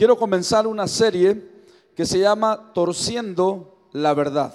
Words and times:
quiero 0.00 0.16
comenzar 0.16 0.66
una 0.66 0.88
serie 0.88 1.46
que 1.94 2.06
se 2.06 2.18
llama 2.18 2.72
Torciendo 2.72 3.90
la 3.92 4.14
Verdad. 4.14 4.54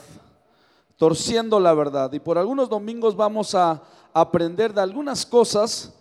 Torciendo 0.97 1.59
la 1.59 1.71
Verdad. 1.75 2.11
Y 2.13 2.19
por 2.19 2.39
algunos 2.39 2.67
domingos 2.67 3.15
vamos 3.15 3.53
a 3.53 3.79
aprender 4.11 4.73
de 4.73 4.81
algunas 4.81 5.23
cosas 5.23 5.93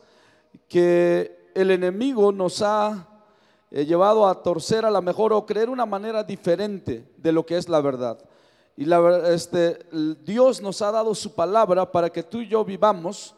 que 0.66 1.50
el 1.54 1.70
enemigo 1.70 2.32
nos 2.32 2.62
ha 2.62 3.06
eh, 3.70 3.84
llevado 3.84 4.26
a 4.26 4.42
torcer 4.42 4.86
a 4.86 4.90
la 4.90 5.02
mejor 5.02 5.34
o 5.34 5.44
creer 5.44 5.68
una 5.68 5.84
manera 5.84 6.24
diferente 6.24 7.12
de 7.18 7.32
lo 7.32 7.44
que 7.44 7.58
es 7.58 7.68
la 7.68 7.82
verdad. 7.82 8.18
Y 8.78 8.86
la, 8.86 9.28
este, 9.28 9.78
Dios 10.24 10.62
nos 10.62 10.80
ha 10.80 10.90
dado 10.90 11.14
su 11.14 11.34
palabra 11.34 11.92
para 11.92 12.08
que 12.08 12.22
tú 12.22 12.40
y 12.40 12.48
yo 12.48 12.64
vivamos 12.64 13.34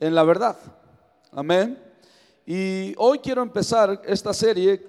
en 0.00 0.16
la 0.16 0.24
verdad. 0.24 0.56
Amén. 1.30 1.93
Y 2.46 2.94
hoy 2.98 3.18
quiero 3.20 3.42
empezar 3.42 4.02
esta 4.04 4.34
serie 4.34 4.86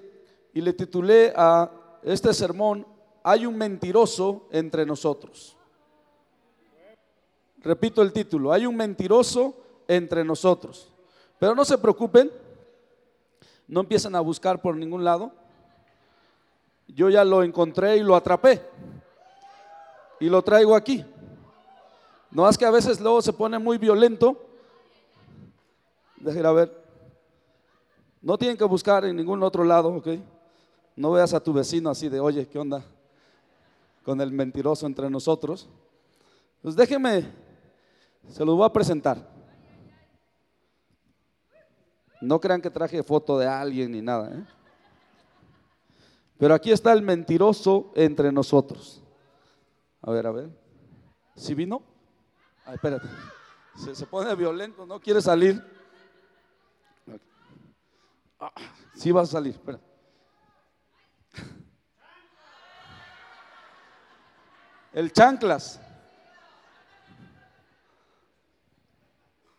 y 0.52 0.60
le 0.60 0.72
titulé 0.72 1.32
a 1.36 1.70
este 2.02 2.32
sermón, 2.34 2.86
Hay 3.22 3.44
un 3.44 3.56
mentiroso 3.58 4.46
entre 4.52 4.86
nosotros. 4.86 5.56
Repito 7.58 8.00
el 8.00 8.12
título, 8.12 8.52
hay 8.52 8.66
un 8.66 8.76
mentiroso 8.76 9.56
entre 9.88 10.22
nosotros. 10.22 10.92
Pero 11.38 11.54
no 11.54 11.64
se 11.64 11.76
preocupen, 11.76 12.30
no 13.66 13.80
empiecen 13.80 14.14
a 14.14 14.20
buscar 14.20 14.62
por 14.62 14.76
ningún 14.76 15.02
lado. 15.02 15.32
Yo 16.86 17.10
ya 17.10 17.24
lo 17.24 17.42
encontré 17.42 17.96
y 17.96 18.04
lo 18.04 18.14
atrapé. 18.14 18.62
Y 20.20 20.28
lo 20.28 20.42
traigo 20.42 20.76
aquí. 20.76 21.04
No 22.30 22.48
es 22.48 22.56
que 22.56 22.64
a 22.64 22.70
veces 22.70 23.00
luego 23.00 23.20
se 23.20 23.32
pone 23.32 23.58
muy 23.58 23.76
violento. 23.76 24.40
Déjenme 26.18 26.52
ver. 26.52 26.85
No 28.26 28.36
tienen 28.36 28.56
que 28.56 28.64
buscar 28.64 29.04
en 29.04 29.14
ningún 29.14 29.40
otro 29.44 29.62
lado, 29.62 29.88
¿ok? 29.90 30.08
No 30.96 31.12
veas 31.12 31.32
a 31.32 31.38
tu 31.38 31.52
vecino 31.52 31.90
así 31.90 32.08
de, 32.08 32.18
oye, 32.18 32.48
¿qué 32.48 32.58
onda? 32.58 32.84
Con 34.02 34.20
el 34.20 34.32
mentiroso 34.32 34.84
entre 34.84 35.08
nosotros. 35.08 35.68
Pues 36.60 36.74
déjeme, 36.74 37.30
se 38.28 38.44
los 38.44 38.56
voy 38.56 38.66
a 38.66 38.72
presentar. 38.72 39.30
No 42.20 42.40
crean 42.40 42.60
que 42.60 42.68
traje 42.68 43.00
foto 43.04 43.38
de 43.38 43.46
alguien 43.46 43.92
ni 43.92 44.02
nada. 44.02 44.34
¿eh? 44.34 44.44
Pero 46.36 46.52
aquí 46.52 46.72
está 46.72 46.92
el 46.94 47.02
mentiroso 47.02 47.92
entre 47.94 48.32
nosotros. 48.32 49.04
A 50.02 50.10
ver, 50.10 50.26
a 50.26 50.32
ver. 50.32 50.50
¿Si 51.36 51.54
vino? 51.54 51.80
Ay, 52.64 52.74
espérate. 52.74 53.06
Se, 53.94 54.04
pone 54.04 54.34
violento, 54.34 54.84
no 54.84 54.98
quiere 54.98 55.22
salir. 55.22 55.75
Ah, 58.38 58.52
sí 58.94 59.12
va 59.12 59.22
a 59.22 59.26
salir, 59.26 59.54
espera. 59.54 59.80
El 64.92 65.12
chanclas. 65.12 65.80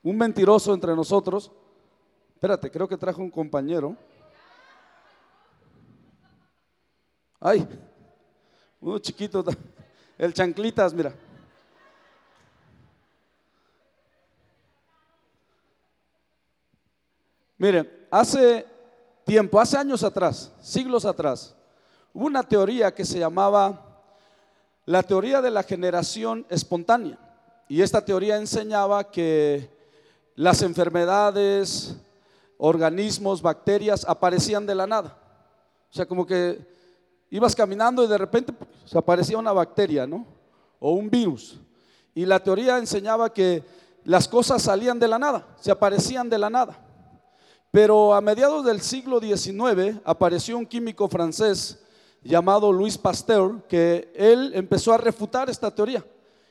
Un 0.03 0.17
mentiroso 0.17 0.73
entre 0.73 0.95
nosotros 0.95 1.51
Espérate, 2.37 2.69
creo 2.69 2.87
que 2.87 2.97
trajo 2.97 3.19
un 3.23 3.31
compañero. 3.31 3.97
Ay, 7.39 7.67
uno 8.79 8.99
chiquito, 8.99 9.43
el 10.19 10.35
chanclitas, 10.35 10.93
mira. 10.93 11.15
Miren, 17.57 17.91
hace 18.09 18.65
tiempo, 19.25 19.59
hace 19.59 19.77
años 19.77 20.03
atrás, 20.03 20.51
siglos 20.61 21.05
atrás, 21.05 21.55
hubo 22.13 22.25
una 22.25 22.43
teoría 22.43 22.93
que 22.93 23.05
se 23.05 23.19
llamaba 23.19 23.83
la 24.85 25.03
teoría 25.03 25.41
de 25.41 25.51
la 25.51 25.63
generación 25.63 26.45
espontánea. 26.49 27.19
Y 27.67 27.81
esta 27.81 28.03
teoría 28.03 28.37
enseñaba 28.37 29.11
que 29.11 29.69
las 30.35 30.61
enfermedades, 30.61 31.97
organismos, 32.57 33.41
bacterias, 33.41 34.05
aparecían 34.07 34.65
de 34.65 34.75
la 34.75 34.87
nada. 34.87 35.17
O 35.91 35.93
sea, 35.93 36.05
como 36.05 36.25
que 36.25 36.65
ibas 37.29 37.55
caminando 37.55 38.03
y 38.03 38.07
de 38.07 38.17
repente 38.17 38.53
pues, 38.53 38.69
se 38.85 38.97
aparecía 38.97 39.37
una 39.37 39.51
bacteria, 39.51 40.07
¿no? 40.07 40.25
O 40.79 40.93
un 40.93 41.09
virus. 41.09 41.59
Y 42.15 42.25
la 42.25 42.39
teoría 42.39 42.77
enseñaba 42.77 43.33
que 43.33 43.63
las 44.05 44.27
cosas 44.27 44.61
salían 44.61 44.99
de 44.99 45.09
la 45.09 45.19
nada, 45.19 45.45
se 45.59 45.69
aparecían 45.69 46.29
de 46.29 46.37
la 46.37 46.49
nada. 46.49 46.79
Pero 47.71 48.13
a 48.13 48.21
mediados 48.21 48.65
del 48.65 48.81
siglo 48.81 49.19
XIX 49.19 49.99
apareció 50.05 50.57
un 50.57 50.65
químico 50.65 51.07
francés 51.07 51.79
llamado 52.23 52.71
Louis 52.71 52.97
Pasteur, 52.97 53.63
que 53.67 54.11
él 54.15 54.51
empezó 54.55 54.93
a 54.93 54.97
refutar 54.97 55.49
esta 55.49 55.73
teoría. 55.73 56.05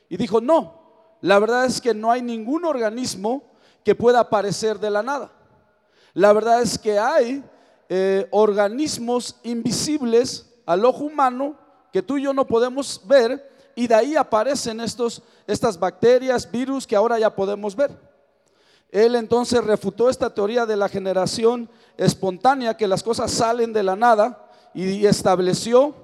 Y 0.09 0.17
dijo, 0.17 0.39
no, 0.39 0.81
la 1.21 1.39
verdad 1.39 1.65
es 1.65 1.81
que 1.81 1.93
no 1.93 2.11
hay 2.11 2.21
ningún 2.21 2.65
organismo 2.65 3.43
que 3.83 3.95
pueda 3.95 4.19
aparecer 4.19 4.79
de 4.79 4.89
la 4.89 5.03
nada. 5.03 5.31
La 6.13 6.33
verdad 6.33 6.61
es 6.61 6.77
que 6.77 6.97
hay 6.97 7.43
eh, 7.89 8.27
organismos 8.31 9.35
invisibles 9.43 10.53
al 10.65 10.83
ojo 10.85 11.03
humano 11.03 11.55
que 11.91 12.01
tú 12.01 12.17
y 12.17 12.23
yo 12.23 12.33
no 12.33 12.45
podemos 12.45 13.01
ver 13.05 13.49
y 13.75 13.87
de 13.87 13.95
ahí 13.95 14.15
aparecen 14.15 14.79
estos, 14.79 15.21
estas 15.45 15.79
bacterias, 15.79 16.49
virus 16.49 16.87
que 16.87 16.95
ahora 16.95 17.19
ya 17.19 17.33
podemos 17.33 17.75
ver. 17.75 17.91
Él 18.89 19.15
entonces 19.15 19.63
refutó 19.63 20.09
esta 20.09 20.33
teoría 20.33 20.65
de 20.65 20.77
la 20.77 20.89
generación 20.89 21.69
espontánea, 21.97 22.77
que 22.77 22.87
las 22.87 23.03
cosas 23.03 23.31
salen 23.31 23.73
de 23.73 23.83
la 23.83 23.95
nada, 23.95 24.49
y 24.73 25.05
estableció 25.05 25.95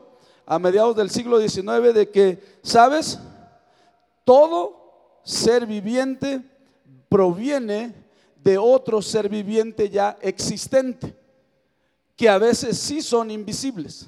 a 0.45 0.59
mediados 0.59 0.95
del 0.95 1.09
siglo 1.09 1.39
XIX 1.39 1.93
de 1.93 2.09
que, 2.09 2.43
¿sabes? 2.63 3.19
Todo 4.25 5.19
ser 5.23 5.65
viviente 5.65 6.41
proviene 7.07 7.93
de 8.43 8.57
otro 8.57 9.01
ser 9.01 9.29
viviente 9.29 9.89
ya 9.89 10.17
existente, 10.21 11.15
que 12.15 12.27
a 12.27 12.37
veces 12.37 12.77
sí 12.77 13.01
son 13.01 13.31
invisibles. 13.31 14.07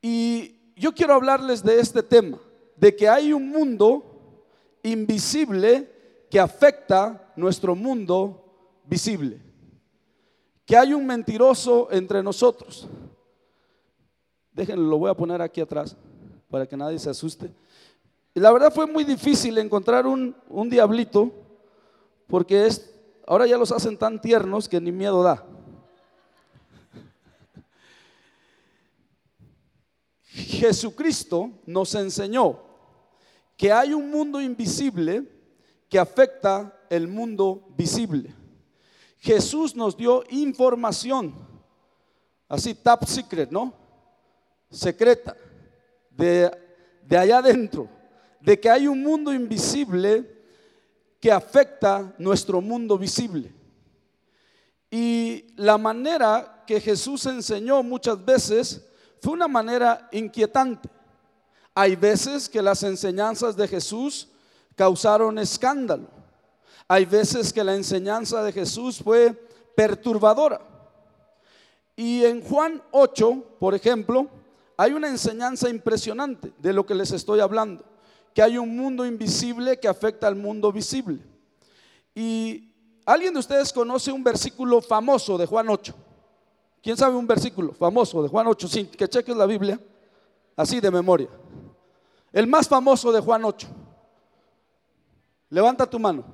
Y 0.00 0.56
yo 0.74 0.92
quiero 0.92 1.14
hablarles 1.14 1.62
de 1.62 1.78
este 1.78 2.02
tema, 2.02 2.38
de 2.76 2.96
que 2.96 3.08
hay 3.08 3.32
un 3.32 3.48
mundo 3.50 4.44
invisible 4.82 5.88
que 6.32 6.40
afecta 6.40 7.30
nuestro 7.36 7.74
mundo 7.74 8.80
visible, 8.86 9.38
que 10.64 10.74
hay 10.74 10.94
un 10.94 11.04
mentiroso 11.04 11.88
entre 11.90 12.22
nosotros. 12.22 12.88
Déjenlo, 14.50 14.88
lo 14.88 14.96
voy 14.96 15.10
a 15.10 15.14
poner 15.14 15.42
aquí 15.42 15.60
atrás 15.60 15.94
para 16.48 16.66
que 16.66 16.74
nadie 16.74 16.98
se 16.98 17.10
asuste. 17.10 17.52
Y 18.32 18.40
la 18.40 18.50
verdad 18.50 18.72
fue 18.72 18.86
muy 18.86 19.04
difícil 19.04 19.58
encontrar 19.58 20.06
un, 20.06 20.34
un 20.48 20.70
diablito 20.70 21.30
porque 22.28 22.64
es, 22.64 22.90
ahora 23.26 23.46
ya 23.46 23.58
los 23.58 23.70
hacen 23.70 23.98
tan 23.98 24.18
tiernos 24.18 24.70
que 24.70 24.80
ni 24.80 24.90
miedo 24.90 25.22
da. 25.22 25.44
Jesucristo 30.28 31.50
nos 31.66 31.94
enseñó 31.94 32.58
que 33.54 33.70
hay 33.70 33.92
un 33.92 34.10
mundo 34.10 34.40
invisible 34.40 35.41
que 35.92 35.98
afecta 35.98 36.72
el 36.88 37.06
mundo 37.06 37.68
visible. 37.76 38.34
Jesús 39.18 39.76
nos 39.76 39.94
dio 39.94 40.24
información, 40.30 41.34
así 42.48 42.72
top 42.74 43.04
secret, 43.04 43.50
¿no? 43.50 43.74
Secreta, 44.70 45.36
de, 46.08 46.50
de 47.06 47.18
allá 47.18 47.36
adentro, 47.36 47.90
de 48.40 48.58
que 48.58 48.70
hay 48.70 48.88
un 48.88 49.02
mundo 49.02 49.34
invisible 49.34 50.44
que 51.20 51.30
afecta 51.30 52.14
nuestro 52.16 52.62
mundo 52.62 52.96
visible. 52.96 53.52
Y 54.90 55.44
la 55.56 55.76
manera 55.76 56.64
que 56.66 56.80
Jesús 56.80 57.26
enseñó 57.26 57.82
muchas 57.82 58.24
veces 58.24 58.82
fue 59.20 59.34
una 59.34 59.46
manera 59.46 60.08
inquietante. 60.10 60.88
Hay 61.74 61.96
veces 61.96 62.48
que 62.48 62.62
las 62.62 62.82
enseñanzas 62.82 63.54
de 63.54 63.68
Jesús 63.68 64.31
causaron 64.76 65.38
escándalo. 65.38 66.08
Hay 66.88 67.04
veces 67.04 67.52
que 67.52 67.64
la 67.64 67.74
enseñanza 67.74 68.42
de 68.42 68.52
Jesús 68.52 69.00
fue 69.02 69.32
perturbadora. 69.76 70.60
Y 71.96 72.24
en 72.24 72.42
Juan 72.42 72.82
8, 72.90 73.56
por 73.58 73.74
ejemplo, 73.74 74.28
hay 74.76 74.92
una 74.92 75.08
enseñanza 75.08 75.68
impresionante 75.68 76.52
de 76.58 76.72
lo 76.72 76.84
que 76.84 76.94
les 76.94 77.12
estoy 77.12 77.40
hablando 77.40 77.84
que 78.34 78.42
hay 78.42 78.58
un 78.58 78.76
mundo 78.76 79.04
invisible 79.04 79.78
que 79.78 79.88
afecta 79.88 80.26
al 80.26 80.36
mundo 80.36 80.72
visible. 80.72 81.18
Y 82.14 82.72
alguien 83.04 83.32
de 83.32 83.40
ustedes 83.40 83.72
conoce 83.72 84.10
un 84.12 84.24
versículo 84.24 84.80
famoso 84.80 85.36
de 85.36 85.46
Juan 85.46 85.68
8. 85.68 85.94
¿Quién 86.82 86.96
sabe 86.96 87.14
un 87.14 87.26
versículo 87.26 87.72
famoso 87.72 88.22
de 88.22 88.28
Juan 88.28 88.46
8? 88.46 88.68
Sin 88.68 88.86
que 88.86 89.08
cheques 89.08 89.36
la 89.36 89.46
Biblia, 89.46 89.78
así 90.56 90.80
de 90.80 90.90
memoria. 90.90 91.28
El 92.32 92.46
más 92.46 92.68
famoso 92.68 93.12
de 93.12 93.20
Juan 93.20 93.44
8. 93.44 93.68
Levanta 95.52 95.84
tu 95.84 95.98
mano, 95.98 96.24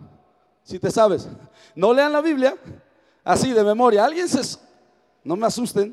si 0.63 0.79
te 0.79 0.93
sabes. 0.93 1.29
No 1.75 1.93
lean 1.93 2.13
la 2.13 2.21
Biblia, 2.21 2.57
así 3.25 3.53
de 3.53 3.65
memoria. 3.65 4.05
¿Alguien 4.05 4.29
se, 4.29 4.61
no 5.25 5.35
me 5.35 5.45
asusten. 5.45 5.93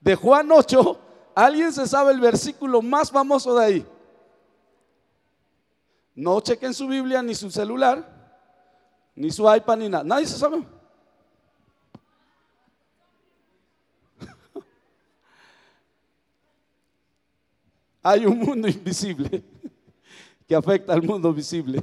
De 0.00 0.14
Juan 0.14 0.48
8, 0.52 1.00
¿alguien 1.34 1.72
se 1.72 1.84
sabe 1.88 2.12
el 2.12 2.20
versículo 2.20 2.80
más 2.80 3.10
famoso 3.10 3.56
de 3.56 3.64
ahí? 3.64 3.84
No 6.14 6.40
chequen 6.40 6.72
su 6.72 6.86
Biblia 6.86 7.20
ni 7.22 7.34
su 7.34 7.50
celular, 7.50 8.08
ni 9.16 9.32
su 9.32 9.52
iPad 9.52 9.78
ni 9.78 9.88
nada. 9.88 10.04
Nadie 10.04 10.28
se 10.28 10.38
sabe. 10.38 10.64
Hay 18.04 18.26
un 18.26 18.38
mundo 18.38 18.68
invisible 18.68 19.55
que 20.46 20.54
afecta 20.54 20.92
al 20.92 21.02
mundo 21.02 21.32
visible. 21.32 21.82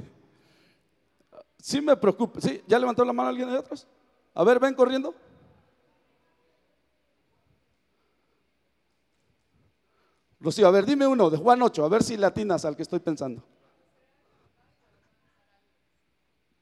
Sí 1.60 1.80
me 1.80 1.96
preocupa. 1.96 2.40
¿Sí? 2.40 2.62
¿Ya 2.66 2.78
levantó 2.78 3.04
la 3.04 3.12
mano 3.12 3.28
alguien 3.28 3.50
de 3.50 3.58
otros? 3.58 3.86
A 4.34 4.44
ver, 4.44 4.58
ven 4.58 4.74
corriendo. 4.74 5.14
Rocío, 10.40 10.66
a 10.66 10.70
ver, 10.70 10.84
dime 10.84 11.06
uno 11.06 11.30
de 11.30 11.38
Juan 11.38 11.62
8, 11.62 11.84
a 11.84 11.88
ver 11.88 12.02
si 12.02 12.18
latinas 12.18 12.66
al 12.66 12.76
que 12.76 12.82
estoy 12.82 12.98
pensando. 12.98 13.42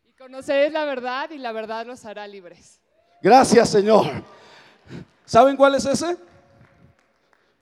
Y 0.05 0.13
conoceréis 0.13 0.73
la 0.73 0.85
verdad 0.85 1.31
y 1.31 1.39
la 1.39 1.51
verdad 1.51 1.85
los 1.85 2.05
hará 2.05 2.29
libres. 2.29 2.81
Gracias, 3.21 3.71
Señor. 3.71 4.07
¿Saben 5.25 5.57
cuál 5.57 5.75
es 5.75 5.85
ese? 5.85 6.17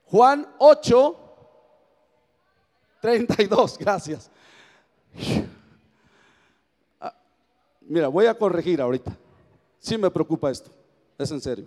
Juan 0.05 0.47
8, 0.59 1.30
32, 3.01 3.79
gracias. 3.79 4.31
Ah, 7.01 7.15
mira, 7.81 8.09
voy 8.09 8.27
a 8.27 8.37
corregir 8.37 8.81
ahorita. 8.81 9.17
Sí 9.79 9.97
me 9.97 10.11
preocupa 10.11 10.51
esto, 10.51 10.71
es 11.19 11.31
en 11.31 11.41
serio. 11.41 11.67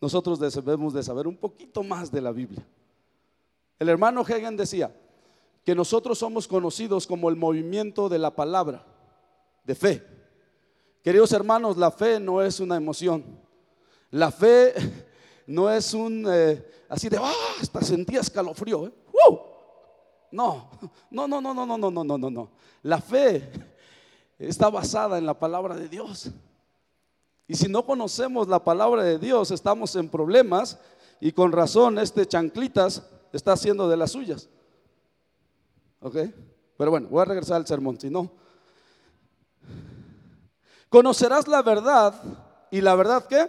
Nosotros 0.00 0.38
debemos 0.38 0.92
de 0.92 1.02
saber 1.02 1.26
un 1.26 1.36
poquito 1.36 1.82
más 1.82 2.10
de 2.10 2.20
la 2.20 2.32
Biblia. 2.32 2.66
El 3.78 3.88
hermano 3.88 4.22
Hagen 4.22 4.56
decía 4.56 4.94
que 5.64 5.74
nosotros 5.74 6.18
somos 6.18 6.46
conocidos 6.46 7.06
como 7.06 7.28
el 7.28 7.36
movimiento 7.36 8.08
de 8.08 8.18
la 8.18 8.34
palabra, 8.34 8.84
de 9.64 9.74
fe. 9.74 10.02
Queridos 11.02 11.32
hermanos, 11.32 11.76
la 11.76 11.90
fe 11.90 12.18
no 12.20 12.42
es 12.42 12.60
una 12.60 12.76
emoción. 12.76 13.24
La 14.10 14.30
fe 14.30 14.74
no 15.46 15.70
es 15.70 15.92
un 15.92 16.26
eh, 16.28 16.64
así 16.88 17.08
de, 17.08 17.18
ah, 17.18 17.32
hasta 17.60 17.82
sentía 17.82 18.20
escalofrío. 18.20 18.86
¿eh? 18.86 18.92
No, 20.34 20.68
no, 21.12 21.28
no, 21.28 21.40
no, 21.40 21.54
no, 21.54 21.64
no, 21.64 21.78
no, 21.78 21.90
no, 21.90 22.04
no, 22.04 22.18
no, 22.18 22.30
no. 22.30 22.50
La 22.82 23.00
fe 23.00 23.52
está 24.36 24.68
basada 24.68 25.16
en 25.16 25.26
la 25.26 25.38
palabra 25.38 25.76
de 25.76 25.88
Dios. 25.88 26.28
Y 27.46 27.54
si 27.54 27.68
no 27.68 27.86
conocemos 27.86 28.48
la 28.48 28.58
palabra 28.58 29.04
de 29.04 29.20
Dios, 29.20 29.52
estamos 29.52 29.94
en 29.94 30.08
problemas 30.08 30.76
y 31.20 31.30
con 31.30 31.52
razón 31.52 32.00
este 32.00 32.26
chanclitas 32.26 33.04
está 33.32 33.52
haciendo 33.52 33.88
de 33.88 33.96
las 33.96 34.10
suyas. 34.10 34.48
¿Ok? 36.00 36.16
Pero 36.76 36.90
bueno, 36.90 37.06
voy 37.08 37.22
a 37.22 37.26
regresar 37.26 37.58
al 37.58 37.66
sermón, 37.68 38.00
si 38.00 38.10
no. 38.10 38.28
Conocerás 40.88 41.46
la 41.46 41.62
verdad 41.62 42.12
y 42.72 42.80
la 42.80 42.96
verdad 42.96 43.24
qué? 43.28 43.48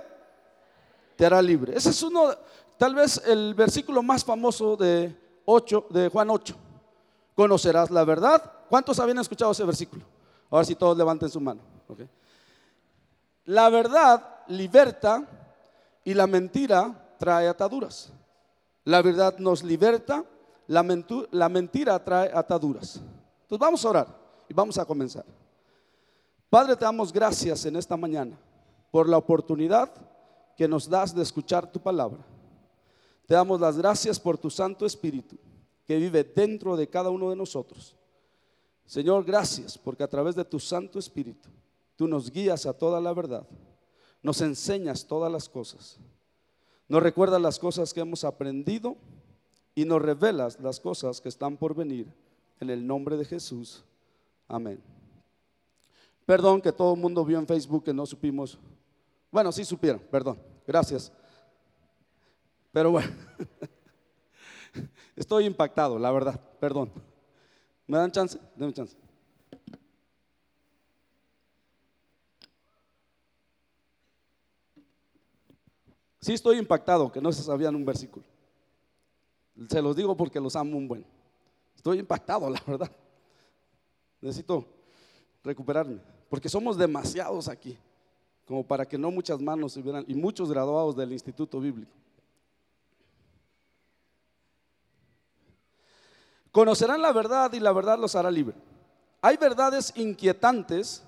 Te 1.16 1.26
hará 1.26 1.42
libre. 1.42 1.76
Ese 1.76 1.90
es 1.90 2.04
uno, 2.04 2.30
tal 2.78 2.94
vez 2.94 3.20
el 3.26 3.56
versículo 3.56 4.04
más 4.04 4.24
famoso 4.24 4.78
de, 4.78 5.18
8, 5.46 5.88
de 5.90 6.10
Juan 6.10 6.30
8 6.30 6.58
conocerás 7.36 7.92
la 7.92 8.04
verdad. 8.04 8.42
¿Cuántos 8.70 9.00
habían 9.00 9.20
escuchado 9.20 9.52
ese 9.52 9.64
versículo? 9.66 10.04
Ahora 10.50 10.66
si 10.66 10.76
todos 10.76 10.98
levanten 10.98 11.30
su 11.30 11.40
mano. 11.40 11.62
La 13.46 13.70
verdad 13.70 14.40
liberta 14.48 15.24
y 16.04 16.14
la 16.14 16.26
mentira 16.26 17.16
trae 17.20 17.48
ataduras. 17.48 18.12
La 18.86 19.02
verdad 19.02 19.38
nos 19.38 19.64
liberta, 19.64 20.24
la, 20.68 20.84
la 21.32 21.50
mentira 21.50 22.04
trae 22.04 22.32
ataduras. 22.34 23.02
Entonces 23.44 23.60
vamos 23.60 23.86
a 23.86 23.90
orar 23.90 24.08
y 24.48 24.54
vamos 24.54 24.78
a 24.78 24.86
comenzar. 24.86 25.26
Padre, 26.50 26.76
te 26.76 26.86
damos 26.86 27.12
gracias 27.12 27.66
en 27.66 27.76
esta 27.76 27.98
mañana 27.98 28.38
por 28.92 29.10
la 29.10 29.18
oportunidad 29.18 29.92
que 30.56 30.68
nos 30.68 30.90
das 30.90 31.14
de 31.14 31.22
escuchar 31.22 31.70
tu 31.72 31.80
palabra. 31.80 32.20
Te 33.28 33.34
damos 33.34 33.60
las 33.60 33.78
gracias 33.78 34.20
por 34.20 34.38
tu 34.38 34.50
Santo 34.50 34.86
Espíritu 34.86 35.38
que 35.86 35.98
vive 35.98 36.24
dentro 36.24 36.76
de 36.76 36.88
cada 36.88 37.10
uno 37.10 37.30
de 37.30 37.36
nosotros. 37.36 37.96
Señor, 38.86 39.24
gracias 39.24 39.78
porque 39.78 40.04
a 40.04 40.08
través 40.08 40.36
de 40.36 40.46
tu 40.46 40.60
Santo 40.60 41.00
Espíritu 41.00 41.50
tú 41.96 42.08
nos 42.08 42.32
guías 42.32 42.66
a 42.66 42.74
toda 42.74 43.00
la 43.00 43.14
verdad, 43.14 43.48
nos 44.22 44.42
enseñas 44.42 45.06
todas 45.06 45.32
las 45.32 45.50
cosas, 45.50 46.00
nos 46.88 47.02
recuerdas 47.02 47.42
las 47.42 47.58
cosas 47.58 47.94
que 47.94 48.02
hemos 48.02 48.24
aprendido 48.24 48.96
y 49.74 49.86
nos 49.86 50.02
revelas 50.02 50.60
las 50.60 50.80
cosas 50.80 51.20
que 51.20 51.30
están 51.30 51.58
por 51.58 51.76
venir. 51.76 52.08
En 52.62 52.70
el 52.70 52.88
nombre 52.88 53.18
de 53.18 53.26
Jesús. 53.26 53.84
Amén. 54.48 54.82
Perdón 56.26 56.62
que 56.62 56.72
todo 56.72 56.94
el 56.94 57.00
mundo 57.00 57.26
vio 57.26 57.38
en 57.38 57.46
Facebook 57.46 57.84
que 57.84 57.94
no 57.94 58.06
supimos. 58.06 58.58
Bueno, 59.30 59.52
sí 59.52 59.66
supieron, 59.66 60.02
perdón. 60.10 60.40
Gracias. 60.66 61.12
Pero 62.72 62.92
bueno. 62.92 63.12
Estoy 65.16 65.46
impactado, 65.46 65.98
la 65.98 66.12
verdad, 66.12 66.40
perdón. 66.60 66.92
¿Me 67.88 67.98
dan 67.98 68.12
chance? 68.12 68.40
Denme 68.56 68.74
chance. 68.74 68.98
Sí 76.20 76.34
estoy 76.34 76.58
impactado 76.58 77.12
que 77.12 77.22
no 77.22 77.32
se 77.32 77.44
sabían 77.44 77.76
un 77.76 77.86
versículo. 77.86 78.26
Se 79.70 79.82
los 79.82 79.96
digo 79.96 80.18
porque 80.18 80.40
los 80.40 80.56
amo 80.56 80.76
un 80.76 80.88
buen. 80.88 81.06
Estoy 81.76 82.00
impactado, 82.00 82.50
la 82.50 82.62
verdad. 82.66 82.92
Necesito 84.20 84.66
recuperarme, 85.44 86.00
porque 86.28 86.50
somos 86.50 86.78
demasiados 86.78 87.48
aquí, 87.48 87.78
como 88.44 88.66
para 88.66 88.88
que 88.88 88.98
no 88.98 89.12
muchas 89.12 89.40
manos 89.40 89.74
se 89.74 89.84
y 90.08 90.16
muchos 90.16 90.50
graduados 90.50 90.96
del 90.96 91.14
Instituto 91.14 91.60
Bíblico. 91.60 91.92
Conocerán 96.56 97.02
la 97.02 97.12
verdad 97.12 97.52
y 97.52 97.60
la 97.60 97.74
verdad 97.74 98.00
los 98.00 98.16
hará 98.16 98.32
libre. 98.32 98.56
Hay 99.22 99.36
verdades 99.36 99.92
inquietantes 99.94 101.04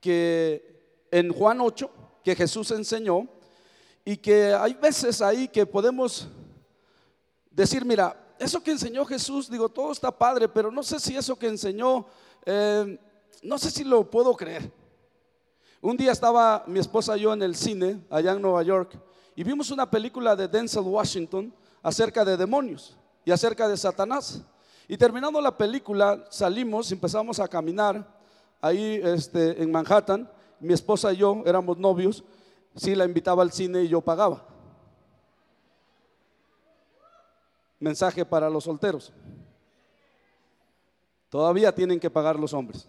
que 0.00 1.06
en 1.08 1.32
Juan 1.32 1.60
8 1.60 1.88
que 2.24 2.34
Jesús 2.34 2.72
enseñó 2.72 3.28
y 4.04 4.16
que 4.16 4.52
hay 4.52 4.74
veces 4.74 5.22
ahí 5.22 5.46
que 5.46 5.64
podemos 5.64 6.26
decir, 7.48 7.84
mira, 7.84 8.34
eso 8.40 8.60
que 8.60 8.72
enseñó 8.72 9.04
Jesús, 9.04 9.48
digo, 9.48 9.68
todo 9.68 9.92
está 9.92 10.10
padre, 10.10 10.48
pero 10.48 10.72
no 10.72 10.82
sé 10.82 10.98
si 10.98 11.16
eso 11.16 11.38
que 11.38 11.46
enseñó, 11.46 12.06
eh, 12.44 12.98
no 13.44 13.56
sé 13.56 13.70
si 13.70 13.84
lo 13.84 14.10
puedo 14.10 14.34
creer. 14.34 14.68
Un 15.80 15.96
día 15.96 16.10
estaba 16.10 16.64
mi 16.66 16.80
esposa 16.80 17.16
y 17.16 17.20
yo 17.20 17.32
en 17.32 17.42
el 17.42 17.54
cine 17.54 18.00
allá 18.10 18.32
en 18.32 18.42
Nueva 18.42 18.64
York 18.64 18.98
y 19.36 19.44
vimos 19.44 19.70
una 19.70 19.88
película 19.88 20.34
de 20.34 20.48
Denzel 20.48 20.82
Washington 20.82 21.54
acerca 21.84 22.24
de 22.24 22.36
demonios 22.36 22.96
y 23.24 23.30
acerca 23.30 23.68
de 23.68 23.76
Satanás. 23.76 24.42
Y 24.88 24.96
terminando 24.96 25.40
la 25.40 25.56
película, 25.56 26.24
salimos, 26.30 26.90
empezamos 26.90 27.38
a 27.38 27.48
caminar 27.48 28.06
ahí 28.60 29.00
este, 29.02 29.62
en 29.62 29.70
Manhattan. 29.70 30.30
Mi 30.58 30.74
esposa 30.74 31.12
y 31.12 31.18
yo 31.18 31.42
éramos 31.46 31.78
novios. 31.78 32.24
Sí, 32.74 32.94
la 32.94 33.04
invitaba 33.04 33.42
al 33.42 33.52
cine 33.52 33.82
y 33.82 33.88
yo 33.88 34.00
pagaba. 34.00 34.46
Mensaje 37.78 38.24
para 38.24 38.50
los 38.50 38.64
solteros. 38.64 39.12
Todavía 41.28 41.74
tienen 41.74 42.00
que 42.00 42.10
pagar 42.10 42.38
los 42.38 42.52
hombres. 42.52 42.88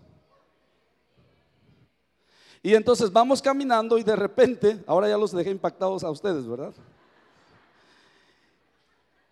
Y 2.63 2.75
entonces 2.75 3.11
vamos 3.11 3.41
caminando 3.41 3.97
y 3.97 4.03
de 4.03 4.15
repente, 4.15 4.83
ahora 4.85 5.07
ya 5.07 5.17
los 5.17 5.31
dejé 5.31 5.49
impactados 5.49 6.03
a 6.03 6.11
ustedes, 6.11 6.47
¿verdad? 6.47 6.73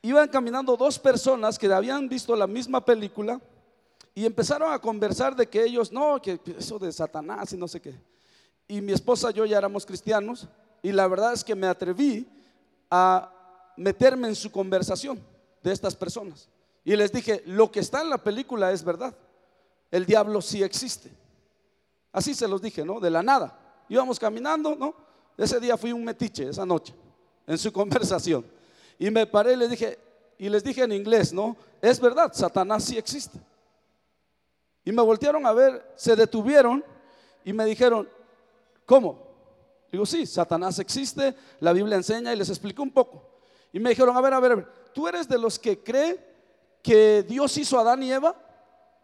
Iban 0.01 0.27
caminando 0.29 0.77
dos 0.77 0.97
personas 0.97 1.57
que 1.59 1.71
habían 1.71 2.07
visto 2.07 2.35
la 2.35 2.47
misma 2.47 2.83
película 2.83 3.39
y 4.15 4.25
empezaron 4.25 4.71
a 4.71 4.79
conversar 4.79 5.35
de 5.35 5.47
que 5.47 5.63
ellos, 5.63 5.91
no, 5.91 6.21
que 6.21 6.39
eso 6.57 6.79
de 6.79 6.91
Satanás 6.91 7.53
y 7.53 7.57
no 7.57 7.67
sé 7.67 7.81
qué. 7.81 7.99
Y 8.67 8.81
mi 8.81 8.91
esposa 8.91 9.31
y 9.31 9.33
yo 9.33 9.45
ya 9.45 9.57
éramos 9.57 9.85
cristianos 9.85 10.47
y 10.81 10.91
la 10.91 11.07
verdad 11.07 11.33
es 11.33 11.43
que 11.43 11.55
me 11.55 11.67
atreví 11.67 12.27
a 12.89 13.31
meterme 13.77 14.27
en 14.27 14.35
su 14.35 14.51
conversación 14.51 15.19
de 15.63 15.71
estas 15.71 15.95
personas. 15.95 16.49
Y 16.83 16.95
les 16.95 17.11
dije, 17.11 17.43
lo 17.45 17.71
que 17.71 17.79
está 17.79 18.01
en 18.01 18.09
la 18.09 18.17
película 18.17 18.71
es 18.71 18.83
verdad. 18.83 19.15
El 19.91 20.05
diablo 20.05 20.41
sí 20.41 20.63
existe. 20.63 21.11
Así 22.11 22.33
se 22.33 22.47
los 22.47 22.61
dije, 22.61 22.85
¿no? 22.85 22.99
De 22.99 23.09
la 23.09 23.21
nada. 23.21 23.57
Íbamos 23.89 24.19
caminando, 24.19 24.75
¿no? 24.75 24.95
Ese 25.37 25.59
día 25.59 25.77
fui 25.77 25.91
un 25.91 26.03
metiche, 26.03 26.49
esa 26.49 26.65
noche, 26.65 26.93
en 27.47 27.57
su 27.57 27.71
conversación. 27.73 28.45
Y 28.99 29.09
me 29.09 29.25
paré 29.25 29.53
y 29.53 29.55
les 29.55 29.69
dije, 29.69 29.97
y 30.37 30.49
les 30.49 30.63
dije 30.63 30.83
en 30.83 30.91
inglés, 30.91 31.31
¿no? 31.33 31.55
Es 31.81 31.99
verdad, 31.99 32.31
Satanás 32.33 32.83
sí 32.83 32.97
existe. 32.97 33.39
Y 34.83 34.91
me 34.91 35.01
voltearon 35.01 35.45
a 35.45 35.53
ver, 35.53 35.93
se 35.95 36.15
detuvieron 36.15 36.83
y 37.45 37.53
me 37.53 37.65
dijeron, 37.65 38.07
¿cómo? 38.85 39.27
Digo, 39.91 40.05
sí, 40.05 40.25
Satanás 40.25 40.79
existe, 40.79 41.33
la 41.61 41.73
Biblia 41.73 41.95
enseña 41.95 42.33
y 42.33 42.37
les 42.37 42.49
explico 42.49 42.83
un 42.83 42.91
poco. 42.91 43.23
Y 43.71 43.79
me 43.79 43.89
dijeron, 43.89 44.15
a 44.15 44.21
ver, 44.21 44.33
a 44.33 44.39
ver, 44.39 44.51
a 44.51 44.55
ver, 44.55 44.67
¿tú 44.93 45.07
eres 45.07 45.27
de 45.27 45.37
los 45.37 45.57
que 45.57 45.79
cree 45.79 46.19
que 46.81 47.23
Dios 47.23 47.57
hizo 47.57 47.77
a 47.77 47.81
Adán 47.81 48.03
y 48.03 48.11
Eva? 48.11 48.35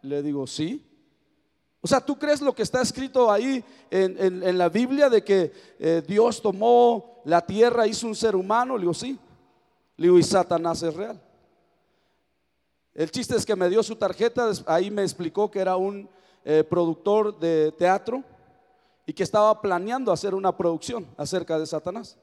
Le 0.01 0.21
digo, 0.21 0.45
sí. 0.45 0.85
O 1.81 1.87
sea, 1.87 2.01
¿tú 2.01 2.17
crees 2.17 2.41
lo 2.41 2.53
que 2.53 2.63
está 2.63 2.81
escrito 2.81 3.31
ahí 3.31 3.63
en, 3.91 4.57
la 4.57 4.69
Biblia 4.69 5.09
de 5.09 5.23
que 5.23 5.53
eh, 5.79 6.03
Dios 6.05 6.41
tomó 6.41 7.21
la 7.25 7.41
tierra, 7.45 7.87
hizo 7.87 8.07
un 8.07 8.15
ser 8.15 8.35
humano? 8.35 8.75
Le 8.75 8.81
digo, 8.81 8.93
sí. 8.93 9.19
Le 9.97 10.07
digo, 10.07 10.17
y 10.19 10.23
Satanás 10.23 10.83
es 10.83 10.93
real. 10.93 11.21
El 12.93 13.11
chiste 13.11 13.35
es 13.35 13.45
que 13.45 13.55
me 13.55 13.69
dio 13.69 13.83
su 13.83 13.95
tarjeta, 13.95 14.49
ahí 14.67 14.89
me 14.89 15.03
explicó 15.03 15.51
que 15.51 15.59
era 15.59 15.75
un 15.75 16.09
eh, 16.45 16.63
productor 16.63 17.37
de 17.37 17.73
teatro 17.73 18.23
y 19.05 19.13
que 19.13 19.23
estaba 19.23 19.61
planeando 19.61 20.11
hacer 20.11 20.33
una 20.33 20.55
producción 20.55 21.05
acerca 21.17 21.59
de 21.59 21.65
Satanás, 21.65 22.17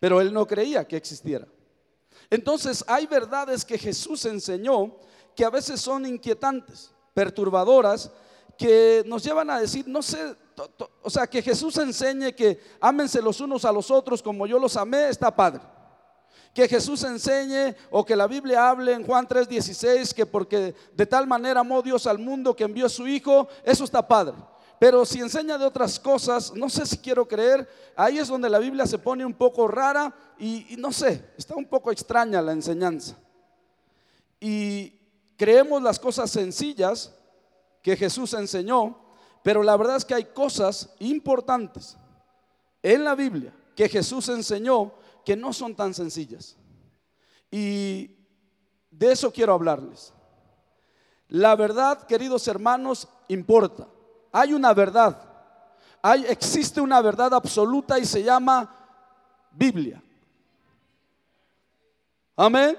pero 0.00 0.20
él 0.20 0.32
no 0.32 0.46
creía 0.46 0.86
que 0.86 0.96
existiera. 0.96 1.46
Entonces 2.30 2.84
hay 2.88 3.06
verdades 3.06 3.64
que 3.64 3.78
Jesús 3.78 4.24
enseñó 4.24 4.96
que 5.36 5.44
a 5.44 5.50
veces 5.50 5.80
son 5.80 6.04
inquietantes, 6.04 6.90
perturbadoras, 7.14 8.10
que 8.56 9.04
nos 9.06 9.22
llevan 9.22 9.50
a 9.50 9.60
decir, 9.60 9.86
no 9.86 10.02
sé, 10.02 10.34
o 11.02 11.08
sea, 11.08 11.28
que 11.28 11.40
Jesús 11.40 11.76
enseñe 11.78 12.32
que 12.34 12.58
ámense 12.80 13.22
los 13.22 13.40
unos 13.40 13.64
a 13.64 13.70
los 13.70 13.88
otros 13.90 14.20
como 14.20 14.48
yo 14.48 14.58
los 14.58 14.76
amé, 14.76 15.08
está 15.08 15.34
padre. 15.34 15.62
Que 16.54 16.68
Jesús 16.68 17.04
enseñe 17.04 17.76
o 17.90 18.04
que 18.04 18.16
la 18.16 18.26
Biblia 18.26 18.68
hable 18.68 18.92
en 18.92 19.04
Juan 19.04 19.26
3:16 19.28 20.12
que 20.12 20.26
porque 20.26 20.74
de 20.94 21.06
tal 21.06 21.26
manera 21.26 21.60
amó 21.60 21.82
Dios 21.82 22.06
al 22.06 22.18
mundo 22.18 22.56
que 22.56 22.64
envió 22.64 22.86
a 22.86 22.90
su 22.90 23.06
Hijo, 23.06 23.48
eso 23.64 23.84
está 23.84 24.06
padre. 24.06 24.34
Pero 24.78 25.04
si 25.04 25.20
enseña 25.20 25.58
de 25.58 25.64
otras 25.64 25.98
cosas, 25.98 26.54
no 26.54 26.70
sé 26.70 26.86
si 26.86 26.98
quiero 26.98 27.26
creer, 27.26 27.68
ahí 27.96 28.18
es 28.18 28.28
donde 28.28 28.48
la 28.48 28.60
Biblia 28.60 28.86
se 28.86 28.98
pone 28.98 29.24
un 29.26 29.34
poco 29.34 29.66
rara 29.66 30.14
y, 30.38 30.76
no 30.78 30.92
sé, 30.92 31.32
está 31.36 31.56
un 31.56 31.64
poco 31.64 31.90
extraña 31.90 32.40
la 32.40 32.52
enseñanza. 32.52 33.16
Y 34.38 34.92
creemos 35.36 35.82
las 35.82 35.98
cosas 35.98 36.30
sencillas 36.30 37.12
que 37.82 37.96
Jesús 37.96 38.34
enseñó, 38.34 38.96
pero 39.42 39.64
la 39.64 39.76
verdad 39.76 39.96
es 39.96 40.04
que 40.04 40.14
hay 40.14 40.24
cosas 40.26 40.90
importantes 41.00 41.96
en 42.82 43.02
la 43.02 43.16
Biblia 43.16 43.52
que 43.74 43.88
Jesús 43.88 44.28
enseñó 44.28 44.92
que 45.28 45.36
no 45.36 45.52
son 45.52 45.74
tan 45.74 45.92
sencillas. 45.92 46.56
Y 47.50 48.16
de 48.90 49.12
eso 49.12 49.30
quiero 49.30 49.52
hablarles. 49.52 50.14
La 51.28 51.54
verdad, 51.54 52.06
queridos 52.06 52.48
hermanos, 52.48 53.06
importa 53.28 53.86
hay 54.32 54.54
una 54.54 54.72
verdad. 54.72 55.20
Hay, 56.00 56.24
existe 56.24 56.80
una 56.80 57.02
verdad 57.02 57.34
absoluta 57.34 57.98
y 57.98 58.06
se 58.06 58.22
llama 58.22 58.74
Biblia. 59.50 60.02
Amén. 62.34 62.78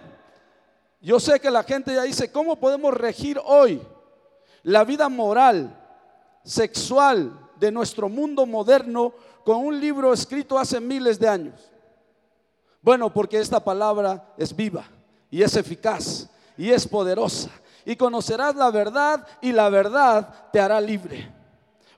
Yo 1.01 1.19
sé 1.19 1.39
que 1.39 1.51
la 1.51 1.61
gente 1.61 1.93
ya 1.93 2.01
dice, 2.01 2.31
¿cómo 2.31 2.55
podemos 2.55 2.95
regir 2.95 3.39
hoy 3.45 3.79
la 4.63 4.83
vida 4.83 5.07
moral, 5.07 5.79
sexual 6.43 7.51
de 7.57 7.71
nuestro 7.71 8.09
mundo 8.09 8.47
moderno 8.47 9.13
con 9.45 9.57
un 9.57 9.79
libro 9.79 10.13
escrito 10.13 10.57
hace 10.57 10.79
miles 10.79 11.19
de 11.19 11.27
años? 11.27 11.68
Bueno, 12.81 13.13
porque 13.13 13.39
esta 13.39 13.63
palabra 13.63 14.33
es 14.37 14.55
viva 14.55 14.85
y 15.29 15.41
es 15.41 15.55
eficaz 15.55 16.29
y 16.57 16.69
es 16.69 16.87
poderosa. 16.87 17.49
Y 17.85 17.95
conocerás 17.95 18.55
la 18.55 18.71
verdad 18.71 19.25
y 19.41 19.51
la 19.51 19.69
verdad 19.69 20.49
te 20.51 20.59
hará 20.59 20.79
libre. 20.79 21.31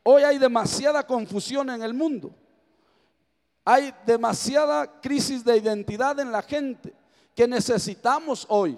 Hoy 0.03 0.23
hay 0.23 0.37
demasiada 0.37 1.05
confusión 1.05 1.69
en 1.69 1.81
el 1.81 1.93
mundo. 1.93 2.31
Hay 3.63 3.93
demasiada 4.05 4.99
crisis 5.01 5.43
de 5.43 5.57
identidad 5.57 6.19
en 6.19 6.31
la 6.31 6.41
gente 6.41 6.93
que 7.35 7.47
necesitamos 7.47 8.45
hoy 8.49 8.77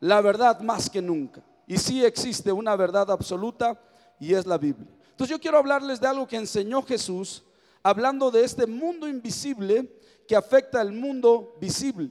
la 0.00 0.20
verdad 0.20 0.60
más 0.60 0.88
que 0.88 1.02
nunca. 1.02 1.42
Y 1.66 1.78
sí 1.78 2.04
existe 2.04 2.52
una 2.52 2.76
verdad 2.76 3.10
absoluta 3.10 3.80
y 4.20 4.34
es 4.34 4.46
la 4.46 4.58
Biblia. 4.58 4.88
Entonces 5.10 5.34
yo 5.34 5.40
quiero 5.40 5.58
hablarles 5.58 6.00
de 6.00 6.06
algo 6.06 6.28
que 6.28 6.36
enseñó 6.36 6.82
Jesús 6.82 7.42
hablando 7.82 8.30
de 8.30 8.44
este 8.44 8.66
mundo 8.66 9.08
invisible 9.08 9.98
que 10.26 10.36
afecta 10.36 10.80
al 10.80 10.92
mundo 10.92 11.56
visible. 11.60 12.10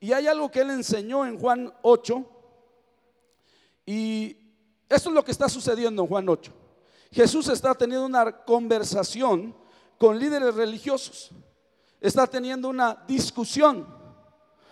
Y 0.00 0.12
hay 0.12 0.26
algo 0.26 0.50
que 0.50 0.60
él 0.60 0.70
enseñó 0.70 1.26
en 1.26 1.38
Juan 1.38 1.72
8 1.82 2.24
y 3.86 4.36
esto 4.88 5.08
es 5.08 5.14
lo 5.14 5.24
que 5.24 5.32
está 5.32 5.48
sucediendo 5.48 6.02
en 6.02 6.08
Juan 6.08 6.28
8. 6.28 6.52
Jesús 7.10 7.48
está 7.48 7.74
teniendo 7.74 8.06
una 8.06 8.44
conversación 8.44 9.54
con 9.98 10.18
líderes 10.18 10.54
religiosos. 10.54 11.30
Está 12.00 12.26
teniendo 12.26 12.68
una 12.68 13.02
discusión, 13.08 13.86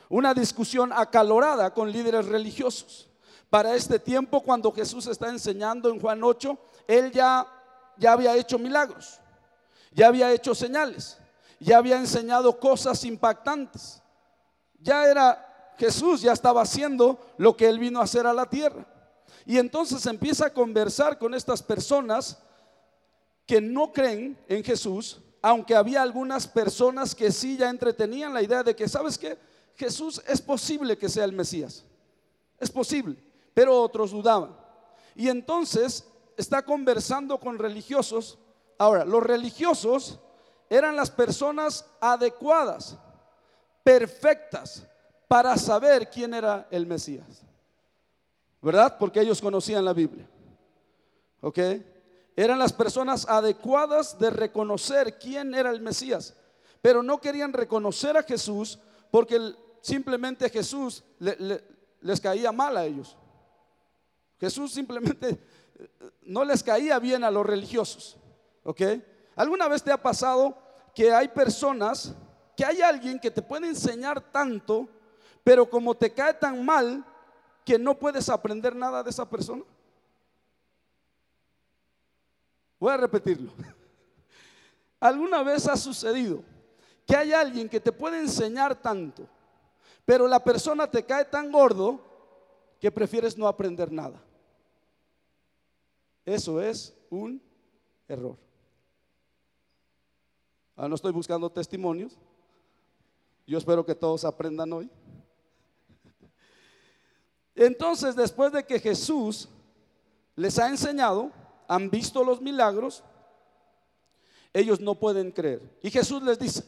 una 0.09 0.33
discusión 0.35 0.93
acalorada 0.93 1.73
con 1.73 1.91
líderes 1.91 2.27
religiosos. 2.27 3.09
Para 3.51 3.75
este 3.75 3.99
tiempo, 3.99 4.43
cuando 4.43 4.71
Jesús 4.73 5.07
está 5.07 5.29
enseñando 5.29 5.89
en 5.89 6.01
Juan 6.01 6.23
8, 6.23 6.59
él 6.87 7.11
ya, 7.11 7.47
ya 7.97 8.13
había 8.13 8.37
hecho 8.37 8.59
milagros, 8.59 9.21
ya 9.93 10.09
había 10.09 10.33
hecho 10.33 10.55
señales, 10.55 11.19
ya 11.59 11.79
había 11.79 11.99
enseñado 11.99 12.59
cosas 12.59 13.05
impactantes. 13.05 14.03
Ya 14.79 15.07
era 15.07 15.75
Jesús, 15.79 16.23
ya 16.23 16.33
estaba 16.33 16.63
haciendo 16.63 17.19
lo 17.39 17.57
que 17.57 17.69
él 17.69 17.79
vino 17.79 18.01
a 18.01 18.05
hacer 18.05 18.27
a 18.27 18.33
la 18.33 18.47
tierra. 18.49 18.87
Y 19.45 19.59
entonces 19.59 20.05
empieza 20.07 20.47
a 20.47 20.53
conversar 20.53 21.19
con 21.19 21.35
estas 21.35 21.63
personas 21.63 22.39
que 23.47 23.61
no 23.61 23.93
creen 23.93 24.39
en 24.49 24.65
Jesús, 24.65 25.21
aunque 25.41 25.75
había 25.75 26.03
algunas 26.03 26.49
personas 26.49 27.15
que 27.15 27.31
sí 27.31 27.57
ya 27.57 27.71
entretenían 27.71 28.35
la 28.35 28.43
idea 28.43 28.63
de 28.63 28.75
que, 28.75 28.89
¿sabes 28.89 29.17
qué? 29.17 29.39
Jesús 29.77 30.21
es 30.27 30.41
posible 30.41 30.99
que 30.99 31.09
sea 31.09 31.25
el 31.25 31.33
Mesías. 31.33 31.85
Es 32.59 32.71
posible, 32.71 33.17
pero 33.55 33.81
otros 33.81 34.11
dudaban. 34.11 34.57
Y 35.15 35.29
entonces 35.29 36.05
está 36.37 36.63
conversando 36.63 37.39
con 37.39 37.59
religiosos. 37.59 38.39
Ahora, 38.79 39.05
los 39.05 39.23
religiosos 39.23 40.19
eran 40.71 40.97
las 40.97 41.11
personas 41.11 41.85
adecuadas, 42.01 42.97
perfectas, 43.83 44.87
para 45.29 45.57
saber 45.57 46.11
quién 46.11 46.35
era 46.35 46.67
el 46.71 46.87
Mesías. 46.87 47.47
¿verdad? 48.67 48.97
Porque 48.99 49.21
ellos 49.21 49.41
conocían 49.41 49.85
la 49.85 49.93
Biblia. 49.93 50.29
¿Ok? 51.41 51.59
Eran 52.35 52.59
las 52.59 52.73
personas 52.73 53.25
adecuadas 53.29 54.19
de 54.19 54.29
reconocer 54.29 55.19
quién 55.21 55.55
era 55.55 55.71
el 55.71 55.81
Mesías, 55.81 56.35
pero 56.83 57.01
no 57.01 57.21
querían 57.21 57.53
reconocer 57.53 58.17
a 58.17 58.25
Jesús 58.25 58.81
porque 59.13 59.55
simplemente 59.81 60.51
Jesús 60.51 61.05
les 62.01 62.21
caía 62.21 62.51
mal 62.51 62.77
a 62.77 62.85
ellos. 62.85 63.17
Jesús 64.41 64.73
simplemente 64.73 65.29
eh, 65.79 65.89
no 66.23 66.45
les 66.45 66.63
caía 66.65 66.99
bien 66.99 67.23
a 67.23 67.31
los 67.31 67.47
religiosos. 67.47 68.19
¿Ok? 68.65 68.83
¿Alguna 69.37 69.69
vez 69.69 69.83
te 69.83 69.93
ha 69.93 70.03
pasado 70.03 70.57
que 70.95 71.13
hay 71.13 71.29
personas, 71.29 72.15
que 72.57 72.65
hay 72.65 72.81
alguien 72.81 73.21
que 73.21 73.31
te 73.31 73.43
puede 73.43 73.69
enseñar 73.69 74.19
tanto, 74.33 74.89
pero 75.45 75.69
como 75.69 75.95
te 75.95 76.11
cae 76.11 76.33
tan 76.33 76.65
mal, 76.65 77.05
que 77.63 77.79
no 77.79 77.99
puedes 77.99 78.31
aprender 78.31 78.75
nada 78.75 79.03
de 79.03 79.11
esa 79.11 79.29
persona? 79.29 79.63
Voy 82.81 82.93
a 82.93 82.97
repetirlo. 82.97 83.53
¿Alguna 85.01 85.43
vez 85.43 85.69
ha 85.69 85.77
sucedido 85.77 86.43
que 87.07 87.15
hay 87.15 87.35
alguien 87.35 87.69
que 87.69 87.79
te 87.79 87.93
puede 87.93 88.19
enseñar 88.19 88.75
tanto, 88.81 89.29
pero 90.07 90.27
la 90.27 90.43
persona 90.43 90.91
te 90.91 91.05
cae 91.05 91.27
tan 91.27 91.53
gordo 91.53 92.01
que 92.81 92.91
prefieres 92.91 93.37
no 93.37 93.47
aprender 93.47 93.93
nada? 93.93 94.23
Eso 96.25 96.61
es 96.63 96.97
un 97.11 97.43
error. 98.09 98.46
Ah, 100.77 100.89
no 100.89 100.95
estoy 100.95 101.13
buscando 101.13 101.51
testimonios. 101.51 102.19
Yo 103.47 103.57
espero 103.57 103.85
que 103.85 103.95
todos 103.95 104.25
aprendan 104.25 104.73
hoy. 104.73 104.91
Entonces, 107.55 108.15
después 108.15 108.53
de 108.53 108.65
que 108.65 108.79
Jesús 108.79 109.49
les 110.35 110.59
ha 110.59 110.69
enseñado, 110.69 111.33
han 111.67 111.89
visto 111.89 112.23
los 112.23 112.43
milagros, 112.43 113.03
ellos 114.53 114.81
no 114.81 114.95
pueden 114.95 115.31
creer. 115.31 115.79
Y 115.83 115.91
Jesús 115.91 116.23
les 116.23 116.39
dice, 116.39 116.63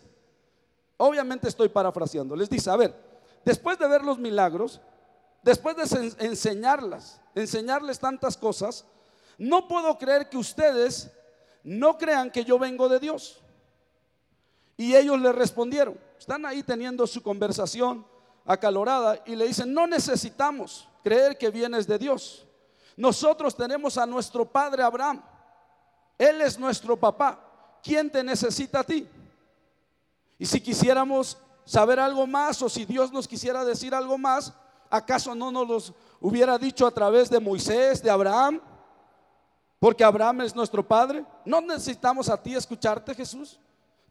obviamente 0.97 1.49
estoy 1.49 1.69
parafraseando, 1.69 2.35
les 2.35 2.49
dice, 2.49 2.71
a 2.71 2.77
ver, 2.77 2.95
después 3.45 3.79
de 3.79 3.89
ver 3.89 4.03
los 4.03 4.19
milagros, 4.19 4.81
después 5.43 5.77
de 5.77 6.15
enseñarlas, 6.21 7.21
enseñarles 7.35 7.99
tantas 7.99 8.39
cosas, 8.39 8.87
no 9.37 9.69
puedo 9.69 9.99
creer 9.99 10.31
que 10.31 10.39
ustedes 10.39 11.11
no 11.63 11.99
crean 11.99 12.31
que 12.31 12.45
yo 12.45 12.59
vengo 12.59 12.89
de 12.89 12.99
Dios. 12.99 13.43
Y 14.79 14.95
ellos 14.95 15.21
le 15.21 15.33
respondieron, 15.33 15.99
están 16.17 16.47
ahí 16.47 16.63
teniendo 16.63 17.07
su 17.07 17.21
conversación, 17.21 18.07
acalorada 18.47 19.21
y 19.27 19.37
le 19.37 19.47
dicen, 19.47 19.75
no 19.75 19.87
necesitamos 19.87 20.89
creer 21.03 21.37
que 21.37 21.51
vienes 21.51 21.87
de 21.87 21.99
Dios. 21.99 22.47
Nosotros 22.97 23.55
tenemos 23.55 23.99
a 23.99 24.07
nuestro 24.07 24.47
padre 24.47 24.83
Abraham. 24.83 25.21
Él 26.17 26.41
es 26.41 26.59
nuestro 26.59 26.97
papá. 26.97 27.39
¿Quién 27.83 28.09
te 28.09 28.25
necesita 28.25 28.81
a 28.81 28.85
ti? 28.85 29.07
Y 30.39 30.47
si 30.47 30.61
quisiéramos 30.61 31.37
saber 31.65 32.01
algo 32.01 32.27
más 32.27 32.63
o 32.63 32.69
si 32.69 32.85
Dios 32.85 33.13
nos 33.13 33.29
quisiera 33.29 33.65
decir 33.65 33.95
algo 33.95 34.17
más, 34.17 34.53
¿acaso 34.89 35.35
no 35.35 35.51
nos 35.51 35.69
los 35.69 35.93
hubiera 36.21 36.57
dicho 36.57 36.87
a 36.87 36.91
través 36.91 37.29
de 37.29 37.41
Moisés, 37.41 38.03
de 38.03 38.11
Abraham? 38.11 38.61
Porque 39.79 40.05
Abraham 40.05 40.43
es 40.43 40.57
nuestro 40.57 40.87
padre. 40.87 41.25
No 41.45 41.61
necesitamos 41.61 42.29
a 42.29 42.41
ti 42.41 42.55
escucharte, 42.55 43.15
Jesús. 43.15 43.61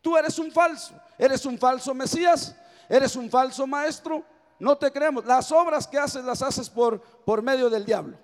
Tú 0.02 0.16
eres 0.18 0.38
un 0.40 0.52
falso, 0.52 0.94
eres 1.18 1.46
un 1.46 1.58
falso 1.58 1.94
Mesías, 1.94 2.56
eres 2.88 3.16
un 3.16 3.30
falso 3.30 3.66
maestro. 3.68 4.24
No 4.60 4.78
te 4.78 4.92
creemos. 4.92 5.26
Las 5.26 5.52
obras 5.52 5.88
que 5.88 5.98
haces 5.98 6.24
las 6.24 6.42
haces 6.42 6.70
por, 6.70 7.02
por 7.02 7.42
medio 7.42 7.70
del 7.70 7.86
diablo. 7.86 8.18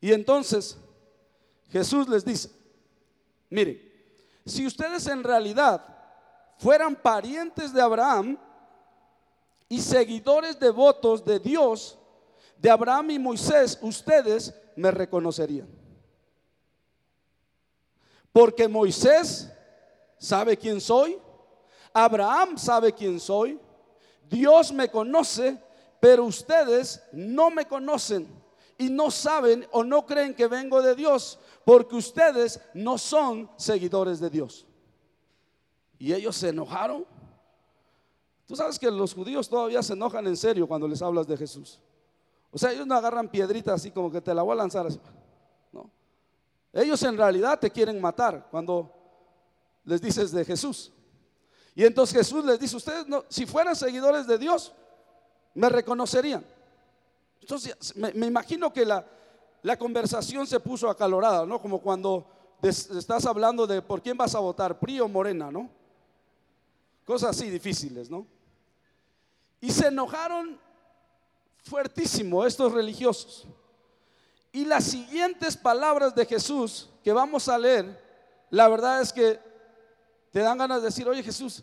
Y 0.00 0.12
entonces 0.12 0.78
Jesús 1.70 2.08
les 2.08 2.24
dice, 2.24 2.50
miren, 3.50 3.80
si 4.46 4.66
ustedes 4.66 5.06
en 5.06 5.22
realidad 5.22 5.84
fueran 6.58 6.96
parientes 6.96 7.72
de 7.72 7.82
Abraham 7.82 8.38
y 9.68 9.80
seguidores 9.80 10.58
devotos 10.58 11.24
de 11.24 11.38
Dios, 11.38 11.98
de 12.56 12.70
Abraham 12.70 13.10
y 13.10 13.18
Moisés, 13.18 13.78
ustedes 13.82 14.54
me 14.76 14.90
reconocerían. 14.90 15.77
Porque 18.32 18.68
Moisés 18.68 19.50
sabe 20.18 20.56
quién 20.56 20.80
soy, 20.80 21.18
Abraham 21.92 22.58
sabe 22.58 22.92
quién 22.92 23.18
soy, 23.18 23.58
Dios 24.28 24.72
me 24.72 24.88
conoce, 24.90 25.58
pero 26.00 26.24
ustedes 26.24 27.02
no 27.12 27.50
me 27.50 27.66
conocen 27.66 28.28
y 28.76 28.90
no 28.90 29.10
saben 29.10 29.66
o 29.72 29.82
no 29.82 30.06
creen 30.06 30.34
que 30.34 30.46
vengo 30.46 30.80
de 30.80 30.94
Dios, 30.94 31.38
porque 31.64 31.96
ustedes 31.96 32.60
no 32.74 32.96
son 32.96 33.50
seguidores 33.56 34.20
de 34.20 34.30
Dios. 34.30 34.66
Y 35.98 36.12
ellos 36.12 36.36
se 36.36 36.50
enojaron. 36.50 37.04
Tú 38.46 38.54
sabes 38.54 38.78
que 38.78 38.90
los 38.90 39.12
judíos 39.12 39.48
todavía 39.48 39.82
se 39.82 39.94
enojan 39.94 40.26
en 40.26 40.36
serio 40.36 40.68
cuando 40.68 40.86
les 40.86 41.02
hablas 41.02 41.26
de 41.26 41.36
Jesús. 41.36 41.80
O 42.50 42.58
sea, 42.58 42.72
ellos 42.72 42.86
no 42.86 42.94
agarran 42.94 43.28
piedritas 43.28 43.74
así 43.74 43.90
como 43.90 44.10
que 44.10 44.20
te 44.20 44.32
la 44.32 44.42
voy 44.42 44.52
a 44.52 44.56
lanzar 44.56 44.86
así. 44.86 45.00
Ellos 46.78 47.02
en 47.02 47.16
realidad 47.16 47.58
te 47.58 47.70
quieren 47.70 48.00
matar 48.00 48.46
cuando 48.50 48.92
les 49.84 50.00
dices 50.00 50.30
de 50.30 50.44
Jesús. 50.44 50.92
Y 51.74 51.84
entonces 51.84 52.16
Jesús 52.16 52.44
les 52.44 52.58
dice, 52.60 52.76
ustedes 52.76 53.06
si 53.28 53.46
fueran 53.46 53.74
seguidores 53.74 54.26
de 54.26 54.38
Dios, 54.38 54.72
me 55.54 55.68
reconocerían. 55.68 56.44
Entonces, 57.40 57.96
me, 57.96 58.26
imagino 58.26 58.72
que 58.72 58.84
la, 58.84 59.04
la, 59.62 59.76
conversación 59.76 60.46
se 60.46 60.60
puso 60.60 60.88
acalorada, 60.88 61.44
¿no? 61.46 61.60
Como 61.60 61.80
cuando 61.80 62.26
estás 62.62 63.26
hablando 63.26 63.66
de 63.66 63.82
por 63.82 64.02
quién 64.02 64.16
vas 64.16 64.34
a 64.34 64.40
votar, 64.40 64.78
PRI 64.78 65.00
o 65.00 65.08
Morena, 65.08 65.50
¿no? 65.50 65.70
Cosas 67.04 67.30
así 67.30 67.50
difíciles, 67.50 68.10
¿no? 68.10 68.26
Y 69.60 69.72
se 69.72 69.88
enojaron 69.88 70.60
fuertísimo 71.64 72.44
estos 72.44 72.72
religiosos. 72.72 73.46
Y 74.52 74.64
las 74.64 74.84
siguientes 74.84 75.56
palabras 75.56 76.14
de 76.14 76.24
Jesús 76.24 76.88
que 77.04 77.12
vamos 77.12 77.48
a 77.48 77.58
leer, 77.58 78.02
la 78.50 78.68
verdad 78.68 79.00
es 79.00 79.12
que 79.12 79.38
te 80.30 80.40
dan 80.40 80.58
ganas 80.58 80.80
de 80.80 80.86
decir, 80.86 81.08
oye 81.08 81.22
Jesús, 81.22 81.62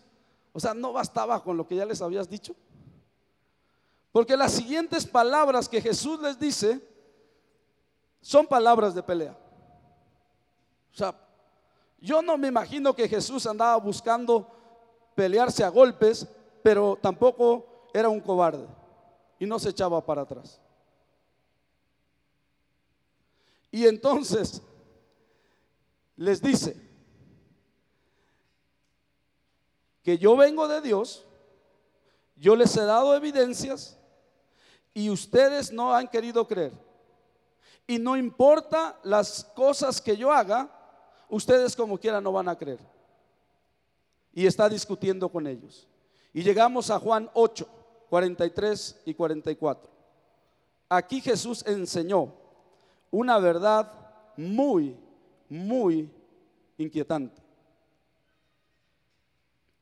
o 0.53 0.59
sea, 0.59 0.73
no 0.73 0.93
bastaba 0.93 1.43
con 1.43 1.57
lo 1.57 1.67
que 1.67 1.75
ya 1.75 1.85
les 1.85 2.01
habías 2.01 2.29
dicho. 2.29 2.55
Porque 4.11 4.37
las 4.37 4.53
siguientes 4.53 5.05
palabras 5.05 5.67
que 5.67 5.81
Jesús 5.81 6.21
les 6.21 6.39
dice 6.39 6.81
son 8.21 8.47
palabras 8.47 8.95
de 8.95 9.03
pelea. 9.03 9.37
O 10.93 10.95
sea, 10.95 11.13
yo 11.99 12.21
no 12.21 12.37
me 12.37 12.47
imagino 12.47 12.95
que 12.95 13.09
Jesús 13.09 13.45
andaba 13.45 13.75
buscando 13.77 14.49
pelearse 15.15 15.63
a 15.63 15.69
golpes, 15.69 16.27
pero 16.63 16.97
tampoco 17.01 17.89
era 17.93 18.09
un 18.09 18.21
cobarde 18.21 18.65
y 19.39 19.45
no 19.45 19.59
se 19.59 19.69
echaba 19.69 20.05
para 20.05 20.21
atrás. 20.21 20.61
Y 23.71 23.85
entonces 23.87 24.61
les 26.15 26.41
dice 26.41 26.75
que 30.03 30.17
yo 30.17 30.35
vengo 30.37 30.67
de 30.67 30.81
Dios, 30.81 31.25
yo 32.35 32.55
les 32.55 32.75
he 32.77 32.85
dado 32.85 33.15
evidencias 33.15 33.97
y 34.93 35.09
ustedes 35.09 35.71
no 35.71 35.93
han 35.93 36.07
querido 36.07 36.47
creer. 36.47 36.71
Y 37.87 37.99
no 37.99 38.15
importa 38.15 38.99
las 39.03 39.43
cosas 39.55 40.01
que 40.01 40.15
yo 40.15 40.31
haga, 40.31 40.69
ustedes 41.29 41.75
como 41.75 41.97
quiera 41.97 42.21
no 42.21 42.31
van 42.31 42.49
a 42.49 42.57
creer. 42.57 42.79
Y 44.33 44.45
está 44.45 44.69
discutiendo 44.69 45.29
con 45.29 45.47
ellos. 45.47 45.87
Y 46.33 46.43
llegamos 46.43 46.89
a 46.89 46.99
Juan 46.99 47.29
8, 47.33 47.67
43 48.09 49.01
y 49.05 49.13
44. 49.13 49.91
Aquí 50.89 51.21
Jesús 51.21 51.63
enseñó 51.65 52.33
una 53.15 53.39
verdad 53.39 53.91
muy, 54.35 54.97
muy 55.47 56.11
inquietante. 56.77 57.41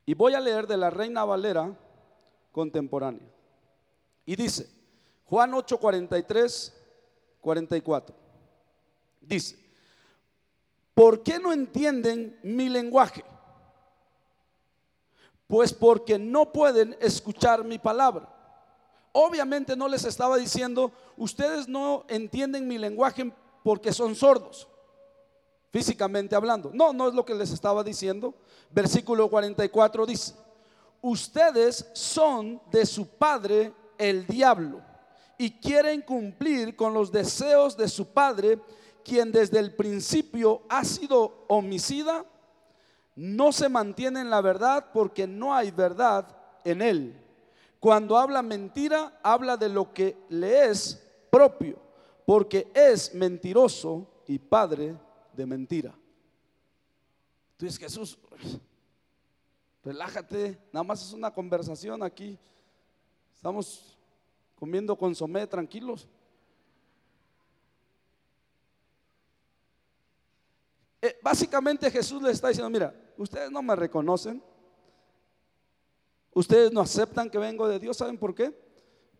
Y 0.05 0.13
voy 0.13 0.35
a 0.35 0.39
leer 0.39 0.67
de 0.67 0.77
la 0.77 0.91
Reina 0.91 1.25
Valera 1.25 1.75
contemporánea. 2.51 3.27
Y 4.25 4.35
dice, 4.35 4.69
Juan 5.25 5.51
8, 5.53 5.79
43, 5.79 6.73
44. 7.41 8.15
Dice, 9.21 9.57
¿por 10.93 11.23
qué 11.23 11.39
no 11.39 11.51
entienden 11.51 12.37
mi 12.43 12.69
lenguaje? 12.69 13.23
Pues 15.47 15.73
porque 15.73 16.19
no 16.19 16.51
pueden 16.51 16.95
escuchar 17.01 17.63
mi 17.63 17.79
palabra. 17.79 18.32
Obviamente 19.13 19.75
no 19.75 19.87
les 19.87 20.05
estaba 20.05 20.37
diciendo, 20.37 20.91
ustedes 21.17 21.67
no 21.67 22.03
entienden 22.07 22.67
mi 22.67 22.79
lenguaje 22.79 23.31
porque 23.63 23.93
son 23.93 24.15
sordos, 24.15 24.67
físicamente 25.71 26.35
hablando. 26.35 26.71
No, 26.73 26.93
no 26.93 27.07
es 27.07 27.13
lo 27.13 27.23
que 27.23 27.35
les 27.35 27.51
estaba 27.51 27.83
diciendo. 27.83 28.33
Versículo 28.71 29.29
44 29.29 30.07
dice, 30.07 30.33
ustedes 31.01 31.87
son 31.93 32.59
de 32.71 32.87
su 32.87 33.07
padre 33.07 33.71
el 33.99 34.25
diablo 34.25 34.81
y 35.37 35.51
quieren 35.51 36.01
cumplir 36.01 36.75
con 36.75 36.95
los 36.95 37.11
deseos 37.11 37.77
de 37.77 37.87
su 37.87 38.07
padre, 38.07 38.59
quien 39.03 39.31
desde 39.31 39.59
el 39.59 39.75
principio 39.75 40.63
ha 40.69 40.83
sido 40.83 41.45
homicida, 41.47 42.25
no 43.15 43.51
se 43.51 43.69
mantiene 43.69 44.21
en 44.21 44.31
la 44.31 44.41
verdad 44.41 44.87
porque 44.91 45.27
no 45.27 45.53
hay 45.53 45.69
verdad 45.69 46.35
en 46.63 46.81
él. 46.81 47.22
Cuando 47.83 48.17
habla 48.17 48.41
mentira, 48.41 49.19
habla 49.21 49.57
de 49.57 49.67
lo 49.67 49.93
que 49.93 50.15
le 50.29 50.67
es 50.67 51.05
propio, 51.29 51.77
porque 52.25 52.71
es 52.73 53.13
mentiroso 53.13 54.23
y 54.25 54.39
padre 54.39 54.95
de 55.33 55.45
mentira. 55.45 55.93
Tú 57.57 57.65
dices, 57.65 57.77
Jesús, 57.77 58.17
relájate, 59.83 60.57
nada 60.71 60.85
más 60.85 61.05
es 61.05 61.11
una 61.11 61.29
conversación 61.33 62.01
aquí. 62.03 62.39
Estamos 63.35 63.97
comiendo 64.55 64.97
consomé 64.97 65.45
tranquilos. 65.45 66.07
Eh, 71.01 71.19
básicamente 71.21 71.91
Jesús 71.91 72.21
le 72.21 72.31
está 72.31 72.47
diciendo, 72.47 72.69
mira, 72.69 72.95
ustedes 73.17 73.51
no 73.51 73.61
me 73.61 73.75
reconocen, 73.75 74.41
ustedes 76.33 76.71
no 76.71 76.81
aceptan 76.81 77.29
que 77.29 77.37
vengo 77.37 77.67
de 77.67 77.79
Dios, 77.79 77.97
¿saben 77.97 78.17
por 78.17 78.33
qué? 78.33 78.53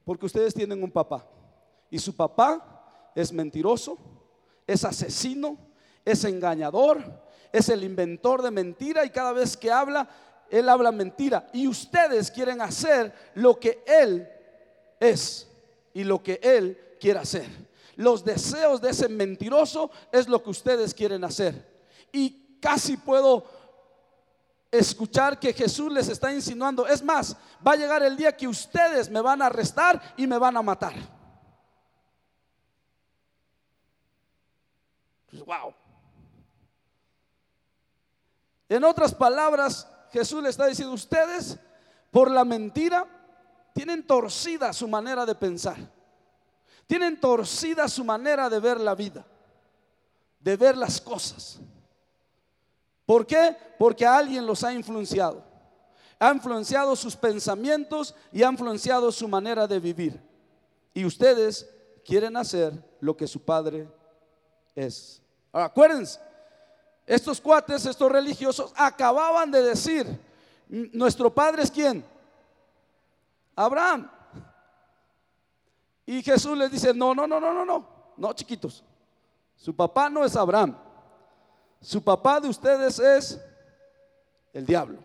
Porque 0.06 0.26
ustedes 0.26 0.54
tienen 0.54 0.84
un 0.84 0.92
papá 0.92 1.28
y 1.90 2.00
su 2.00 2.16
papá 2.16 3.12
es 3.16 3.32
mentiroso, 3.32 3.98
es 4.66 4.84
asesino, 4.84 5.58
es 6.04 6.24
engañador, 6.24 7.02
es 7.52 7.70
el 7.70 7.84
inventor 7.84 8.42
de 8.42 8.52
mentira 8.52 9.06
y 9.06 9.10
cada 9.10 9.32
vez 9.32 9.56
que 9.56 9.72
habla, 9.72 10.10
él 10.50 10.68
habla 10.68 10.92
mentira. 10.92 11.48
Y 11.54 11.68
ustedes 11.68 12.32
quieren 12.32 12.62
hacer 12.62 13.14
lo 13.36 13.60
que 13.60 13.84
él 13.86 14.28
es 15.00 15.48
y 15.94 16.04
lo 16.04 16.22
que 16.22 16.40
Él 16.42 16.78
quiere 17.00 17.20
hacer. 17.20 17.48
Los 17.96 18.26
deseos 18.26 18.82
de 18.82 18.90
ese 18.90 19.08
mentiroso 19.08 19.92
es 20.12 20.28
lo 20.28 20.42
que 20.42 20.50
ustedes 20.50 20.94
quieren 20.94 21.24
hacer. 21.24 21.72
Y 22.12 22.58
casi 22.60 22.98
puedo 22.98 23.46
escuchar 24.74 25.40
que 25.40 25.54
Jesús 25.54 25.92
les 25.94 26.10
está 26.10 26.34
insinuando. 26.34 26.88
Es 26.88 27.04
más, 27.04 27.38
va 27.66 27.74
a 27.74 27.76
llegar 27.76 28.02
el 28.02 28.18
día 28.18 28.36
que 28.36 28.48
ustedes 28.48 29.10
me 29.10 29.22
van 29.22 29.42
a 29.42 29.46
arrestar 29.46 30.02
y 30.18 30.26
me 30.26 30.38
van 30.38 30.58
a 30.58 30.64
matar. 30.64 30.94
Wow. 35.46 35.76
En 38.68 38.84
otras 38.84 39.14
palabras, 39.14 39.88
Jesús 40.12 40.42
le 40.42 40.50
está 40.50 40.66
diciendo, 40.66 40.94
ustedes 40.94 41.60
por 42.10 42.32
la 42.32 42.44
mentira 42.44 43.06
tienen 43.74 44.06
torcida 44.08 44.74
su 44.74 44.88
manera 44.88 45.24
de 45.26 45.36
pensar. 45.36 45.78
Tienen 46.88 47.20
torcida 47.20 47.88
su 47.88 48.04
manera 48.04 48.50
de 48.50 48.60
ver 48.60 48.80
la 48.80 48.96
vida, 48.96 49.24
de 50.40 50.58
ver 50.58 50.76
las 50.76 51.00
cosas. 51.00 51.60
¿Por 53.06 53.26
qué? 53.26 53.56
Porque 53.78 54.06
alguien 54.06 54.46
los 54.46 54.64
ha 54.64 54.74
influenciado. 54.74 55.44
Ha 56.20 56.32
influenciado 56.32 56.96
sus 56.96 57.16
pensamientos 57.16 58.16
y 58.32 58.44
ha 58.44 58.50
influenciado 58.50 59.12
su 59.12 59.28
manera 59.28 59.68
de 59.68 59.80
vivir. 59.80 60.22
Y 60.94 61.06
ustedes 61.06 61.70
quieren 62.06 62.38
hacer 62.38 62.74
lo 63.00 63.16
que 63.18 63.28
su 63.28 63.44
padre 63.44 63.88
es. 64.76 65.22
Ahora, 65.52 65.66
acuérdense, 65.66 66.20
estos 67.06 67.42
cuates, 67.42 67.86
estos 67.86 68.12
religiosos, 68.12 68.72
acababan 68.76 69.52
de 69.52 69.62
decir, 69.62 70.20
nuestro 70.68 71.34
padre 71.34 71.64
es 71.64 71.72
quién? 71.72 72.06
Abraham. 73.56 74.10
Y 76.06 76.22
Jesús 76.22 76.58
les 76.58 76.72
dice, 76.72 76.94
no, 76.94 77.14
no, 77.14 77.28
no, 77.28 77.40
no, 77.40 77.54
no, 77.54 77.66
no, 77.66 77.88
no, 78.16 78.34
chiquitos. 78.34 78.84
Su 79.56 79.76
papá 79.76 80.10
no 80.10 80.24
es 80.24 80.36
Abraham. 80.36 80.78
Su 81.84 82.02
papá 82.02 82.40
de 82.40 82.48
ustedes 82.48 82.98
es 82.98 83.40
el 84.54 84.66
diablo. 84.66 85.04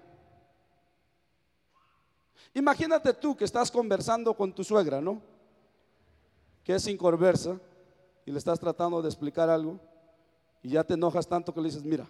Imagínate 2.55 3.13
tú 3.13 3.37
que 3.37 3.45
estás 3.45 3.69
conversando 3.69 4.33
con 4.33 4.53
tu 4.53 4.63
suegra, 4.63 5.01
¿no? 5.01 5.21
Que 6.63 6.77
es 6.77 6.87
inconversa 6.87 7.59
y 8.25 8.31
le 8.31 8.39
estás 8.39 8.61
tratando 8.61 9.03
de 9.03 9.09
explicar 9.09 9.51
algo 9.51 9.81
y 10.63 10.71
ya 10.71 10.85
te 10.85 10.95
enojas 10.95 11.27
tanto 11.27 11.53
que 11.53 11.61
le 11.61 11.67
dices, 11.67 11.83
mira, 11.83 12.09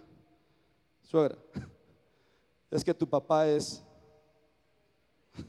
suegra, 1.01 1.35
es 2.69 2.83
que 2.83 2.93
tu 2.93 3.09
papá 3.09 3.47
es... 3.47 3.83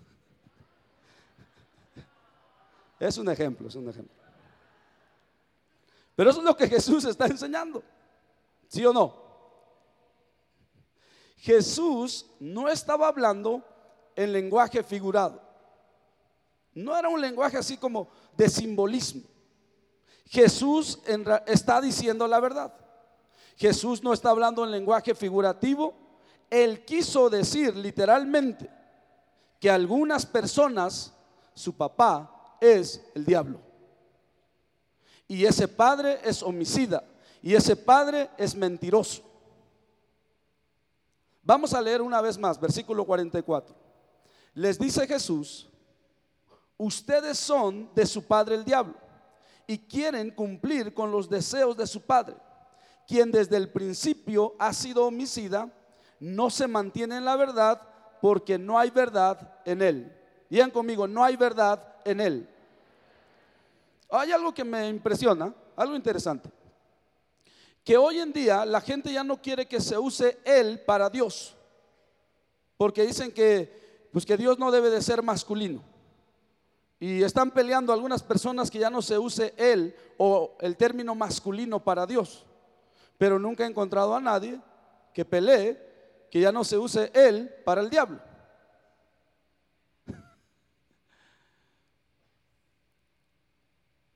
Es 2.99 3.17
un 3.17 3.31
ejemplo, 3.31 3.69
es 3.69 3.75
un 3.75 3.89
ejemplo. 3.89 4.15
Pero 6.15 6.31
eso 6.31 6.41
es 6.41 6.45
lo 6.45 6.55
que 6.55 6.69
Jesús 6.69 7.05
está 7.07 7.25
enseñando. 7.27 7.83
¿Sí 8.71 8.87
o 8.87 8.93
no? 8.93 9.13
Jesús 11.39 12.27
no 12.39 12.69
estaba 12.69 13.09
hablando 13.09 13.65
en 14.15 14.33
lenguaje 14.33 14.85
figurado. 14.85 15.43
No 16.75 16.97
era 16.97 17.09
un 17.09 17.21
lenguaje 17.21 17.57
así 17.57 17.77
como 17.77 18.09
de 18.37 18.49
simbolismo. 18.49 19.23
Jesús 20.27 21.01
está 21.47 21.81
diciendo 21.81 22.29
la 22.29 22.39
verdad. 22.39 22.73
Jesús 23.57 24.05
no 24.05 24.13
está 24.13 24.31
hablando 24.31 24.63
en 24.63 24.71
lenguaje 24.71 25.17
figurativo. 25.17 25.93
Él 26.49 26.85
quiso 26.85 27.29
decir 27.29 27.75
literalmente 27.75 28.71
que 29.59 29.69
algunas 29.69 30.25
personas, 30.25 31.13
su 31.55 31.77
papá 31.77 32.57
es 32.61 33.05
el 33.17 33.25
diablo. 33.25 33.61
Y 35.27 35.45
ese 35.45 35.67
padre 35.67 36.21
es 36.23 36.41
homicida. 36.41 37.03
Y 37.43 37.55
ese 37.55 37.75
padre 37.77 38.31
es 38.37 38.55
mentiroso. 38.55 39.23
Vamos 41.43 41.73
a 41.73 41.81
leer 41.81 42.03
una 42.03 42.21
vez 42.21 42.39
más, 42.39 42.61
versículo 42.61 43.05
44. 43.05 43.75
Les 44.55 44.79
dice 44.79 45.07
Jesús, 45.07 45.69
ustedes 46.77 47.39
son 47.39 47.89
de 47.95 48.05
su 48.05 48.25
padre 48.25 48.57
el 48.57 48.65
diablo 48.65 48.95
y 49.67 49.79
quieren 49.79 50.31
cumplir 50.33 50.93
con 50.93 51.11
los 51.11 51.31
deseos 51.31 51.77
de 51.77 51.87
su 51.87 52.03
padre, 52.03 52.37
quien 53.07 53.31
desde 53.31 53.57
el 53.57 53.71
principio 53.71 54.55
ha 54.59 54.73
sido 54.73 55.07
homicida, 55.07 55.73
no 56.19 56.51
se 56.51 56.67
mantiene 56.67 57.17
en 57.17 57.25
la 57.25 57.37
verdad 57.37 57.81
porque 58.21 58.59
no 58.59 58.79
hay 58.79 58.91
verdad 58.91 59.57
en 59.65 59.81
él. 59.81 60.17
Digan 60.51 60.71
conmigo, 60.71 61.09
no 61.09 61.25
hay 61.25 61.37
verdad 61.37 61.83
en 62.05 62.21
él. 62.21 62.49
Hay 64.11 64.33
algo 64.33 64.53
que 64.53 64.65
me 64.65 64.89
impresiona, 64.89 65.55
algo 65.77 65.97
interesante 65.97 66.51
que 67.85 67.97
hoy 67.97 68.19
en 68.19 68.33
día 68.33 68.65
la 68.65 68.81
gente 68.81 69.13
ya 69.13 69.25
no 69.25 69.41
quiere 69.41 69.67
que 69.67 69.81
se 69.81 69.99
use 69.99 70.39
él 70.45 70.81
para 70.81 71.09
Dios, 71.11 71.57
porque 72.77 73.07
dicen 73.07 73.33
que, 73.33 74.09
pues 74.13 74.25
que 74.27 74.37
Dios 74.37 74.59
no 74.59 74.71
debe 74.71 74.91
de 74.91 75.03
ser 75.03 75.23
masculino. 75.23 75.83
Y 76.99 77.23
están 77.23 77.51
peleando 77.51 77.95
algunas 77.95 78.23
personas 78.23 78.71
que 78.71 78.79
ya 78.79 78.91
no 78.91 79.01
se 79.01 79.17
use 79.17 79.55
él 79.57 79.97
o 80.19 80.55
el 80.61 80.77
término 80.77 81.15
masculino 81.15 81.83
para 81.83 82.05
Dios. 82.07 82.45
Pero 83.17 83.39
nunca 83.39 83.65
he 83.65 83.67
encontrado 83.67 84.15
a 84.15 84.21
nadie 84.21 84.61
que 85.15 85.25
pelee 85.25 85.89
que 86.31 86.41
ya 86.41 86.53
no 86.53 86.63
se 86.63 86.77
use 86.77 87.11
él 87.15 87.51
para 87.65 87.81
el 87.81 87.89
diablo. 87.89 88.21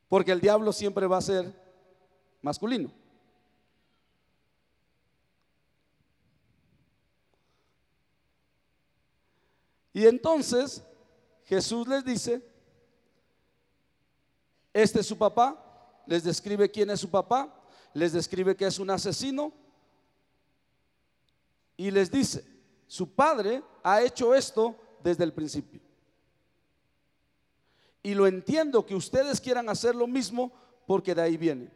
Porque 0.08 0.32
el 0.32 0.42
diablo 0.42 0.70
siempre 0.72 1.06
va 1.06 1.16
a 1.16 1.22
ser 1.22 1.50
masculino. 2.42 2.90
Y 9.94 10.06
entonces 10.06 10.82
Jesús 11.44 11.86
les 11.86 12.04
dice, 12.04 12.42
este 14.72 15.00
es 15.00 15.06
su 15.06 15.16
papá, 15.16 16.02
les 16.06 16.24
describe 16.24 16.68
quién 16.68 16.90
es 16.90 16.98
su 16.98 17.08
papá, 17.08 17.62
les 17.94 18.12
describe 18.12 18.56
que 18.56 18.66
es 18.66 18.80
un 18.80 18.90
asesino 18.90 19.52
y 21.76 21.92
les 21.92 22.10
dice, 22.10 22.44
su 22.88 23.14
padre 23.14 23.62
ha 23.84 24.02
hecho 24.02 24.34
esto 24.34 24.76
desde 25.02 25.22
el 25.22 25.32
principio. 25.32 25.80
Y 28.02 28.14
lo 28.14 28.26
entiendo 28.26 28.84
que 28.84 28.96
ustedes 28.96 29.40
quieran 29.40 29.68
hacer 29.68 29.94
lo 29.94 30.08
mismo 30.08 30.52
porque 30.86 31.14
de 31.14 31.22
ahí 31.22 31.36
viene. 31.36 31.70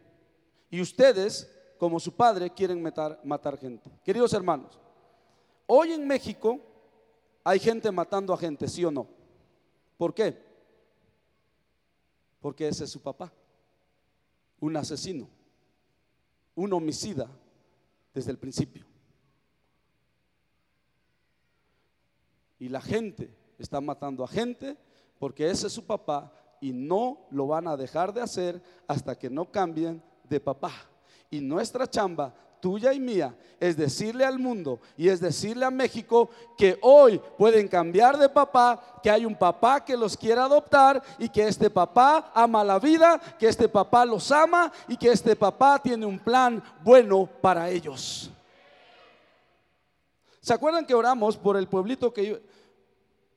Y 0.71 0.81
ustedes, 0.81 1.49
como 1.79 2.01
su 2.01 2.13
padre, 2.13 2.51
quieren 2.51 2.83
matar, 2.83 3.21
matar 3.23 3.57
gente. 3.59 3.91
Queridos 4.05 4.33
hermanos, 4.33 4.79
hoy 5.67 5.93
en 5.93 6.07
México 6.07 6.68
hay 7.45 7.59
gente 7.59 7.91
matando 7.91 8.33
a 8.33 8.37
gente, 8.37 8.69
¿sí 8.69 8.85
o 8.85 8.91
no? 8.91 9.07
¿Por 9.97 10.15
qué? 10.15 10.37
Porque 12.41 12.69
ese 12.69 12.85
es 12.85 12.91
su 12.91 13.01
papá, 13.01 13.33
un 14.61 14.77
asesino, 14.77 15.29
un 16.55 16.73
homicida 16.73 17.29
desde 18.15 18.31
el 18.31 18.39
principio. 18.39 18.87
Y 22.59 22.69
la 22.69 22.81
gente 22.81 23.31
está 23.59 23.81
matando 23.81 24.25
a 24.25 24.29
gente 24.29 24.77
porque 25.19 25.51
ese 25.51 25.67
es 25.67 25.73
su 25.73 25.85
papá 25.85 26.33
y 26.61 26.73
no 26.73 27.27
lo 27.31 27.47
van 27.47 27.69
a 27.69 27.77
dejar 27.77 28.13
de 28.13 28.21
hacer 28.21 28.63
hasta 28.87 29.17
que 29.17 29.31
no 29.31 29.51
cambien 29.51 30.03
de 30.29 30.41
papá. 30.41 30.73
Y 31.31 31.41
nuestra 31.41 31.89
chamba 31.89 32.35
tuya 32.61 32.93
y 32.93 33.01
mía, 33.01 33.37
es 33.61 33.77
decirle 33.77 34.25
al 34.25 34.39
mundo 34.39 34.81
y 34.97 35.09
es 35.09 35.21
decirle 35.21 35.65
a 35.65 35.71
México 35.71 36.31
que 36.57 36.79
hoy 36.83 37.21
pueden 37.37 37.69
cambiar 37.69 38.19
de 38.19 38.29
papá, 38.29 39.01
que 39.03 39.11
hay 39.11 39.25
un 39.25 39.37
papá 39.37 39.85
que 39.85 39.97
los 39.97 40.17
quiere 40.17 40.41
adoptar 40.41 41.03
y 41.19 41.29
que 41.29 41.47
este 41.47 41.71
papá 41.71 42.33
ama 42.35 42.65
la 42.65 42.79
vida, 42.79 43.21
que 43.39 43.49
este 43.49 43.69
papá 43.69 44.05
los 44.05 44.31
ama 44.31 44.73
y 44.87 44.97
que 44.97 45.11
este 45.11 45.37
papá 45.37 45.79
tiene 45.79 46.07
un 46.07 46.19
plan 46.19 46.63
bueno 46.83 47.29
para 47.41 47.69
ellos. 47.71 48.31
¿Se 50.41 50.55
acuerdan 50.55 50.87
que 50.87 50.95
oramos 50.95 51.37
por 51.37 51.57
el 51.57 51.69
pueblito 51.69 52.13
que 52.13 52.43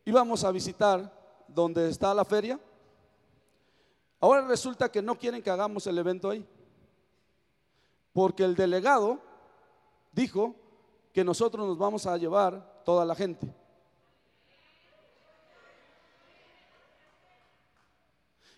íbamos 0.05 0.43
a 0.43 0.51
visitar 0.51 1.11
donde 1.47 1.89
está 1.89 2.13
la 2.13 2.23
feria? 2.23 2.59
Ahora 4.19 4.47
resulta 4.47 4.89
que 4.89 5.01
no 5.01 5.17
quieren 5.17 5.41
que 5.41 5.49
hagamos 5.49 5.87
el 5.87 5.97
evento 5.97 6.29
ahí. 6.29 6.45
Porque 8.13 8.43
el 8.43 8.55
delegado 8.55 9.19
dijo 10.11 10.55
que 11.13 11.23
nosotros 11.23 11.67
nos 11.67 11.77
vamos 11.77 12.05
a 12.05 12.17
llevar 12.17 12.81
toda 12.83 13.05
la 13.05 13.15
gente. 13.15 13.53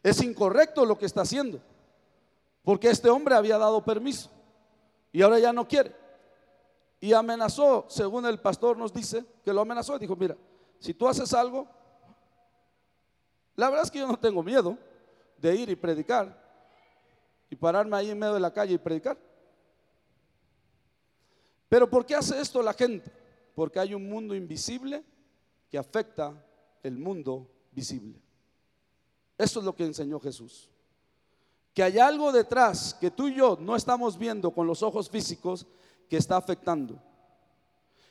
Es 0.01 0.21
incorrecto 0.21 0.85
lo 0.85 0.97
que 0.97 1.05
está 1.05 1.21
haciendo, 1.21 1.61
porque 2.61 2.89
este 2.89 3.09
hombre 3.09 3.35
había 3.35 3.57
dado 3.57 3.83
permiso 3.85 4.29
y 5.13 5.21
ahora 5.21 5.39
ya 5.39 5.53
no 5.53 5.65
quiere. 5.65 5.95
Y 6.99 7.13
amenazó, 7.13 7.85
según 7.87 8.25
el 8.25 8.39
pastor 8.39 8.77
nos 8.77 8.93
dice, 8.93 9.25
que 9.43 9.53
lo 9.53 9.61
amenazó 9.61 9.95
y 9.95 9.99
dijo, 9.99 10.15
mira, 10.15 10.35
si 10.79 10.93
tú 10.93 11.07
haces 11.07 11.33
algo, 11.33 11.67
la 13.55 13.69
verdad 13.69 13.85
es 13.85 13.91
que 13.91 13.99
yo 13.99 14.07
no 14.07 14.19
tengo 14.19 14.43
miedo 14.43 14.77
de 15.37 15.55
ir 15.55 15.69
y 15.69 15.75
predicar 15.75 16.41
y 17.49 17.55
pararme 17.55 17.95
ahí 17.95 18.09
en 18.09 18.19
medio 18.19 18.33
de 18.33 18.39
la 18.39 18.51
calle 18.51 18.73
y 18.73 18.77
predicar. 18.77 19.17
Pero 21.73 21.89
¿por 21.89 22.05
qué 22.05 22.13
hace 22.13 22.39
esto 22.39 22.61
la 22.61 22.75
gente? 22.75 23.11
Porque 23.55 23.79
hay 23.79 23.95
un 23.95 24.07
mundo 24.07 24.35
invisible 24.35 25.03
que 25.67 25.79
afecta 25.79 26.31
el 26.83 26.99
mundo 26.99 27.49
visible. 27.71 28.21
Eso 29.35 29.57
es 29.57 29.65
lo 29.65 29.75
que 29.75 29.83
enseñó 29.83 30.19
Jesús. 30.19 30.69
Que 31.73 31.81
hay 31.81 31.97
algo 31.97 32.31
detrás 32.31 32.93
que 32.93 33.09
tú 33.09 33.27
y 33.27 33.33
yo 33.33 33.57
no 33.59 33.75
estamos 33.75 34.19
viendo 34.19 34.51
con 34.51 34.67
los 34.67 34.83
ojos 34.83 35.09
físicos 35.09 35.65
que 36.07 36.17
está 36.17 36.37
afectando. 36.37 37.01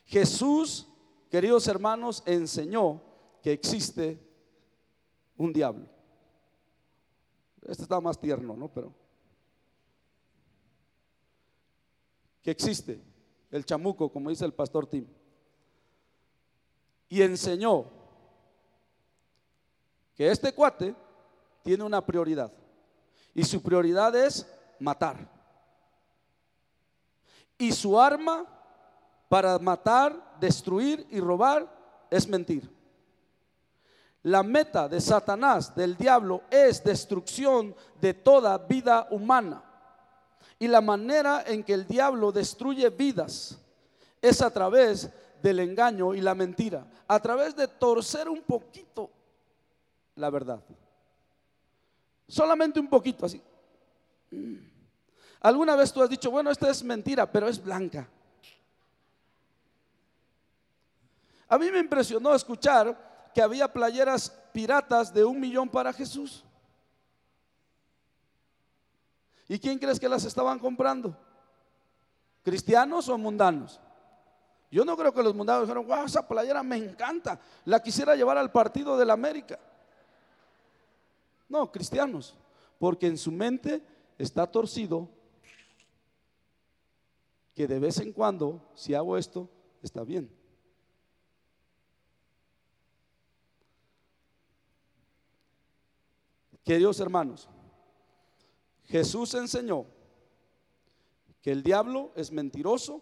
Jesús, 0.06 0.88
queridos 1.30 1.68
hermanos, 1.68 2.24
enseñó 2.26 3.00
que 3.44 3.52
existe 3.52 4.18
un 5.36 5.52
diablo. 5.52 5.86
Este 7.60 7.84
está 7.84 8.00
más 8.00 8.18
tierno, 8.18 8.56
¿no? 8.56 8.66
Pero 8.72 8.92
que 12.42 12.50
existe 12.50 13.11
el 13.52 13.64
chamuco, 13.64 14.10
como 14.10 14.30
dice 14.30 14.44
el 14.44 14.54
pastor 14.54 14.86
Tim. 14.86 15.06
Y 17.08 17.22
enseñó 17.22 17.84
que 20.14 20.30
este 20.30 20.52
cuate 20.54 20.94
tiene 21.62 21.84
una 21.84 22.04
prioridad. 22.04 22.50
Y 23.34 23.44
su 23.44 23.62
prioridad 23.62 24.16
es 24.16 24.50
matar. 24.80 25.28
Y 27.58 27.70
su 27.72 28.00
arma 28.00 28.46
para 29.28 29.58
matar, 29.58 30.36
destruir 30.40 31.06
y 31.10 31.20
robar 31.20 31.70
es 32.10 32.26
mentir. 32.26 32.70
La 34.22 34.42
meta 34.42 34.88
de 34.88 35.00
Satanás, 35.00 35.74
del 35.74 35.96
diablo, 35.96 36.42
es 36.50 36.82
destrucción 36.82 37.74
de 38.00 38.14
toda 38.14 38.56
vida 38.56 39.08
humana. 39.10 39.62
Y 40.62 40.68
la 40.68 40.80
manera 40.80 41.42
en 41.44 41.64
que 41.64 41.74
el 41.74 41.88
diablo 41.88 42.30
destruye 42.30 42.88
vidas 42.88 43.58
es 44.20 44.40
a 44.40 44.48
través 44.48 45.10
del 45.42 45.58
engaño 45.58 46.14
y 46.14 46.20
la 46.20 46.36
mentira, 46.36 46.86
a 47.08 47.18
través 47.18 47.56
de 47.56 47.66
torcer 47.66 48.28
un 48.28 48.42
poquito 48.42 49.10
la 50.14 50.30
verdad. 50.30 50.62
Solamente 52.28 52.78
un 52.78 52.86
poquito 52.86 53.26
así. 53.26 53.42
¿Alguna 55.40 55.74
vez 55.74 55.92
tú 55.92 56.00
has 56.00 56.08
dicho, 56.08 56.30
bueno, 56.30 56.52
esta 56.52 56.70
es 56.70 56.84
mentira, 56.84 57.28
pero 57.28 57.48
es 57.48 57.60
blanca? 57.60 58.08
A 61.48 61.58
mí 61.58 61.72
me 61.72 61.80
impresionó 61.80 62.36
escuchar 62.36 63.30
que 63.34 63.42
había 63.42 63.66
playeras 63.66 64.30
piratas 64.52 65.12
de 65.12 65.24
un 65.24 65.40
millón 65.40 65.68
para 65.68 65.92
Jesús. 65.92 66.44
¿Y 69.48 69.58
quién 69.58 69.78
crees 69.78 69.98
que 69.98 70.08
las 70.08 70.24
estaban 70.24 70.58
comprando? 70.58 71.16
¿Cristianos 72.42 73.08
o 73.08 73.18
mundanos? 73.18 73.80
Yo 74.70 74.84
no 74.84 74.96
creo 74.96 75.12
que 75.12 75.22
los 75.22 75.34
mundanos 75.34 75.64
dijeron, 75.64 75.86
wow, 75.86 76.04
esa 76.06 76.26
playera 76.26 76.62
me 76.62 76.76
encanta, 76.76 77.38
la 77.66 77.82
quisiera 77.82 78.16
llevar 78.16 78.38
al 78.38 78.50
partido 78.50 78.96
de 78.96 79.04
la 79.04 79.12
América. 79.12 79.58
No, 81.48 81.70
cristianos, 81.70 82.34
porque 82.78 83.06
en 83.06 83.18
su 83.18 83.30
mente 83.30 83.82
está 84.16 84.50
torcido 84.50 85.08
que 87.54 87.66
de 87.66 87.78
vez 87.78 87.98
en 88.00 88.12
cuando, 88.12 88.66
si 88.74 88.94
hago 88.94 89.18
esto, 89.18 89.48
está 89.82 90.02
bien. 90.04 90.30
Queridos 96.64 96.98
hermanos, 97.00 97.48
Jesús 98.92 99.32
enseñó 99.32 99.86
que 101.40 101.50
el 101.50 101.62
diablo 101.62 102.12
es 102.14 102.30
mentiroso, 102.30 103.00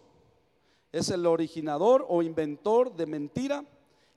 es 0.93 1.09
el 1.09 1.25
originador 1.25 2.05
o 2.07 2.23
inventor 2.23 2.95
de 2.95 3.05
mentira, 3.05 3.65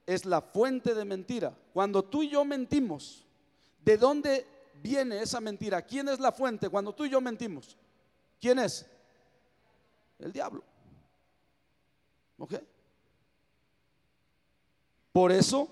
es 0.05 0.23
la 0.23 0.39
fuente 0.39 0.93
de 0.93 1.03
mentira. 1.03 1.53
Cuando 1.73 2.01
tú 2.01 2.23
y 2.23 2.29
yo 2.29 2.45
mentimos, 2.45 3.25
¿de 3.83 3.97
dónde 3.97 4.47
viene 4.81 5.21
esa 5.21 5.41
mentira? 5.41 5.81
¿Quién 5.81 6.07
es 6.07 6.21
la 6.21 6.31
fuente 6.31 6.69
cuando 6.69 6.95
tú 6.95 7.03
y 7.03 7.09
yo 7.09 7.19
mentimos? 7.19 7.75
¿Quién 8.39 8.57
es? 8.59 8.85
El 10.17 10.31
diablo. 10.31 10.63
¿Ok? 12.37 12.53
Por 15.11 15.33
eso 15.33 15.67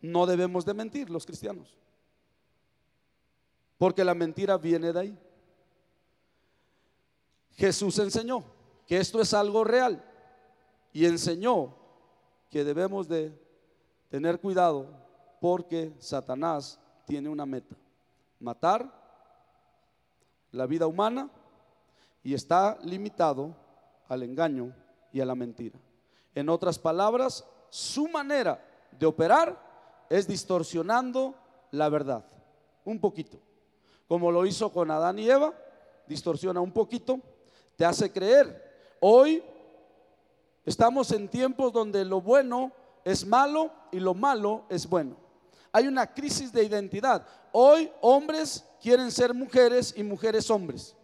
no 0.00 0.24
debemos 0.24 0.64
de 0.64 0.74
mentir 0.74 1.10
los 1.10 1.26
cristianos. 1.26 1.76
Porque 3.80 4.04
la 4.04 4.14
mentira 4.14 4.58
viene 4.58 4.92
de 4.92 5.00
ahí. 5.00 5.18
Jesús 7.52 7.98
enseñó 7.98 8.44
que 8.86 8.98
esto 8.98 9.22
es 9.22 9.32
algo 9.32 9.64
real 9.64 10.04
y 10.92 11.06
enseñó 11.06 11.74
que 12.50 12.62
debemos 12.62 13.08
de 13.08 13.32
tener 14.10 14.38
cuidado 14.38 14.86
porque 15.40 15.94
Satanás 15.98 16.78
tiene 17.06 17.30
una 17.30 17.46
meta, 17.46 17.74
matar 18.38 18.92
la 20.50 20.66
vida 20.66 20.86
humana 20.86 21.30
y 22.22 22.34
está 22.34 22.78
limitado 22.82 23.56
al 24.08 24.24
engaño 24.24 24.76
y 25.10 25.22
a 25.22 25.24
la 25.24 25.34
mentira. 25.34 25.80
En 26.34 26.50
otras 26.50 26.78
palabras, 26.78 27.46
su 27.70 28.08
manera 28.08 28.62
de 28.98 29.06
operar 29.06 30.06
es 30.10 30.28
distorsionando 30.28 31.34
la 31.70 31.88
verdad, 31.88 32.26
un 32.84 33.00
poquito 33.00 33.40
como 34.10 34.32
lo 34.32 34.44
hizo 34.44 34.72
con 34.72 34.90
Adán 34.90 35.20
y 35.20 35.30
Eva, 35.30 35.54
distorsiona 36.08 36.60
un 36.60 36.72
poquito, 36.72 37.20
te 37.76 37.84
hace 37.84 38.10
creer. 38.10 38.96
Hoy 38.98 39.40
estamos 40.66 41.12
en 41.12 41.28
tiempos 41.28 41.72
donde 41.72 42.04
lo 42.04 42.20
bueno 42.20 42.72
es 43.04 43.24
malo 43.24 43.70
y 43.92 44.00
lo 44.00 44.12
malo 44.12 44.64
es 44.68 44.88
bueno. 44.88 45.14
Hay 45.70 45.86
una 45.86 46.12
crisis 46.12 46.52
de 46.52 46.64
identidad. 46.64 47.24
Hoy 47.52 47.88
hombres 48.00 48.66
quieren 48.82 49.12
ser 49.12 49.32
mujeres 49.32 49.94
y 49.96 50.02
mujeres 50.02 50.50
hombres. 50.50 50.96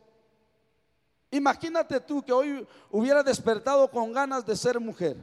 Imagínate 1.31 2.01
tú 2.01 2.25
que 2.25 2.33
hoy 2.33 2.67
hubiera 2.91 3.23
despertado 3.23 3.89
con 3.89 4.13
ganas 4.13 4.45
de 4.45 4.57
ser 4.57 4.81
mujer 4.81 5.17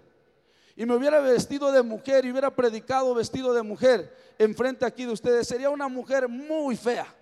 y 0.77 0.85
me 0.85 0.95
hubiera 0.95 1.19
vestido 1.19 1.69
de 1.69 1.83
mujer 1.83 2.23
y 2.23 2.31
hubiera 2.31 2.55
predicado 2.55 3.13
vestido 3.13 3.53
de 3.53 3.61
mujer 3.61 4.15
enfrente 4.39 4.85
aquí 4.85 5.03
de 5.03 5.11
ustedes. 5.11 5.45
Sería 5.45 5.69
una 5.69 5.89
mujer 5.89 6.29
muy 6.29 6.77
fea. 6.77 7.13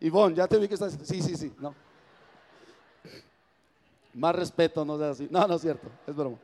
Ivonne, 0.00 0.36
ya 0.36 0.46
te 0.46 0.58
vi 0.58 0.68
que 0.68 0.74
estás. 0.74 0.98
Sí, 1.02 1.22
sí, 1.22 1.36
sí, 1.36 1.54
no. 1.58 1.74
Más 4.14 4.34
respeto, 4.34 4.84
no 4.84 4.98
sea 4.98 5.10
así. 5.10 5.28
No, 5.30 5.46
no 5.46 5.54
es 5.54 5.62
cierto, 5.62 5.88
es 6.06 6.14
broma. 6.14 6.38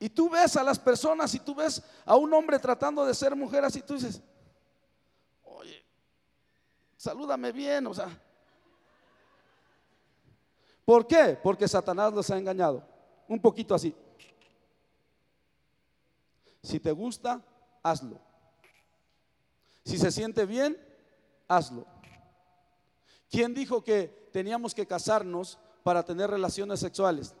Y 0.00 0.08
tú 0.08 0.30
ves 0.30 0.56
a 0.56 0.62
las 0.62 0.78
personas 0.78 1.34
y 1.34 1.40
tú 1.40 1.54
ves 1.54 1.82
a 2.04 2.16
un 2.16 2.32
hombre 2.32 2.58
tratando 2.58 3.04
de 3.04 3.14
ser 3.14 3.34
mujer 3.34 3.64
así, 3.64 3.82
tú 3.82 3.94
dices, 3.94 4.22
oye, 5.44 5.82
salúdame 6.96 7.50
bien, 7.50 7.86
o 7.88 7.94
sea. 7.94 8.08
¿Por 10.84 11.06
qué? 11.06 11.38
Porque 11.42 11.68
Satanás 11.68 12.12
los 12.12 12.30
ha 12.30 12.38
engañado. 12.38 12.82
Un 13.26 13.40
poquito 13.40 13.74
así. 13.74 13.94
Si 16.62 16.80
te 16.80 16.92
gusta, 16.92 17.42
hazlo. 17.82 18.18
Si 19.84 19.98
se 19.98 20.10
siente 20.10 20.46
bien, 20.46 20.78
hazlo. 21.48 21.86
¿Quién 23.30 23.54
dijo 23.54 23.82
que 23.82 24.28
teníamos 24.32 24.74
que 24.74 24.86
casarnos 24.86 25.58
para 25.82 26.04
tener 26.04 26.30
relaciones 26.30 26.80
sexuales? 26.80 27.34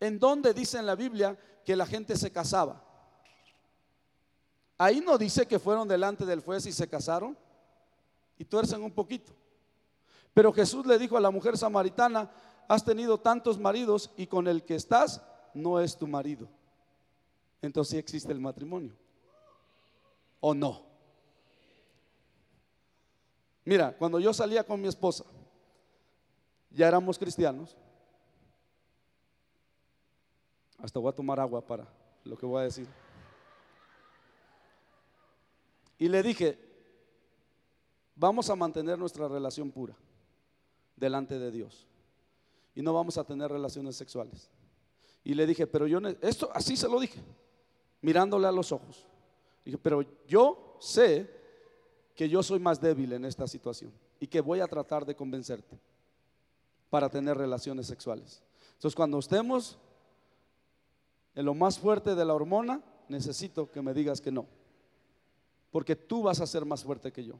¿En 0.00 0.18
dónde 0.18 0.52
dice 0.52 0.78
en 0.78 0.86
la 0.86 0.94
Biblia 0.94 1.38
que 1.64 1.76
la 1.76 1.86
gente 1.86 2.16
se 2.16 2.32
casaba? 2.32 2.82
Ahí 4.76 5.00
no 5.00 5.16
dice 5.16 5.46
que 5.46 5.58
fueron 5.58 5.86
delante 5.86 6.26
del 6.26 6.40
juez 6.40 6.66
y 6.66 6.72
se 6.72 6.88
casaron 6.88 7.38
y 8.36 8.44
tuercen 8.44 8.82
un 8.82 8.90
poquito. 8.90 9.32
Pero 10.32 10.52
Jesús 10.52 10.84
le 10.84 10.98
dijo 10.98 11.16
a 11.16 11.20
la 11.20 11.30
mujer 11.30 11.56
samaritana, 11.56 12.30
has 12.66 12.84
tenido 12.84 13.18
tantos 13.18 13.58
maridos 13.58 14.10
y 14.16 14.26
con 14.26 14.48
el 14.48 14.64
que 14.64 14.74
estás 14.74 15.22
no 15.54 15.80
es 15.80 15.96
tu 15.96 16.06
marido. 16.08 16.48
Entonces 17.62 17.92
sí 17.92 17.98
existe 17.98 18.32
el 18.32 18.40
matrimonio. 18.40 18.94
¿O 20.40 20.52
no? 20.52 20.93
Mira, 23.64 23.96
cuando 23.96 24.20
yo 24.20 24.32
salía 24.34 24.64
con 24.64 24.80
mi 24.80 24.88
esposa, 24.88 25.24
ya 26.70 26.88
éramos 26.88 27.18
cristianos. 27.18 27.76
Hasta 30.78 30.98
voy 30.98 31.10
a 31.10 31.14
tomar 31.14 31.40
agua 31.40 31.64
para 31.64 31.88
lo 32.24 32.36
que 32.36 32.44
voy 32.44 32.60
a 32.60 32.64
decir. 32.64 32.86
Y 35.98 36.08
le 36.08 36.22
dije, 36.22 36.58
vamos 38.14 38.50
a 38.50 38.56
mantener 38.56 38.98
nuestra 38.98 39.28
relación 39.28 39.70
pura 39.70 39.96
delante 40.96 41.38
de 41.38 41.50
Dios. 41.50 41.86
Y 42.74 42.82
no 42.82 42.92
vamos 42.92 43.16
a 43.16 43.24
tener 43.24 43.50
relaciones 43.50 43.96
sexuales. 43.96 44.50
Y 45.22 45.32
le 45.32 45.46
dije, 45.46 45.66
pero 45.66 45.86
yo, 45.86 46.00
esto 46.20 46.50
así 46.52 46.76
se 46.76 46.88
lo 46.88 47.00
dije, 47.00 47.20
mirándole 48.02 48.46
a 48.46 48.52
los 48.52 48.72
ojos. 48.72 49.06
Dije, 49.64 49.78
pero 49.78 50.02
yo 50.26 50.76
sé 50.80 51.33
que 52.14 52.28
yo 52.28 52.42
soy 52.42 52.60
más 52.60 52.80
débil 52.80 53.12
en 53.12 53.24
esta 53.24 53.46
situación 53.46 53.92
y 54.20 54.26
que 54.26 54.40
voy 54.40 54.60
a 54.60 54.66
tratar 54.66 55.04
de 55.04 55.16
convencerte 55.16 55.78
para 56.88 57.08
tener 57.08 57.36
relaciones 57.36 57.86
sexuales. 57.86 58.42
Entonces, 58.74 58.94
cuando 58.94 59.18
estemos 59.18 59.78
en 61.34 61.44
lo 61.44 61.54
más 61.54 61.78
fuerte 61.78 62.14
de 62.14 62.24
la 62.24 62.34
hormona, 62.34 62.80
necesito 63.08 63.70
que 63.70 63.82
me 63.82 63.92
digas 63.92 64.20
que 64.20 64.30
no, 64.30 64.46
porque 65.70 65.96
tú 65.96 66.22
vas 66.22 66.40
a 66.40 66.46
ser 66.46 66.64
más 66.64 66.84
fuerte 66.84 67.12
que 67.12 67.24
yo. 67.24 67.34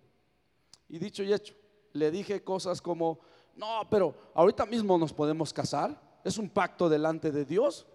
Y 0.88 0.98
dicho 0.98 1.22
y 1.22 1.32
hecho, 1.32 1.54
le 1.92 2.10
dije 2.10 2.42
cosas 2.42 2.82
como, 2.82 3.20
no, 3.56 3.82
pero 3.88 4.14
ahorita 4.34 4.66
mismo 4.66 4.98
nos 4.98 5.12
podemos 5.12 5.52
casar, 5.52 6.00
es 6.24 6.37
un 6.38 6.48
pacto 6.50 6.88
delante 6.88 7.30
de 7.30 7.44
Dios. 7.44 7.87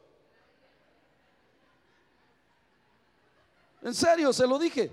En 3.81 3.93
serio, 3.93 4.31
se 4.31 4.47
lo 4.47 4.57
dije. 4.57 4.91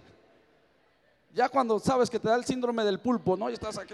Ya 1.37 1.51
cuando 1.51 1.79
sabes 1.79 2.09
que 2.09 2.19
te 2.19 2.29
da 2.29 2.37
el 2.37 2.47
síndrome 2.47 2.83
del 2.83 2.99
pulpo, 2.99 3.37
¿no? 3.37 3.51
Y 3.51 3.53
estás 3.53 3.77
aquí. 3.77 3.93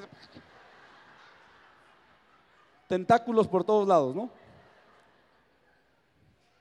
Tentáculos 2.86 3.48
por 3.48 3.64
todos 3.64 3.88
lados, 3.88 4.14
¿no? 4.14 4.30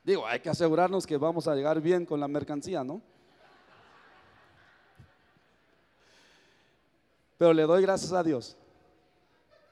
Digo, 0.03 0.25
hay 0.25 0.39
que 0.39 0.49
asegurarnos 0.49 1.05
que 1.05 1.17
vamos 1.17 1.47
a 1.47 1.53
llegar 1.53 1.79
bien 1.79 2.03
con 2.03 2.19
la 2.19 2.27
mercancía, 2.27 2.83
¿no? 2.83 2.99
Pero 7.37 7.53
le 7.53 7.61
doy 7.61 7.83
gracias 7.83 8.11
a 8.11 8.23
Dios 8.23 8.57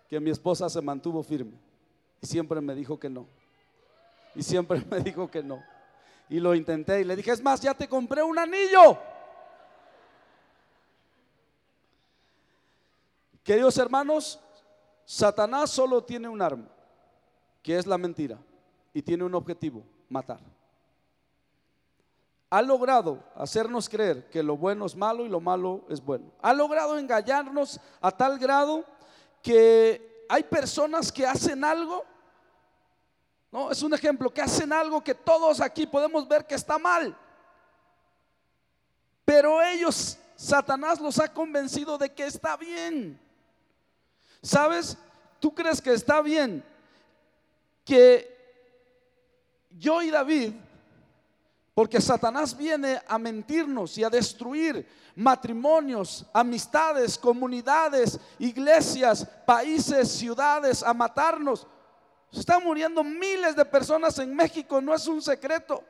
que 0.08 0.20
mi 0.20 0.30
esposa 0.30 0.70
se 0.70 0.80
mantuvo 0.80 1.24
firme 1.24 1.58
y 2.22 2.28
siempre 2.28 2.62
me 2.62 2.76
dijo 2.76 3.00
que 3.00 3.10
no. 3.10 3.26
Y 4.36 4.44
siempre 4.44 4.86
me 4.92 5.00
dijo 5.00 5.28
que 5.28 5.42
no. 5.42 5.64
Y 6.30 6.40
lo 6.40 6.54
intenté 6.54 7.02
y 7.02 7.04
le 7.04 7.16
dije, 7.16 7.32
es 7.32 7.42
más, 7.42 7.62
ya 7.62 7.74
te 7.74 7.88
compré 7.88 8.22
un 8.22 8.38
anillo. 8.38 9.09
Queridos 13.44 13.78
hermanos, 13.78 14.40
Satanás 15.06 15.72
solo 15.72 16.04
tiene 16.04 16.28
un 16.28 16.42
arma, 16.42 16.68
que 17.64 17.78
es 17.78 17.88
la 17.88 17.98
mentira, 17.98 18.38
y 18.94 19.02
tiene 19.02 19.24
un 19.24 19.34
objetivo, 19.34 19.84
matar. 20.08 20.40
Ha 22.52 22.62
logrado 22.62 23.24
hacernos 23.36 23.88
creer 23.88 24.30
que 24.30 24.42
lo 24.42 24.58
bueno 24.58 24.86
es 24.86 24.96
malo 24.96 25.26
y 25.26 25.30
lo 25.30 25.40
malo 25.40 25.86
es 25.90 26.04
bueno. 26.04 26.32
Ha 26.42 26.54
logrado 26.54 26.98
engañarnos 26.98 27.80
a 28.02 28.12
tal 28.12 28.40
grado 28.40 28.86
que 29.42 30.26
hay 30.30 30.44
personas 30.44 31.12
que 31.12 31.26
hacen 31.26 31.64
algo, 31.64 32.06
no, 33.52 33.72
es 33.72 33.82
un 33.82 33.94
ejemplo, 33.94 34.32
que 34.32 34.42
hacen 34.42 34.72
algo 34.72 35.04
que 35.04 35.16
todos 35.16 35.60
aquí 35.60 35.88
podemos 35.88 36.28
ver 36.28 36.46
que 36.46 36.54
está 36.54 36.78
mal. 36.78 37.18
Pero 39.26 39.62
ellos, 39.62 40.18
Satanás 40.36 41.00
los 41.00 41.20
ha 41.20 41.34
convencido 41.34 41.98
de 41.98 42.14
que 42.14 42.26
está 42.26 42.58
bien. 42.58 43.20
¿Sabes? 44.42 44.98
¿Tú 45.40 45.54
crees 45.54 45.82
que 45.82 45.94
está 45.94 46.22
bien 46.22 46.64
que 47.84 48.38
yo 49.72 50.02
y 50.02 50.12
David, 50.12 50.54
porque 51.74 52.02
Satanás 52.02 52.56
viene 52.56 53.02
a 53.08 53.18
mentirnos 53.18 53.98
y 53.98 54.04
a 54.04 54.10
destruir 54.10 54.88
matrimonios, 55.16 56.26
amistades, 56.34 57.18
comunidades, 57.18 58.20
iglesias, 58.38 59.26
países, 59.46 60.12
ciudades, 60.12 60.84
a 60.84 60.94
matarnos? 60.94 61.66
Se 62.32 62.42
están 62.42 62.64
muriendo 62.64 63.04
miles 63.04 63.56
de 63.56 63.66
personas 63.66 64.20
en 64.20 64.36
México, 64.36 64.82
no 64.82 64.94
es 64.94 65.08
un 65.08 65.22
secreto. 65.22 65.84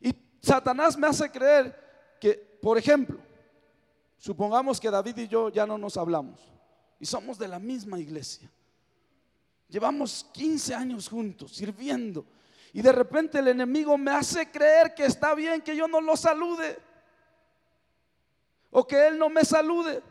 Y 0.00 0.14
Satanás 0.40 0.96
me 0.96 1.06
hace 1.06 1.30
creer 1.30 2.16
que, 2.20 2.34
por 2.62 2.78
ejemplo, 2.78 3.18
supongamos 4.18 4.78
que 4.78 4.90
David 4.90 5.16
y 5.16 5.28
yo 5.28 5.48
ya 5.48 5.66
no 5.66 5.76
nos 5.76 5.96
hablamos 5.96 6.53
y 7.04 7.06
somos 7.06 7.36
de 7.36 7.46
la 7.46 7.58
misma 7.58 8.00
iglesia. 8.00 8.50
Llevamos 9.68 10.26
15 10.32 10.74
años 10.74 11.06
juntos, 11.06 11.54
sirviendo. 11.54 12.24
Y 12.72 12.80
de 12.80 12.92
repente 12.92 13.40
el 13.40 13.48
enemigo 13.48 13.98
me 13.98 14.10
hace 14.10 14.50
creer 14.50 14.94
que 14.94 15.04
está 15.04 15.34
bien 15.34 15.60
que 15.60 15.76
yo 15.76 15.86
no 15.86 16.00
lo 16.00 16.16
salude. 16.16 16.78
O 18.70 18.86
que 18.86 19.06
él 19.06 19.18
no 19.18 19.28
me 19.28 19.44
salude. 19.44 20.02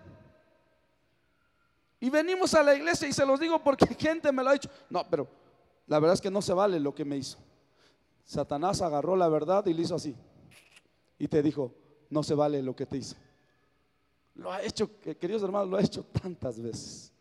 Y 1.99 2.11
venimos 2.11 2.53
a 2.53 2.61
la 2.61 2.75
iglesia 2.75 3.07
y 3.07 3.13
se 3.13 3.25
los 3.25 3.39
digo 3.39 3.57
porque 3.63 3.87
gente 3.99 4.31
me 4.31 4.43
lo 4.43 4.51
ha 4.51 4.53
dicho. 4.53 4.69
No, 4.87 5.03
pero 5.09 5.27
la 5.87 5.97
verdad 5.97 6.13
es 6.13 6.21
que 6.21 6.29
no 6.29 6.43
se 6.43 6.53
vale 6.53 6.79
lo 6.79 6.93
que 6.93 7.05
me 7.05 7.17
hizo. 7.17 7.39
Satanás 8.23 8.83
agarró 8.83 9.15
la 9.15 9.29
verdad 9.29 9.65
y 9.65 9.73
le 9.73 9.81
hizo 9.81 9.95
así. 9.95 10.15
Y 11.17 11.27
te 11.27 11.41
dijo, 11.41 11.73
no 12.11 12.21
se 12.21 12.35
vale 12.35 12.61
lo 12.61 12.75
que 12.75 12.85
te 12.85 12.97
hizo. 12.97 13.15
Lo 14.35 14.51
ha 14.51 14.61
hecho, 14.63 14.89
queridos 14.99 15.43
hermanos, 15.43 15.69
lo 15.69 15.77
ha 15.77 15.81
hecho 15.81 16.03
tantas 16.03 16.59
veces. 16.59 17.11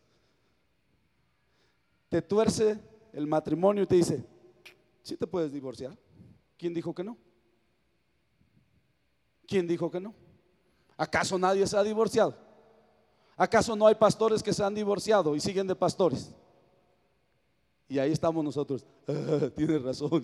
Te 2.09 2.21
tuerce 2.21 2.79
el 3.11 3.27
matrimonio 3.27 3.83
y 3.83 3.87
te 3.87 3.95
dice, 3.95 4.23
si 5.03 5.15
te 5.15 5.27
puedes 5.27 5.51
divorciar. 5.51 5.97
¿Quién 6.57 6.73
dijo 6.73 6.93
que 6.93 7.03
no? 7.03 7.17
¿Quién 9.45 9.67
dijo 9.67 9.91
que 9.91 9.99
no? 9.99 10.13
¿Acaso 10.97 11.37
nadie 11.37 11.67
se 11.67 11.77
ha 11.77 11.83
divorciado? 11.83 12.35
¿Acaso 13.35 13.75
no 13.75 13.87
hay 13.87 13.95
pastores 13.95 14.41
que 14.41 14.53
se 14.53 14.63
han 14.63 14.73
divorciado 14.73 15.35
y 15.35 15.39
siguen 15.39 15.67
de 15.67 15.75
pastores? 15.75 16.31
Y 17.89 17.99
ahí 17.99 18.11
estamos 18.11 18.43
nosotros. 18.43 18.85
tienes 19.55 19.81
razón. 19.81 20.23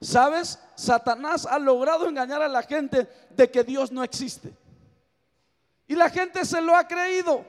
¿Sabes? 0.00 0.58
Satanás 0.74 1.44
ha 1.44 1.58
logrado 1.58 2.08
engañar 2.08 2.40
a 2.40 2.48
la 2.48 2.62
gente 2.62 3.06
de 3.30 3.50
que 3.50 3.62
Dios 3.62 3.92
no 3.92 4.02
existe. 4.02 4.52
Y 5.86 5.94
la 5.94 6.08
gente 6.08 6.44
se 6.44 6.60
lo 6.60 6.74
ha 6.74 6.86
creído. 6.86 7.44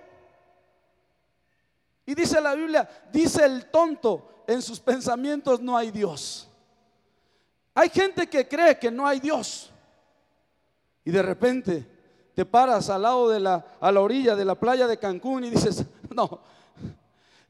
Y 2.05 2.13
dice 2.13 2.41
la 2.41 2.55
Biblia, 2.55 2.89
dice 3.11 3.45
el 3.45 3.67
tonto, 3.67 4.43
en 4.47 4.61
sus 4.61 4.79
pensamientos 4.79 5.61
no 5.61 5.77
hay 5.77 5.91
Dios. 5.91 6.49
Hay 7.73 7.89
gente 7.89 8.27
que 8.27 8.47
cree 8.47 8.77
que 8.77 8.91
no 8.91 9.07
hay 9.07 9.19
Dios. 9.19 9.71
Y 11.05 11.11
de 11.11 11.21
repente 11.21 11.87
te 12.33 12.45
paras 12.45 12.89
al 12.89 13.03
lado 13.03 13.29
de 13.29 13.39
la, 13.39 13.65
a 13.79 13.91
la 13.91 14.01
orilla 14.01 14.35
de 14.35 14.43
la 14.43 14.55
playa 14.55 14.87
de 14.87 14.97
Cancún 14.97 15.45
y 15.45 15.49
dices, 15.49 15.85
no, 16.13 16.41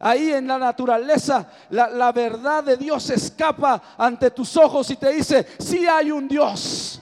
Ahí 0.03 0.33
en 0.33 0.47
la 0.47 0.57
naturaleza 0.57 1.47
la, 1.69 2.11
verdad 2.11 2.63
de 2.63 2.75
Dios 2.75 3.07
escapa 3.11 3.79
ante 3.95 4.31
tus 4.31 4.57
ojos 4.57 4.89
y 4.89 4.95
te 4.95 5.09
dice, 5.09 5.45
sí 5.59 5.85
hay 5.85 6.09
un 6.09 6.27
Dios. 6.27 6.99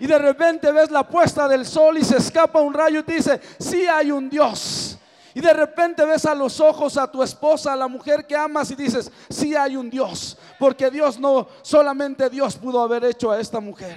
Y 0.00 0.06
de 0.08 0.18
repente 0.18 0.72
ves 0.72 0.90
la 0.90 1.06
puesta 1.06 1.46
del 1.46 1.64
sol 1.64 1.98
y 1.98 2.04
se 2.04 2.16
escapa 2.16 2.60
un 2.60 2.74
rayo 2.74 3.00
y 3.00 3.02
te 3.04 3.14
dice, 3.14 3.40
sí 3.58 3.86
hay 3.86 4.10
un 4.10 4.28
Dios. 4.28 4.98
Y 5.32 5.40
de 5.40 5.52
repente 5.52 6.04
ves 6.04 6.26
a 6.26 6.34
los 6.34 6.58
ojos 6.58 6.96
a 6.96 7.08
tu 7.08 7.22
esposa, 7.22 7.72
a 7.72 7.76
la 7.76 7.86
mujer 7.86 8.26
que 8.26 8.34
amas 8.34 8.68
y 8.72 8.74
dices, 8.74 9.12
sí 9.28 9.54
hay 9.54 9.76
un 9.76 9.88
Dios. 9.88 10.36
Porque 10.58 10.90
Dios 10.90 11.20
no, 11.20 11.46
solamente 11.62 12.28
Dios 12.28 12.56
pudo 12.56 12.82
haber 12.82 13.04
hecho 13.04 13.30
a 13.30 13.38
esta 13.38 13.60
mujer. 13.60 13.96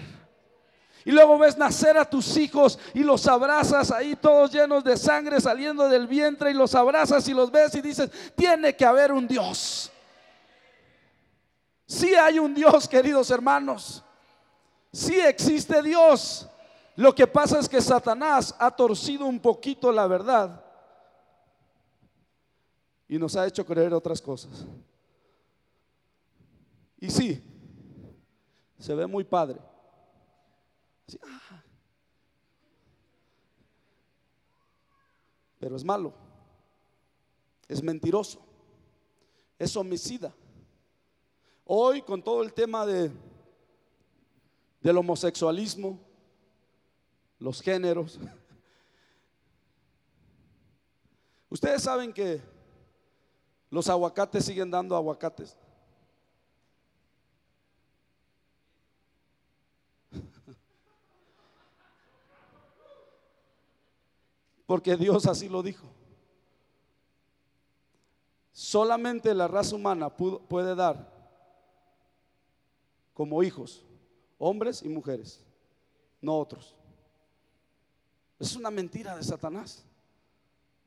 Y 1.06 1.12
luego 1.12 1.38
ves 1.38 1.58
nacer 1.58 1.98
a 1.98 2.10
tus 2.10 2.38
hijos 2.38 2.80
y 2.94 3.04
los 3.04 3.28
abrazas 3.28 3.92
ahí 3.92 4.16
todos 4.16 4.52
llenos 4.52 4.84
de 4.84 4.96
sangre 4.96 5.42
saliendo 5.42 5.90
del 5.90 6.08
vientre 6.08 6.52
y 6.52 6.54
los 6.54 6.74
abrazas 6.76 7.28
y 7.28 7.34
los 7.34 7.52
ves 7.52 7.76
y 7.76 7.82
dices, 7.82 8.10
tiene 8.36 8.76
que 8.76 8.86
haber 8.86 9.12
un 9.12 9.28
Dios. 9.28 9.92
Sí 11.86 12.16
hay 12.16 12.40
un 12.40 12.54
Dios, 12.54 12.88
queridos 12.88 13.30
hermanos. 13.32 14.04
Sí 14.94 15.20
existe 15.20 15.82
Dios. 15.84 16.48
Lo 16.96 17.14
que 17.14 17.28
pasa 17.28 17.60
es 17.60 17.68
que 17.68 17.82
Satanás 17.82 18.56
ha 18.58 18.72
torcido 18.72 19.26
un 19.26 19.40
poquito 19.40 19.92
la 19.92 20.08
verdad 20.08 20.64
y 23.08 23.18
nos 23.18 23.36
ha 23.36 23.46
hecho 23.46 23.66
creer 23.66 23.94
otras 23.94 24.22
cosas. 24.22 24.66
Y 27.00 27.10
sí, 27.10 27.44
se 28.80 28.96
ve 28.96 29.06
muy 29.06 29.24
padre. 29.24 29.60
Pero 35.60 35.76
es 35.76 35.84
malo, 35.84 36.14
es 37.68 37.82
mentiroso, 37.82 38.42
es 39.58 39.76
homicida. 39.78 40.34
Hoy 41.66 42.02
con 42.02 42.22
todo 42.22 42.44
el 42.44 42.54
tema 42.54 42.86
de, 42.86 43.12
del 44.82 44.98
homosexualismo, 44.98 46.00
los 47.40 47.62
géneros, 47.62 48.20
ustedes 51.50 51.82
saben 51.82 52.12
que 52.12 52.42
los 53.70 53.90
aguacates 53.90 54.46
siguen 54.46 54.70
dando 54.70 54.96
aguacates. 54.96 55.58
Porque 64.74 64.98
Dios 64.98 65.28
así 65.28 65.48
lo 65.48 65.62
dijo. 65.62 65.86
Solamente 68.52 69.32
la 69.36 69.48
raza 69.48 69.76
humana 69.76 70.10
puede 70.10 70.74
dar 70.74 71.14
como 73.14 73.44
hijos, 73.44 73.86
hombres 74.40 74.82
y 74.82 74.90
mujeres, 74.90 75.46
no 76.20 76.40
otros. 76.40 76.76
Es 78.40 78.56
una 78.56 78.72
mentira 78.72 79.16
de 79.16 79.22
Satanás. 79.22 79.86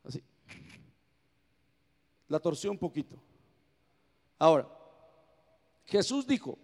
Así. 0.02 0.20
La 2.26 2.40
torció 2.40 2.72
un 2.72 2.78
poquito. 2.78 3.14
Ahora, 4.36 4.68
Jesús 5.84 6.26
dijo, 6.26 6.58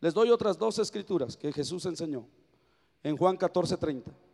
les 0.00 0.12
doy 0.12 0.30
otras 0.30 0.58
dos 0.58 0.80
escrituras 0.80 1.36
que 1.36 1.52
Jesús 1.52 1.86
enseñó 1.86 2.26
en 3.04 3.16
Juan 3.16 3.36
14, 3.36 3.76
30. 3.76 4.27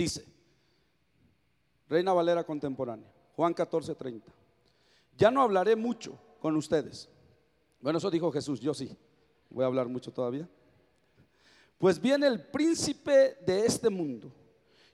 Dice, 0.00 0.24
Reina 1.86 2.14
Valera 2.14 2.42
contemporánea, 2.42 3.12
Juan 3.36 3.52
14, 3.52 3.94
30. 3.94 4.32
Ya 5.18 5.30
no 5.30 5.42
hablaré 5.42 5.76
mucho 5.76 6.18
con 6.40 6.56
ustedes. 6.56 7.06
Bueno, 7.82 7.98
eso 7.98 8.10
dijo 8.10 8.32
Jesús, 8.32 8.60
yo 8.60 8.72
sí. 8.72 8.96
Voy 9.50 9.62
a 9.62 9.66
hablar 9.66 9.88
mucho 9.88 10.10
todavía. 10.10 10.48
Pues 11.76 12.00
viene 12.00 12.28
el 12.28 12.40
príncipe 12.46 13.36
de 13.44 13.66
este 13.66 13.90
mundo, 13.90 14.32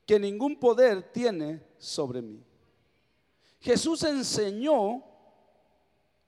que 0.05 0.19
ningún 0.19 0.59
poder 0.59 1.05
tiene 1.13 1.63
sobre 1.79 2.21
mí. 2.21 2.43
Jesús 3.61 4.03
enseñó 4.03 5.05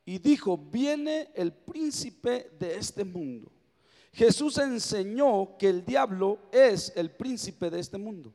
y 0.04 0.18
dijo, 0.18 0.56
viene 0.56 1.32
el 1.34 1.52
príncipe 1.52 2.52
de 2.56 2.76
este 2.76 3.02
mundo. 3.02 3.50
Jesús 4.12 4.56
enseñó 4.58 5.56
que 5.58 5.68
el 5.68 5.84
diablo 5.84 6.38
es 6.52 6.92
el 6.94 7.10
príncipe 7.10 7.70
de 7.70 7.80
este 7.80 7.98
mundo. 7.98 8.32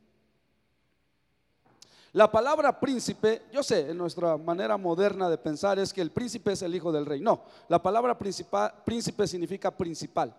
La 2.13 2.31
palabra 2.31 2.79
príncipe, 2.79 3.41
yo 3.51 3.63
sé, 3.63 3.89
en 3.89 3.97
nuestra 3.97 4.37
manera 4.37 4.77
moderna 4.77 5.27
de 5.29 5.37
pensar 5.37 5.79
es 5.79 5.91
que 5.91 5.99
el 5.99 6.11
príncipe 6.11 6.51
es 6.51 6.61
el 6.61 6.75
hijo 6.75 6.91
del 6.91 7.07
rey. 7.07 7.19
No, 7.19 7.43
la 7.67 7.81
palabra 7.81 8.15
príncipe 8.17 9.27
significa 9.27 9.75
principal, 9.75 10.35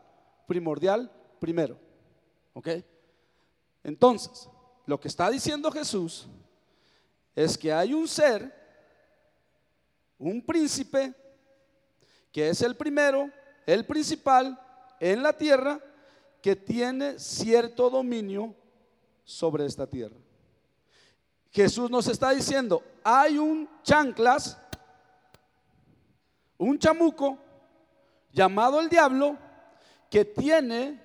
primordial, 0.46 1.10
primero. 1.40 1.76
¿Ok? 2.52 2.68
Entonces, 3.82 4.48
lo 4.86 5.00
que 5.00 5.08
está 5.08 5.28
diciendo 5.28 5.68
Jesús 5.72 6.28
es 7.34 7.58
que 7.58 7.72
hay 7.72 7.92
un 7.92 8.06
ser, 8.06 8.54
un 10.16 10.46
príncipe, 10.46 11.12
que 12.30 12.50
es 12.50 12.62
el 12.62 12.76
primero, 12.76 13.28
el 13.66 13.84
principal 13.84 14.60
en 15.00 15.24
la 15.24 15.36
tierra, 15.36 15.80
que 16.40 16.54
tiene 16.54 17.18
cierto 17.18 17.90
dominio 17.90 18.54
sobre 19.24 19.66
esta 19.66 19.88
tierra. 19.88 20.23
Jesús 21.54 21.88
nos 21.88 22.08
está 22.08 22.30
diciendo, 22.30 22.82
hay 23.04 23.38
un 23.38 23.68
chanclas, 23.84 24.58
un 26.58 26.76
chamuco 26.76 27.38
llamado 28.32 28.80
el 28.80 28.88
diablo, 28.88 29.38
que 30.10 30.24
tiene 30.24 31.00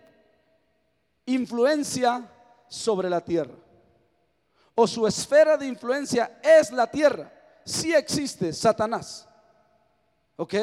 influencia 1.28 2.28
sobre 2.68 3.12
la 3.12 3.24
tierra. 3.24 3.54
O 4.74 4.88
su 4.88 5.06
esfera 5.06 5.56
de 5.56 5.68
influencia 5.68 6.40
es 6.42 6.72
la 6.72 6.90
tierra. 6.90 7.32
Sí 7.64 7.94
existe 7.94 8.52
Satanás. 8.52 9.30
¿Ok? 10.36 10.56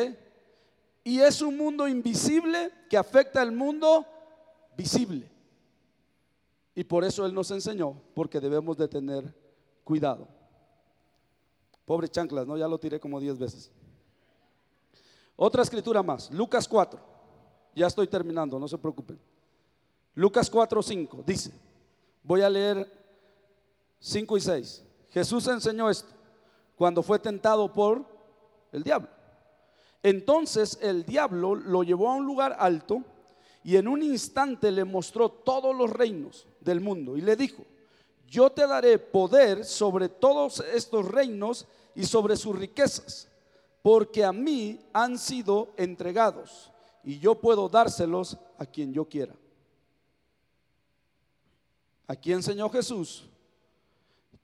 Y 1.05 1.21
es 1.21 1.41
un 1.43 1.57
mundo 1.57 1.87
invisible 1.87 2.73
que 2.91 2.97
afecta 2.97 3.41
al 3.41 3.53
mundo 3.53 4.05
visible. 4.77 5.31
Y 6.75 6.83
por 6.83 7.05
eso 7.05 7.25
Él 7.25 7.33
nos 7.33 7.53
enseñó, 7.53 8.03
porque 8.15 8.41
debemos 8.41 8.77
de 8.77 8.89
tener 8.89 9.46
cuidado. 9.87 10.27
Pobre 11.85 12.09
chanclas, 12.09 12.45
¿no? 12.45 12.57
Ya 12.57 12.67
lo 12.67 12.77
tiré 12.77 12.99
como 12.99 13.21
10 13.21 13.39
veces. 13.39 13.71
Otra 15.37 15.63
escritura 15.63 16.03
más, 16.03 16.29
Lucas 16.33 16.67
4. 16.67 16.99
Ya 17.77 17.87
estoy 17.87 18.09
terminando, 18.09 18.59
no 18.59 18.67
se 18.67 18.77
preocupen. 18.77 19.17
Lucas 20.17 20.51
4, 20.51 20.83
5 20.83 21.23
dice, 21.25 21.53
voy 22.25 22.43
a 22.43 22.51
leer 22.51 22.91
5 24.01 24.37
y 24.37 24.41
6. 24.41 24.85
Jesús 25.11 25.47
enseñó 25.47 25.89
esto 25.89 26.09
cuando 26.75 27.01
fue 27.01 27.21
tentado 27.21 27.73
por 27.73 28.05
el 28.73 28.83
diablo. 28.83 29.09
Entonces 30.03 30.81
el 30.83 31.05
diablo 31.05 31.55
lo 31.55 31.85
llevó 31.85 32.11
a 32.11 32.17
un 32.17 32.27
lugar 32.27 32.57
alto 32.59 33.05
y 33.63 33.77
en 33.77 33.87
un 33.87 34.03
instante 34.03 34.73
le 34.73 34.85
mostró 34.85 35.29
todos 35.29 35.77
los 35.77 35.91
reinos 35.91 36.49
del 36.61 36.81
mundo 36.81 37.17
y 37.17 37.21
le 37.21 37.37
dijo, 37.37 37.63
yo 38.29 38.51
te 38.51 38.67
daré 38.67 38.99
poder 38.99 39.65
sobre 39.65 40.09
todos 40.09 40.61
estos 40.61 41.07
reinos 41.07 41.67
y 41.95 42.05
sobre 42.05 42.37
sus 42.37 42.57
riquezas, 42.57 43.29
porque 43.83 44.25
a 44.25 44.33
mí 44.33 44.81
han 44.93 45.19
sido 45.19 45.73
entregados 45.77 46.71
y 47.03 47.19
yo 47.19 47.37
puedo 47.37 47.69
dárselos 47.69 48.37
a 48.59 48.67
quien 48.67 48.93
yo 48.93 49.09
quiera. 49.09 49.35
Aquí 52.09 52.33
enseñó 52.33 52.69
Jesús 52.69 53.29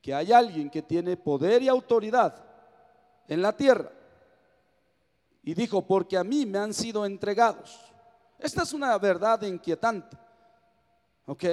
que 0.01 0.13
hay 0.13 0.33
alguien 0.33 0.69
que 0.69 0.83
tiene 0.83 1.17
poder 1.17 1.63
y 1.63 1.69
autoridad 1.69 2.45
en 3.29 3.41
la 3.41 3.57
tierra. 3.57 3.91
Y 5.45 5.55
dijo, 5.55 5.87
porque 5.87 6.17
a 6.17 6.25
mí 6.25 6.45
me 6.45 6.59
han 6.59 6.75
sido 6.75 7.07
entregados. 7.07 7.81
Esta 8.39 8.63
es 8.63 8.73
una 8.73 8.97
verdad 8.99 9.43
inquietante. 9.43 10.17
¿Ok? 11.27 11.45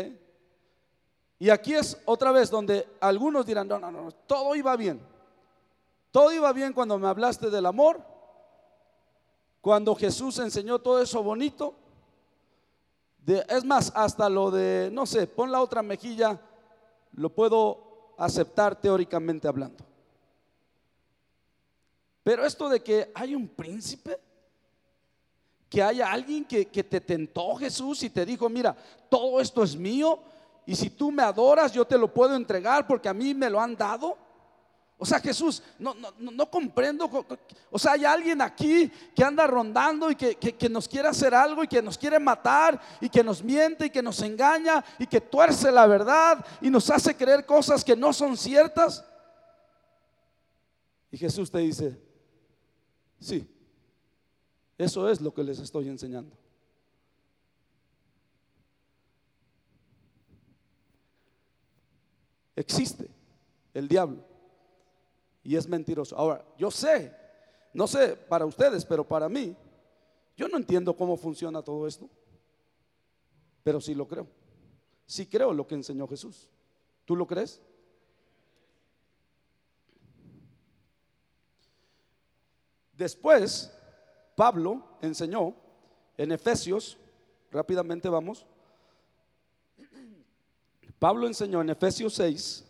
Y 1.39 1.49
aquí 1.49 1.73
es 1.73 1.97
otra 2.05 2.33
vez 2.33 2.49
donde 2.49 2.85
algunos 2.99 3.45
dirán, 3.45 3.69
no, 3.69 3.79
no, 3.79 3.89
no, 3.89 4.11
todo 4.11 4.55
iba 4.55 4.75
bien. 4.75 4.99
Todo 6.11 6.33
iba 6.33 6.51
bien 6.51 6.73
cuando 6.73 6.99
me 6.99 7.07
hablaste 7.07 7.49
del 7.49 7.65
amor, 7.65 8.01
cuando 9.61 9.95
Jesús 9.95 10.37
enseñó 10.39 10.79
todo 10.79 11.01
eso 11.01 11.23
bonito. 11.23 11.75
es 13.25 13.63
más, 13.63 13.91
hasta 13.95 14.27
lo 14.27 14.51
de, 14.51 14.89
no 14.91 15.05
sé, 15.05 15.27
pon 15.27 15.49
la 15.49 15.61
otra 15.61 15.81
mejilla, 15.81 16.41
lo 17.13 17.29
puedo 17.29 18.13
aceptar 18.17 18.75
teóricamente 18.75 19.47
hablando. 19.47 19.85
Pero 22.23 22.45
esto 22.45 22.67
de 22.67 22.81
que 22.81 23.11
hay 23.15 23.33
un 23.33 23.47
príncipe, 23.47 24.19
que 25.69 25.83
haya 25.83 26.11
alguien 26.11 26.43
que, 26.43 26.65
que 26.65 26.83
te 26.83 26.99
tentó 26.99 27.55
Jesús 27.55 28.03
y 28.03 28.09
te 28.09 28.25
dijo, 28.25 28.49
mira, 28.49 28.75
todo 29.07 29.39
esto 29.39 29.63
es 29.63 29.75
mío, 29.75 30.19
y 30.69 30.75
si 30.75 30.91
tú 30.91 31.11
me 31.11 31.23
adoras, 31.23 31.71
yo 31.73 31.83
te 31.83 31.97
lo 31.97 32.13
puedo 32.13 32.35
entregar 32.35 32.85
porque 32.85 33.09
a 33.09 33.13
mí 33.13 33.33
me 33.33 33.49
lo 33.49 33.59
han 33.59 33.75
dado. 33.75 34.15
O 34.99 35.03
sea, 35.03 35.19
Jesús, 35.19 35.63
no, 35.79 35.95
no, 35.95 36.11
no 36.19 36.51
comprendo. 36.51 37.09
O 37.71 37.79
sea, 37.79 37.93
hay 37.93 38.05
alguien 38.05 38.39
aquí 38.39 38.87
que 39.15 39.23
anda 39.23 39.47
rondando 39.47 40.11
y 40.11 40.15
que, 40.15 40.35
que, 40.35 40.69
nos 40.69 40.87
quiere 40.87 41.07
hacer 41.07 41.33
algo 41.33 41.63
y 41.63 41.67
que 41.67 41.81
nos 41.81 41.97
quiere 41.97 42.19
matar 42.19 42.79
y 43.01 43.09
que 43.09 43.23
nos 43.23 43.43
miente 43.43 43.87
y 43.87 43.89
que 43.89 44.03
nos 44.03 44.21
engaña 44.21 44.85
y 44.99 45.07
que 45.07 45.19
tuerce 45.19 45.71
la 45.71 45.87
verdad 45.87 46.45
y 46.61 46.69
nos 46.69 46.87
hace 46.91 47.15
creer 47.15 47.47
cosas 47.47 47.83
que 47.83 47.95
no 47.95 48.13
son 48.13 48.37
ciertas. 48.37 49.03
Y 51.09 51.17
Jesús 51.17 51.49
te 51.49 51.57
dice, 51.57 51.99
sí, 53.19 53.49
eso 54.77 55.09
es 55.09 55.19
lo 55.19 55.33
que 55.33 55.43
les 55.43 55.57
estoy 55.57 55.89
enseñando. 55.89 56.37
Existe 62.59 63.09
el 63.73 63.87
diablo 63.87 64.23
y 65.43 65.55
es 65.55 65.67
mentiroso. 65.67 66.17
Ahora, 66.17 66.45
yo 66.57 66.69
sé, 66.69 67.15
no 67.73 67.87
sé 67.87 68.15
para 68.15 68.45
ustedes, 68.45 68.83
pero 68.83 69.07
para 69.07 69.29
mí, 69.29 69.55
yo 70.35 70.47
no 70.49 70.57
entiendo 70.57 70.95
cómo 70.95 71.15
funciona 71.15 71.61
todo 71.61 71.87
esto, 71.87 72.09
pero 73.63 73.79
sí 73.79 73.95
lo 73.95 74.07
creo. 74.07 74.27
Sí 75.05 75.25
creo 75.25 75.53
lo 75.53 75.65
que 75.65 75.75
enseñó 75.75 76.07
Jesús. 76.07 76.49
¿Tú 77.05 77.15
lo 77.15 77.25
crees? 77.25 77.61
Después, 82.93 83.73
Pablo 84.35 84.83
enseñó 85.01 85.55
en 86.17 86.33
Efesios, 86.33 86.97
rápidamente 87.51 88.09
vamos, 88.09 88.45
Pablo 90.99 91.27
enseñó 91.27 91.61
en 91.61 91.69
Efesios 91.69 92.13
6, 92.13 92.65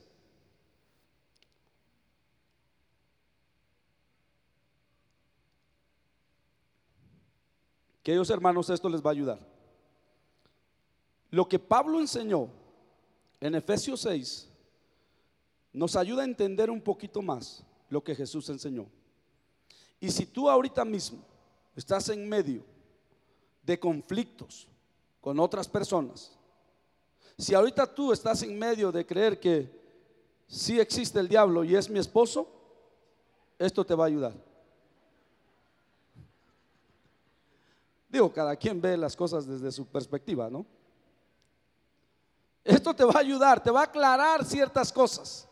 Queridos 8.03 8.29
hermanos, 8.31 8.69
esto 8.71 8.89
les 8.89 9.05
va 9.05 9.09
a 9.09 9.13
ayudar. 9.13 9.39
Lo 11.29 11.47
que 11.47 11.59
Pablo 11.59 11.99
enseñó 11.99 12.49
en 13.39 13.53
Efesios 13.53 14.01
6 14.01 14.49
nos 15.73 15.95
ayuda 15.95 16.23
a 16.23 16.25
entender 16.25 16.71
un 16.71 16.81
poquito 16.81 17.21
más 17.21 17.63
lo 17.87 18.03
que 18.03 18.15
Jesús 18.15 18.49
enseñó. 18.49 18.87
Y 19.99 20.09
si 20.09 20.25
tú 20.25 20.49
ahorita 20.49 20.83
mismo 20.85 21.19
estás 21.75 22.09
en 22.09 22.27
medio 22.27 22.63
de 23.61 23.79
conflictos 23.79 24.67
con 25.21 25.39
otras 25.39 25.67
personas, 25.67 26.38
si 27.39 27.55
ahorita 27.55 27.87
tú 27.87 28.11
estás 28.11 28.43
en 28.43 28.59
medio 28.59 28.91
de 28.91 29.05
creer 29.05 29.39
que 29.39 29.71
sí 30.45 30.77
existe 30.77 31.19
el 31.19 31.29
diablo 31.29 31.63
y 31.63 31.73
es 31.73 31.89
mi 31.89 31.97
esposo, 31.97 32.51
esto 33.57 33.85
te 33.85 33.95
va 33.95 34.03
a 34.03 34.07
ayudar. 34.07 34.33
Digo, 38.09 38.33
cada 38.33 38.57
quien 38.57 38.81
ve 38.81 38.97
las 38.97 39.15
cosas 39.15 39.47
desde 39.47 39.71
su 39.71 39.87
perspectiva, 39.87 40.49
¿no? 40.49 40.65
Esto 42.65 42.93
te 42.93 43.05
va 43.05 43.13
a 43.15 43.19
ayudar, 43.19 43.63
te 43.63 43.71
va 43.71 43.81
a 43.81 43.85
aclarar 43.85 44.43
ciertas 44.43 44.91
cosas 44.91 45.47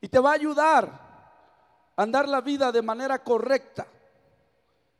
y 0.00 0.06
te 0.06 0.20
va 0.20 0.30
a 0.30 0.34
ayudar 0.34 0.86
a 1.96 2.02
andar 2.02 2.28
la 2.28 2.40
vida 2.40 2.70
de 2.70 2.82
manera 2.82 3.24
correcta, 3.24 3.88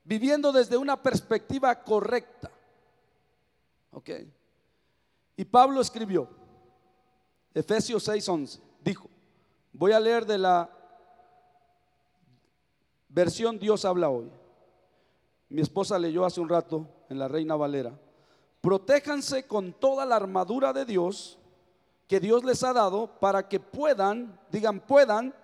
viviendo 0.03 0.51
desde 0.51 0.77
una 0.77 1.01
perspectiva 1.01 1.85
correcta. 1.85 2.51
¿Ok? 3.93 4.11
Y 5.37 5.45
Pablo 5.45 5.81
escribió, 5.81 6.29
Efesios 7.53 8.09
6:11, 8.09 8.61
dijo, 8.83 9.09
voy 9.73 9.93
a 9.93 10.01
leer 10.01 10.27
de 10.27 10.39
la 10.39 10.71
versión 13.09 13.59
Dios 13.59 13.85
habla 13.85 14.11
hoy. 14.11 14.31
Mi 15.49 15.61
esposa 15.61 15.99
leyó 15.99 16.25
hace 16.25 16.41
un 16.41 16.49
rato 16.49 16.87
en 17.09 17.19
la 17.19 17.29
Reina 17.29 17.55
Valera. 17.55 17.93
Protéjanse 18.61 19.47
con 19.47 19.73
toda 19.73 20.05
la 20.05 20.17
armadura 20.17 20.73
de 20.73 20.85
Dios 20.85 21.39
que 22.09 22.21
Dios 22.21 22.45
les 22.45 22.63
ha 22.63 22.73
dado 22.73 23.07
para 23.07 23.49
que 23.49 23.61
puedan, 23.61 24.39
digan, 24.51 24.81
puedan 24.81 25.35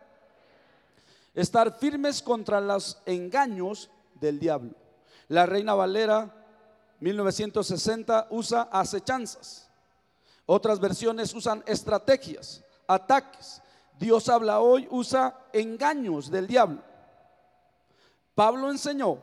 estar 1.35 1.79
firmes 1.79 2.23
contra 2.23 2.61
los 2.61 3.01
engaños 3.07 3.91
del 4.15 4.39
diablo. 4.39 4.73
La 5.29 5.47
Reina 5.47 5.75
Valera 5.75 6.35
1960 7.01 8.29
usa 8.31 8.69
acechanzas. 8.73 9.70
Otras 10.53 10.81
versiones 10.81 11.33
usan 11.33 11.63
estrategias, 11.65 12.61
ataques. 12.89 13.63
Dios 14.01 14.29
habla 14.29 14.59
hoy, 14.59 14.89
usa 14.91 15.33
engaños 15.53 16.29
del 16.29 16.49
diablo. 16.49 16.83
Pablo 18.35 18.69
enseñó 18.69 19.23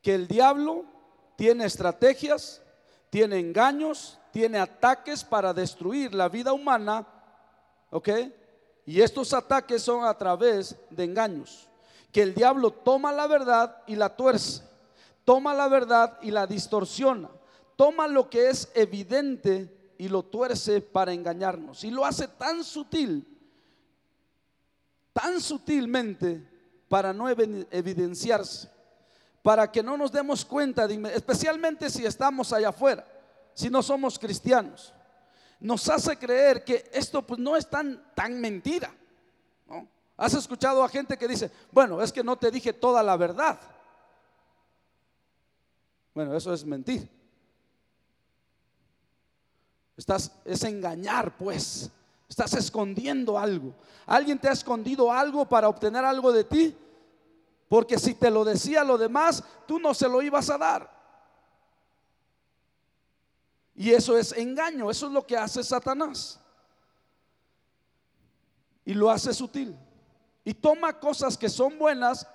que 0.00 0.14
el 0.14 0.28
diablo 0.28 0.84
tiene 1.34 1.64
estrategias, 1.64 2.62
tiene 3.10 3.40
engaños, 3.40 4.16
tiene 4.30 4.60
ataques 4.60 5.24
para 5.24 5.52
destruir 5.52 6.14
la 6.14 6.28
vida 6.28 6.52
humana, 6.52 7.04
¿ok? 7.90 8.08
Y 8.86 9.00
estos 9.00 9.34
ataques 9.34 9.82
son 9.82 10.04
a 10.04 10.16
través 10.16 10.76
de 10.90 11.02
engaños. 11.02 11.68
Que 12.12 12.22
el 12.22 12.32
diablo 12.32 12.70
toma 12.70 13.10
la 13.10 13.26
verdad 13.26 13.82
y 13.88 13.96
la 13.96 14.14
tuerce, 14.14 14.62
toma 15.24 15.52
la 15.52 15.66
verdad 15.66 16.16
y 16.22 16.30
la 16.30 16.46
distorsiona, 16.46 17.28
toma 17.74 18.06
lo 18.06 18.30
que 18.30 18.50
es 18.50 18.70
evidente 18.76 19.81
y 20.02 20.08
lo 20.08 20.24
tuerce 20.24 20.80
para 20.80 21.12
engañarnos. 21.12 21.84
Y 21.84 21.92
lo 21.92 22.04
hace 22.04 22.26
tan 22.26 22.64
sutil, 22.64 23.24
tan 25.12 25.40
sutilmente 25.40 26.44
para 26.88 27.12
no 27.12 27.28
evidenciarse, 27.28 28.68
para 29.44 29.70
que 29.70 29.80
no 29.80 29.96
nos 29.96 30.10
demos 30.10 30.44
cuenta, 30.44 30.86
especialmente 31.14 31.88
si 31.88 32.04
estamos 32.04 32.52
allá 32.52 32.70
afuera, 32.70 33.06
si 33.54 33.70
no 33.70 33.80
somos 33.80 34.18
cristianos 34.18 34.92
nos 35.60 35.88
hace 35.88 36.18
creer 36.18 36.64
que 36.64 36.90
esto 36.92 37.24
pues 37.24 37.38
no 37.38 37.56
es 37.56 37.70
tan, 37.70 38.12
tan 38.16 38.40
mentira. 38.40 38.92
¿Has 40.16 40.34
escuchado 40.34 40.82
a 40.82 40.88
gente 40.88 41.16
que 41.16 41.28
dice, 41.28 41.52
bueno, 41.70 42.02
es 42.02 42.12
que 42.12 42.24
no 42.24 42.36
te 42.36 42.50
dije 42.50 42.72
toda 42.72 43.04
la 43.04 43.16
verdad? 43.16 43.60
Bueno, 46.12 46.36
eso 46.36 46.52
es 46.52 46.64
mentir. 46.64 47.21
Estás, 49.96 50.32
es 50.44 50.62
engañar, 50.64 51.36
pues. 51.36 51.90
Estás 52.28 52.54
escondiendo 52.54 53.38
algo. 53.38 53.74
¿Alguien 54.06 54.38
te 54.38 54.48
ha 54.48 54.52
escondido 54.52 55.12
algo 55.12 55.46
para 55.46 55.68
obtener 55.68 56.04
algo 56.04 56.32
de 56.32 56.44
ti? 56.44 56.76
Porque 57.68 57.98
si 57.98 58.14
te 58.14 58.30
lo 58.30 58.44
decía 58.44 58.84
lo 58.84 58.98
demás, 58.98 59.42
tú 59.66 59.78
no 59.78 59.94
se 59.94 60.08
lo 60.08 60.22
ibas 60.22 60.50
a 60.50 60.58
dar. 60.58 61.02
Y 63.74 63.90
eso 63.90 64.16
es 64.16 64.32
engaño, 64.32 64.90
eso 64.90 65.06
es 65.06 65.12
lo 65.12 65.26
que 65.26 65.36
hace 65.36 65.62
Satanás. 65.62 66.38
Y 68.84 68.94
lo 68.94 69.10
hace 69.10 69.32
sutil. 69.32 69.76
Y 70.44 70.54
toma 70.54 70.98
cosas 70.98 71.38
que 71.38 71.48
son 71.48 71.78
buenas, 71.78 72.26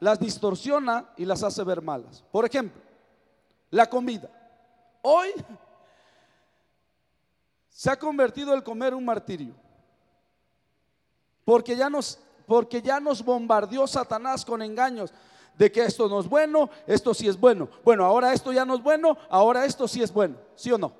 las 0.00 0.18
distorsiona 0.18 1.10
y 1.16 1.24
las 1.24 1.42
hace 1.42 1.62
ver 1.64 1.80
malas. 1.80 2.24
Por 2.30 2.44
ejemplo, 2.44 2.82
la 3.70 3.88
comida. 3.88 4.28
Hoy 5.02 5.28
se 7.76 7.90
ha 7.90 7.98
convertido 7.98 8.54
el 8.54 8.62
comer 8.62 8.94
un 8.94 9.04
martirio. 9.04 9.54
Porque 11.44 11.76
ya 11.76 11.90
nos 11.90 12.18
porque 12.46 12.80
ya 12.80 13.00
nos 13.00 13.22
bombardeó 13.22 13.86
Satanás 13.86 14.46
con 14.46 14.62
engaños 14.62 15.12
de 15.58 15.70
que 15.70 15.84
esto 15.84 16.08
no 16.08 16.20
es 16.20 16.26
bueno, 16.26 16.70
esto 16.86 17.12
sí 17.12 17.28
es 17.28 17.38
bueno. 17.38 17.68
Bueno, 17.84 18.06
ahora 18.06 18.32
esto 18.32 18.50
ya 18.50 18.64
no 18.64 18.76
es 18.76 18.82
bueno, 18.82 19.18
ahora 19.28 19.66
esto 19.66 19.86
sí 19.86 20.02
es 20.02 20.10
bueno, 20.10 20.36
¿sí 20.54 20.72
o 20.72 20.78
no? 20.78 20.94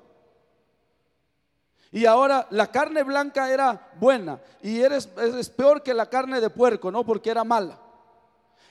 Y 1.91 2.05
ahora 2.05 2.45
la 2.51 2.69
carne 2.69 3.01
blanca 3.01 3.51
era 3.51 3.89
buena 3.99 4.39
y 4.61 4.79
eres, 4.79 5.09
es 5.17 5.49
peor 5.49 5.81
que 5.81 5.95
la 5.95 6.07
carne 6.07 6.39
de 6.39 6.51
puerco, 6.51 6.91
¿no? 6.91 7.03
Porque 7.03 7.31
era 7.31 7.43
mala. 7.43 7.79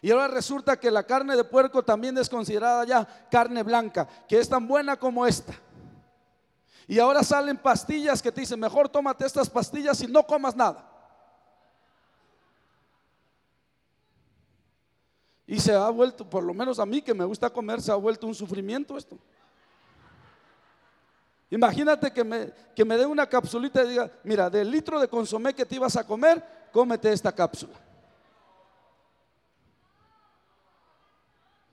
Y 0.00 0.12
ahora 0.12 0.28
resulta 0.28 0.78
que 0.78 0.92
la 0.92 1.02
carne 1.02 1.34
de 1.34 1.42
puerco 1.42 1.82
también 1.82 2.16
es 2.18 2.28
considerada 2.28 2.84
ya 2.84 3.26
carne 3.32 3.64
blanca, 3.64 4.06
que 4.28 4.38
es 4.38 4.48
tan 4.48 4.68
buena 4.68 4.96
como 4.96 5.26
esta. 5.26 5.54
Y 6.88 6.98
ahora 6.98 7.22
salen 7.22 7.56
pastillas 7.56 8.22
que 8.22 8.30
te 8.30 8.42
dicen, 8.42 8.60
mejor 8.60 8.88
tómate 8.88 9.26
estas 9.26 9.50
pastillas 9.50 10.00
y 10.02 10.06
no 10.06 10.24
comas 10.24 10.54
nada. 10.54 10.88
Y 15.46 15.60
se 15.60 15.72
ha 15.72 15.88
vuelto, 15.90 16.28
por 16.28 16.42
lo 16.42 16.54
menos 16.54 16.78
a 16.78 16.86
mí 16.86 17.02
que 17.02 17.14
me 17.14 17.24
gusta 17.24 17.50
comer, 17.50 17.80
se 17.80 17.90
ha 17.90 17.96
vuelto 17.96 18.26
un 18.26 18.34
sufrimiento 18.34 18.96
esto. 18.96 19.18
Imagínate 21.50 22.12
que 22.12 22.24
me, 22.24 22.52
que 22.74 22.84
me 22.84 22.96
dé 22.96 23.06
una 23.06 23.28
capsulita 23.28 23.84
y 23.84 23.90
diga, 23.90 24.10
mira, 24.24 24.50
del 24.50 24.70
litro 24.70 25.00
de 25.00 25.08
consomé 25.08 25.54
que 25.54 25.64
te 25.64 25.76
ibas 25.76 25.96
a 25.96 26.04
comer, 26.04 26.68
cómete 26.72 27.12
esta 27.12 27.32
cápsula. 27.32 27.74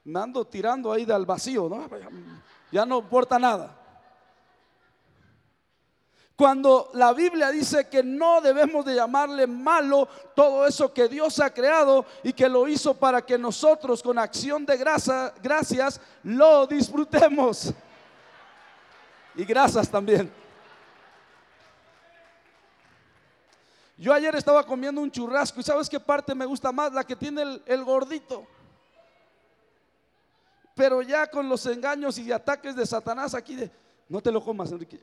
Me 0.03 0.19
ando 0.19 0.45
tirando 0.45 0.91
ahí 0.91 1.05
del 1.05 1.25
vacío, 1.25 1.67
¿no? 1.69 1.87
Ya 2.71 2.85
no 2.85 2.99
importa 2.99 3.39
nada. 3.39 3.82
Cuando 6.35 6.89
la 6.93 7.13
Biblia 7.13 7.51
dice 7.51 7.87
que 7.87 8.01
no 8.01 8.41
debemos 8.41 8.83
de 8.85 8.95
llamarle 8.95 9.45
malo 9.45 10.07
todo 10.35 10.65
eso 10.65 10.91
que 10.91 11.07
Dios 11.07 11.39
ha 11.39 11.53
creado 11.53 12.05
y 12.23 12.33
que 12.33 12.49
lo 12.49 12.67
hizo 12.67 12.95
para 12.95 13.23
que 13.23 13.37
nosotros 13.37 14.01
con 14.01 14.17
acción 14.17 14.65
de 14.65 14.77
gracias 14.77 16.01
lo 16.23 16.65
disfrutemos. 16.65 17.71
Y 19.35 19.45
gracias 19.45 19.89
también. 19.89 20.31
Yo 23.95 24.11
ayer 24.11 24.35
estaba 24.35 24.65
comiendo 24.65 25.01
un 25.01 25.11
churrasco 25.11 25.59
y 25.59 25.63
¿sabes 25.63 25.87
qué 25.87 25.99
parte 25.99 26.33
me 26.33 26.45
gusta 26.45 26.71
más? 26.71 26.91
La 26.91 27.03
que 27.03 27.15
tiene 27.15 27.61
el, 27.65 27.83
gordito. 27.83 28.45
Pero 30.75 31.03
ya 31.03 31.27
con 31.27 31.47
los 31.47 31.63
engaños 31.67 32.17
y 32.17 32.31
ataques 32.31 32.75
de 32.75 32.85
Satanás 32.87 33.35
aquí 33.35 33.57
no 34.09 34.19
te 34.19 34.31
lo 34.31 34.43
comas, 34.43 34.71
Enrique. 34.71 34.99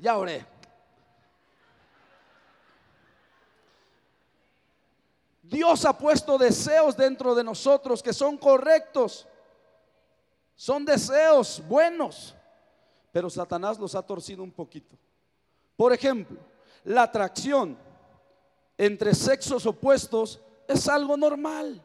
Ya 0.00 0.16
oré. 0.16 0.46
Dios 5.42 5.84
ha 5.84 5.92
puesto 5.92 6.38
deseos 6.38 6.96
dentro 6.96 7.34
de 7.34 7.44
nosotros 7.44 8.02
que 8.02 8.14
son 8.14 8.38
correctos. 8.38 9.26
Son 10.54 10.86
deseos 10.86 11.62
buenos. 11.68 12.34
Pero 13.12 13.28
Satanás 13.28 13.78
los 13.78 13.94
ha 13.94 14.00
torcido 14.00 14.42
un 14.42 14.52
poquito. 14.52 14.96
Por 15.76 15.92
ejemplo, 15.92 16.38
la 16.84 17.02
atracción 17.02 17.76
entre 18.78 19.14
sexos 19.14 19.66
opuestos 19.66 20.40
es 20.66 20.88
algo 20.88 21.16
normal. 21.16 21.82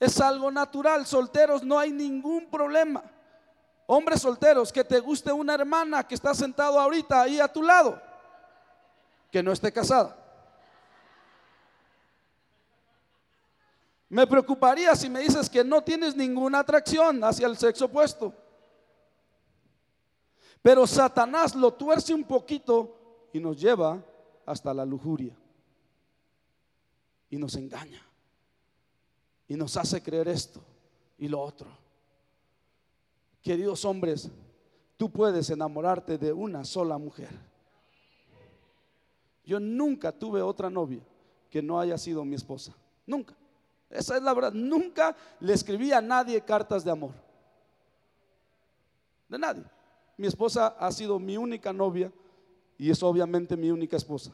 Es 0.00 0.20
algo 0.22 0.50
natural. 0.50 1.04
Solteros 1.04 1.62
no 1.62 1.78
hay 1.78 1.92
ningún 1.92 2.48
problema. 2.48 3.04
Hombres 3.94 4.22
solteros, 4.22 4.72
que 4.72 4.84
te 4.84 4.98
guste 5.00 5.30
una 5.30 5.52
hermana 5.52 6.08
que 6.08 6.14
está 6.14 6.32
sentado 6.32 6.80
ahorita 6.80 7.20
ahí 7.20 7.38
a 7.38 7.46
tu 7.46 7.62
lado, 7.62 8.00
que 9.30 9.42
no 9.42 9.52
esté 9.52 9.70
casada. 9.70 10.16
Me 14.08 14.26
preocuparía 14.26 14.96
si 14.96 15.10
me 15.10 15.20
dices 15.20 15.50
que 15.50 15.62
no 15.62 15.82
tienes 15.82 16.16
ninguna 16.16 16.60
atracción 16.60 17.22
hacia 17.22 17.46
el 17.46 17.58
sexo 17.58 17.84
opuesto. 17.84 18.32
Pero 20.62 20.86
Satanás 20.86 21.54
lo 21.54 21.74
tuerce 21.74 22.14
un 22.14 22.24
poquito 22.24 23.28
y 23.30 23.40
nos 23.40 23.60
lleva 23.60 24.02
hasta 24.46 24.72
la 24.72 24.86
lujuria. 24.86 25.36
Y 27.28 27.36
nos 27.36 27.56
engaña. 27.56 28.02
Y 29.48 29.54
nos 29.54 29.76
hace 29.76 30.02
creer 30.02 30.28
esto 30.28 30.62
y 31.18 31.28
lo 31.28 31.42
otro. 31.42 31.81
Queridos 33.42 33.84
hombres, 33.84 34.30
tú 34.96 35.10
puedes 35.10 35.50
enamorarte 35.50 36.16
de 36.16 36.32
una 36.32 36.64
sola 36.64 36.96
mujer. 36.96 37.30
Yo 39.44 39.58
nunca 39.58 40.12
tuve 40.12 40.40
otra 40.40 40.70
novia 40.70 41.02
que 41.50 41.60
no 41.60 41.80
haya 41.80 41.98
sido 41.98 42.24
mi 42.24 42.36
esposa. 42.36 42.72
Nunca. 43.06 43.34
Esa 43.90 44.16
es 44.16 44.22
la 44.22 44.32
verdad. 44.32 44.52
Nunca 44.52 45.16
le 45.40 45.52
escribí 45.52 45.92
a 45.92 46.00
nadie 46.00 46.40
cartas 46.40 46.84
de 46.84 46.92
amor. 46.92 47.12
De 49.28 49.38
nadie. 49.38 49.64
Mi 50.16 50.28
esposa 50.28 50.68
ha 50.78 50.92
sido 50.92 51.18
mi 51.18 51.36
única 51.36 51.72
novia 51.72 52.12
y 52.78 52.90
es 52.90 53.02
obviamente 53.02 53.56
mi 53.56 53.70
única 53.70 53.96
esposa. 53.96 54.32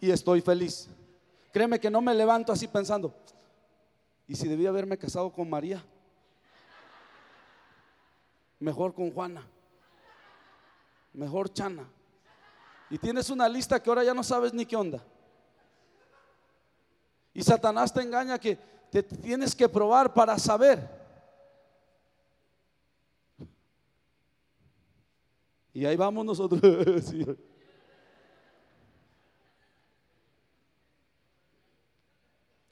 Y 0.00 0.10
estoy 0.10 0.40
feliz. 0.40 0.88
Créeme 1.52 1.80
que 1.80 1.90
no 1.90 2.00
me 2.00 2.14
levanto 2.14 2.52
así 2.52 2.68
pensando, 2.68 3.14
¿y 4.28 4.34
si 4.34 4.46
debía 4.46 4.68
haberme 4.68 4.98
casado 4.98 5.32
con 5.32 5.48
María? 5.48 5.82
Mejor 8.58 8.94
con 8.94 9.12
Juana, 9.12 9.46
mejor 11.12 11.52
Chana. 11.52 11.88
Y 12.88 12.98
tienes 12.98 13.30
una 13.30 13.48
lista 13.48 13.82
que 13.82 13.90
ahora 13.90 14.04
ya 14.04 14.14
no 14.14 14.22
sabes 14.22 14.54
ni 14.54 14.64
qué 14.64 14.76
onda. 14.76 15.02
Y 17.34 17.42
Satanás 17.42 17.92
te 17.92 18.00
engaña 18.00 18.38
que 18.38 18.56
te 18.90 19.02
tienes 19.02 19.54
que 19.54 19.68
probar 19.68 20.14
para 20.14 20.38
saber. 20.38 20.88
Y 25.74 25.84
ahí 25.84 25.96
vamos 25.96 26.24
nosotros. 26.24 26.60
Sí. 27.04 27.24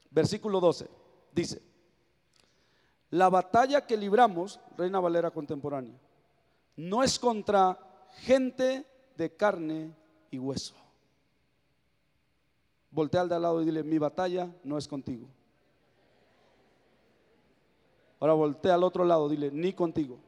Versículo 0.09 0.61
12. 0.61 0.89
Dice, 1.33 1.61
la 3.15 3.29
batalla 3.29 3.87
que 3.87 3.95
libramos, 3.95 4.59
Reina 4.77 4.99
Valera 4.99 5.31
contemporánea, 5.31 5.97
no 6.75 7.01
es 7.01 7.17
contra 7.17 7.79
gente 8.23 8.85
de 9.15 9.33
carne 9.33 9.95
y 10.29 10.37
hueso. 10.37 10.75
Voltea 12.91 13.21
al 13.21 13.29
de 13.29 13.35
al 13.35 13.41
lado 13.41 13.61
y 13.61 13.65
dile, 13.65 13.83
mi 13.83 13.97
batalla 13.97 14.53
no 14.65 14.77
es 14.77 14.85
contigo. 14.85 15.27
Ahora 18.19 18.33
voltea 18.33 18.73
al 18.73 18.83
otro 18.83 19.05
lado, 19.05 19.29
dile, 19.29 19.49
ni 19.49 19.71
contigo. 19.71 20.19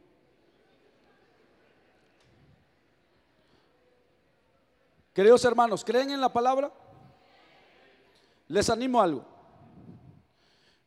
Queridos 5.13 5.43
hermanos, 5.43 5.83
¿creen 5.83 6.11
en 6.11 6.21
la 6.21 6.31
palabra? 6.31 6.71
Les 8.47 8.69
animo 8.69 9.01
a 9.01 9.03
algo. 9.03 9.25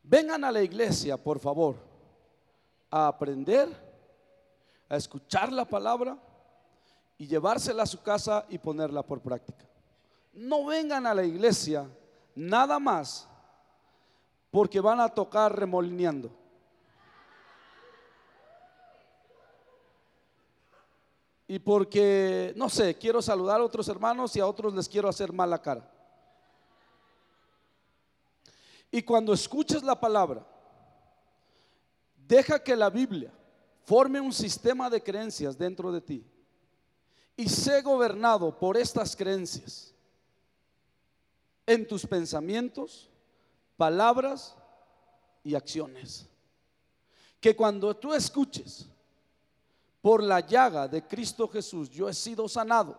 Vengan 0.01 0.43
a 0.43 0.51
la 0.51 0.63
iglesia, 0.63 1.15
por 1.15 1.39
favor, 1.39 1.90
a 2.91 3.07
aprender, 3.07 3.69
a 4.89 4.97
escuchar 4.97 5.51
la 5.51 5.65
palabra 5.65 6.17
y 7.17 7.25
llevársela 7.25 7.83
a 7.83 7.87
su 7.87 8.01
casa 8.01 8.45
y 8.49 8.57
ponerla 8.57 9.01
por 9.01 9.21
práctica. 9.21 9.65
No 10.33 10.65
vengan 10.65 11.07
a 11.07 11.13
la 11.13 11.23
iglesia 11.23 11.89
nada 12.35 12.77
más 12.77 13.27
porque 14.51 14.81
van 14.81 14.99
a 14.99 15.09
tocar 15.09 15.57
remolineando. 15.57 16.29
Y 21.47 21.59
porque, 21.59 22.53
no 22.55 22.69
sé, 22.69 22.97
quiero 22.97 23.21
saludar 23.21 23.59
a 23.59 23.65
otros 23.65 23.87
hermanos 23.89 24.35
y 24.35 24.39
a 24.39 24.47
otros 24.47 24.73
les 24.73 24.87
quiero 24.87 25.09
hacer 25.09 25.33
mala 25.33 25.61
cara. 25.61 25.89
Y 28.89 29.01
cuando 29.03 29.33
escuches 29.33 29.83
la 29.83 29.99
palabra, 29.99 30.45
deja 32.31 32.63
que 32.63 32.77
la 32.77 32.89
Biblia 32.89 33.29
forme 33.83 34.21
un 34.21 34.31
sistema 34.31 34.89
de 34.89 35.03
creencias 35.03 35.57
dentro 35.57 35.91
de 35.91 35.99
ti 35.99 36.25
y 37.35 37.49
sé 37.49 37.81
gobernado 37.81 38.57
por 38.57 38.77
estas 38.77 39.17
creencias 39.17 39.93
en 41.65 41.85
tus 41.85 42.07
pensamientos, 42.07 43.09
palabras 43.75 44.55
y 45.43 45.55
acciones. 45.55 46.25
Que 47.41 47.53
cuando 47.53 47.97
tú 47.97 48.13
escuches, 48.13 48.87
por 50.01 50.23
la 50.23 50.39
llaga 50.39 50.87
de 50.87 51.05
Cristo 51.05 51.49
Jesús 51.49 51.89
yo 51.89 52.07
he 52.07 52.13
sido 52.13 52.47
sanado, 52.47 52.97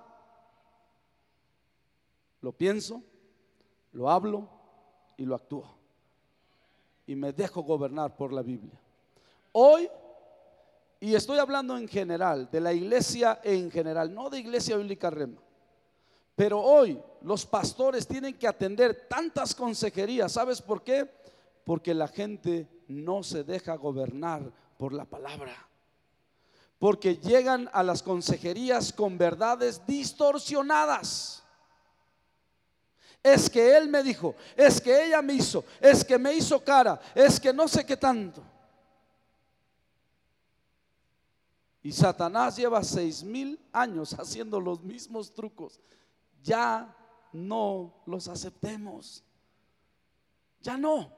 lo 2.43 2.53
pienso, 2.53 3.03
lo 3.93 4.11
hablo 4.11 4.47
y 5.17 5.25
lo 5.25 5.35
actúo. 5.35 5.75
Y 7.07 7.15
me 7.15 7.33
dejo 7.33 7.63
gobernar 7.63 8.15
por 8.15 8.31
la 8.31 8.43
Biblia. 8.43 8.82
Hoy, 9.53 9.89
y 10.99 11.15
estoy 11.15 11.39
hablando 11.39 11.77
en 11.77 11.87
general, 11.87 12.49
de 12.51 12.61
la 12.61 12.73
iglesia 12.73 13.41
en 13.45 13.71
general, 13.71 14.15
no 14.15 14.31
de 14.31 14.39
iglesia 14.39 14.77
bíblica 14.77 15.11
rema. 15.11 15.41
Pero 16.35 16.61
hoy 16.61 17.01
los 17.23 17.45
pastores 17.45 18.07
tienen 18.07 18.39
que 18.39 18.49
atender 18.49 19.07
tantas 19.09 19.55
consejerías. 19.55 20.33
¿Sabes 20.33 20.63
por 20.63 20.83
qué? 20.83 21.09
Porque 21.65 21.93
la 21.95 22.09
gente 22.09 22.67
no 22.89 23.23
se 23.23 23.45
deja 23.45 23.77
gobernar 23.77 24.43
por 24.79 24.93
la 24.93 25.05
palabra. 25.05 25.55
Porque 26.79 27.17
llegan 27.17 27.69
a 27.73 27.83
las 27.83 28.03
consejerías 28.03 28.93
con 28.93 29.19
verdades 29.19 29.87
distorsionadas. 29.87 31.43
Es 33.23 33.49
que 33.49 33.77
él 33.77 33.89
me 33.89 34.03
dijo, 34.03 34.35
es 34.57 34.81
que 34.81 35.05
ella 35.05 35.23
me 35.23 35.35
hizo, 35.35 35.65
es 35.81 36.05
que 36.05 36.19
me 36.19 36.35
hizo 36.35 36.59
cara, 36.65 37.01
es 37.15 37.39
que 37.39 37.53
no 37.53 37.69
sé 37.69 37.87
qué 37.87 37.97
tanto. 37.97 38.43
Y 41.83 41.93
Satanás 41.93 42.57
lleva 42.57 42.83
seis 42.83 43.25
mil 43.25 43.59
años 43.73 44.15
haciendo 44.19 44.61
los 44.61 44.83
mismos 44.83 45.33
trucos 45.33 45.81
ya 46.43 46.95
no 47.33 48.03
los 48.07 48.29
aceptemos. 48.29 49.25
Ya 50.61 50.77
no. 50.77 51.11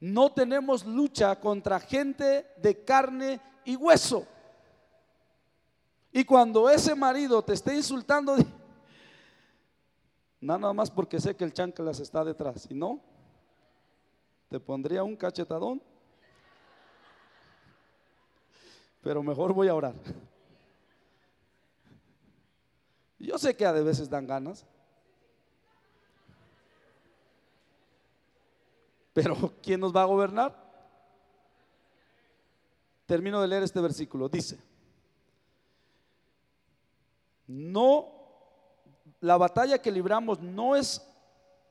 No 0.00 0.32
tenemos 0.32 0.84
lucha 0.86 1.38
contra 1.38 1.80
gente 1.80 2.46
de 2.56 2.84
carne 2.84 3.40
y 3.64 3.76
hueso. 3.76 4.26
Y 6.12 6.24
cuando 6.24 6.70
ese 6.70 6.94
marido 6.94 7.42
te 7.42 7.52
esté 7.52 7.74
insultando, 7.74 8.36
nada 10.40 10.72
más 10.72 10.90
porque 10.90 11.20
sé 11.20 11.36
que 11.36 11.44
el 11.44 11.52
chanclas 11.52 12.00
está 12.00 12.24
detrás, 12.24 12.66
y 12.70 12.74
no, 12.74 13.00
te 14.48 14.58
pondría 14.58 15.04
un 15.04 15.16
cachetadón. 15.16 15.82
Pero 19.02 19.22
mejor 19.22 19.52
voy 19.52 19.68
a 19.68 19.74
orar. 19.74 19.94
Yo 23.18 23.38
sé 23.38 23.56
que 23.56 23.66
a 23.66 23.72
veces 23.72 24.08
dan 24.08 24.26
ganas. 24.26 24.64
Pero 29.12 29.52
¿quién 29.62 29.80
nos 29.80 29.94
va 29.94 30.02
a 30.02 30.06
gobernar? 30.06 30.54
Termino 33.06 33.40
de 33.40 33.48
leer 33.48 33.62
este 33.62 33.80
versículo. 33.80 34.28
Dice, 34.28 34.60
no, 37.48 38.12
la 39.20 39.36
batalla 39.36 39.78
que 39.78 39.90
libramos 39.90 40.40
no 40.40 40.76
es 40.76 41.04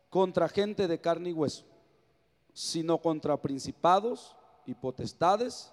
contra 0.09 0.49
gente 0.49 0.87
de 0.87 0.99
carne 0.99 1.29
y 1.29 1.33
hueso, 1.33 1.63
sino 2.53 2.97
contra 2.97 3.37
principados 3.37 4.35
y 4.65 4.73
potestades, 4.73 5.71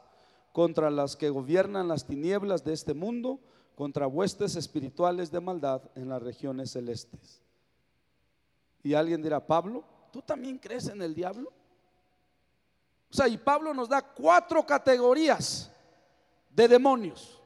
contra 0.54 0.88
las 0.88 1.16
que 1.16 1.30
gobiernan 1.30 1.88
las 1.88 2.06
tinieblas 2.06 2.62
de 2.62 2.74
este 2.74 2.94
mundo 2.94 3.40
contra 3.74 4.06
huestes 4.06 4.54
espirituales 4.54 5.32
de 5.32 5.40
maldad 5.40 5.82
en 5.96 6.08
las 6.08 6.22
regiones 6.22 6.70
celestes. 6.70 7.42
Y 8.84 8.94
alguien 8.94 9.20
dirá, 9.20 9.44
Pablo, 9.44 9.82
¿tú 10.12 10.22
también 10.22 10.58
crees 10.58 10.86
en 10.86 11.02
el 11.02 11.12
diablo? 11.12 11.52
O 13.10 13.14
sea, 13.16 13.26
y 13.26 13.36
Pablo 13.36 13.74
nos 13.74 13.88
da 13.88 14.00
cuatro 14.00 14.64
categorías 14.64 15.72
de 16.50 16.68
demonios. 16.68 17.42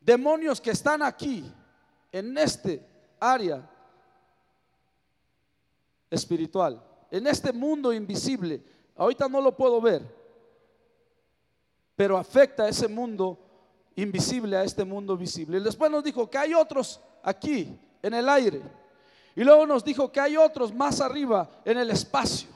Demonios 0.00 0.62
que 0.62 0.70
están 0.70 1.02
aquí, 1.02 1.44
en 2.10 2.38
este 2.38 2.82
área 3.20 3.70
espiritual, 6.10 6.82
en 7.10 7.26
este 7.26 7.52
mundo 7.52 7.92
invisible. 7.92 8.64
Ahorita 8.96 9.28
no 9.28 9.42
lo 9.42 9.54
puedo 9.54 9.82
ver, 9.82 10.23
pero 11.96 12.16
afecta 12.18 12.64
a 12.64 12.68
ese 12.68 12.88
mundo 12.88 13.38
invisible 13.96 14.56
a 14.56 14.64
este 14.64 14.84
mundo 14.84 15.16
visible. 15.16 15.58
Y 15.58 15.62
después 15.62 15.90
nos 15.90 16.02
dijo 16.02 16.28
que 16.28 16.38
hay 16.38 16.54
otros 16.54 17.00
aquí 17.22 17.78
en 18.02 18.14
el 18.14 18.28
aire. 18.28 18.60
Y 19.36 19.42
luego 19.44 19.66
nos 19.66 19.84
dijo 19.84 20.10
que 20.10 20.20
hay 20.20 20.36
otros 20.36 20.72
más 20.72 21.00
arriba 21.00 21.48
en 21.64 21.78
el 21.78 21.90
espacio. 21.90 22.48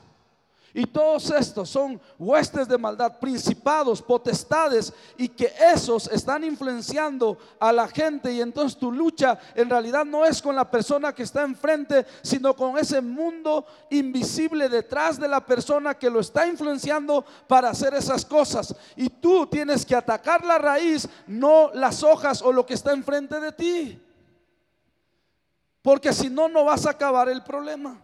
Y 0.73 0.85
todos 0.85 1.31
estos 1.31 1.69
son 1.69 1.99
huestes 2.17 2.67
de 2.67 2.77
maldad, 2.77 3.19
principados, 3.19 4.01
potestades, 4.01 4.93
y 5.17 5.27
que 5.27 5.51
esos 5.73 6.07
están 6.07 6.43
influenciando 6.43 7.37
a 7.59 7.71
la 7.71 7.87
gente. 7.87 8.31
Y 8.31 8.41
entonces 8.41 8.77
tu 8.77 8.91
lucha 8.91 9.39
en 9.55 9.69
realidad 9.69 10.05
no 10.05 10.25
es 10.25 10.41
con 10.41 10.55
la 10.55 10.69
persona 10.69 11.13
que 11.13 11.23
está 11.23 11.43
enfrente, 11.43 12.05
sino 12.21 12.55
con 12.55 12.77
ese 12.77 13.01
mundo 13.01 13.65
invisible 13.89 14.69
detrás 14.69 15.19
de 15.19 15.27
la 15.27 15.43
persona 15.43 15.95
que 15.95 16.09
lo 16.09 16.19
está 16.19 16.45
influenciando 16.45 17.25
para 17.47 17.69
hacer 17.69 17.93
esas 17.93 18.23
cosas. 18.23 18.75
Y 18.95 19.09
tú 19.09 19.47
tienes 19.47 19.85
que 19.85 19.95
atacar 19.95 20.45
la 20.45 20.57
raíz, 20.57 21.07
no 21.27 21.71
las 21.73 22.03
hojas 22.03 22.41
o 22.41 22.51
lo 22.51 22.65
que 22.65 22.75
está 22.75 22.93
enfrente 22.93 23.39
de 23.39 23.51
ti. 23.51 24.01
Porque 25.81 26.13
si 26.13 26.29
no, 26.29 26.47
no 26.47 26.65
vas 26.65 26.85
a 26.85 26.91
acabar 26.91 27.29
el 27.29 27.43
problema. 27.43 27.99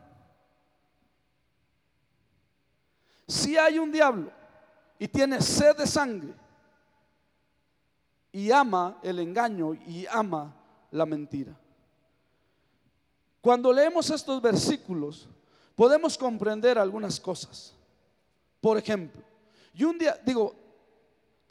Si 3.28 3.58
hay 3.58 3.80
un 3.80 3.92
diablo 3.92 4.32
y 5.00 5.08
tiene 5.08 5.42
sed 5.42 5.76
de 5.78 5.88
sangre 5.88 6.34
y 8.32 8.52
ama 8.52 9.00
el 9.02 9.20
engaño 9.20 9.74
y 9.74 10.06
ama 10.08 10.54
la 10.92 11.06
mentira. 11.06 11.58
Cuando 13.42 13.72
leemos 13.72 14.10
estos 14.10 14.42
versículos, 14.42 15.28
podemos 15.76 16.18
comprender 16.18 16.78
algunas 16.78 17.20
cosas. 17.20 17.74
Por 18.60 18.78
ejemplo, 18.78 19.22
y 19.74 19.84
un 19.84 19.98
día, 19.98 20.20
digo, 20.26 20.56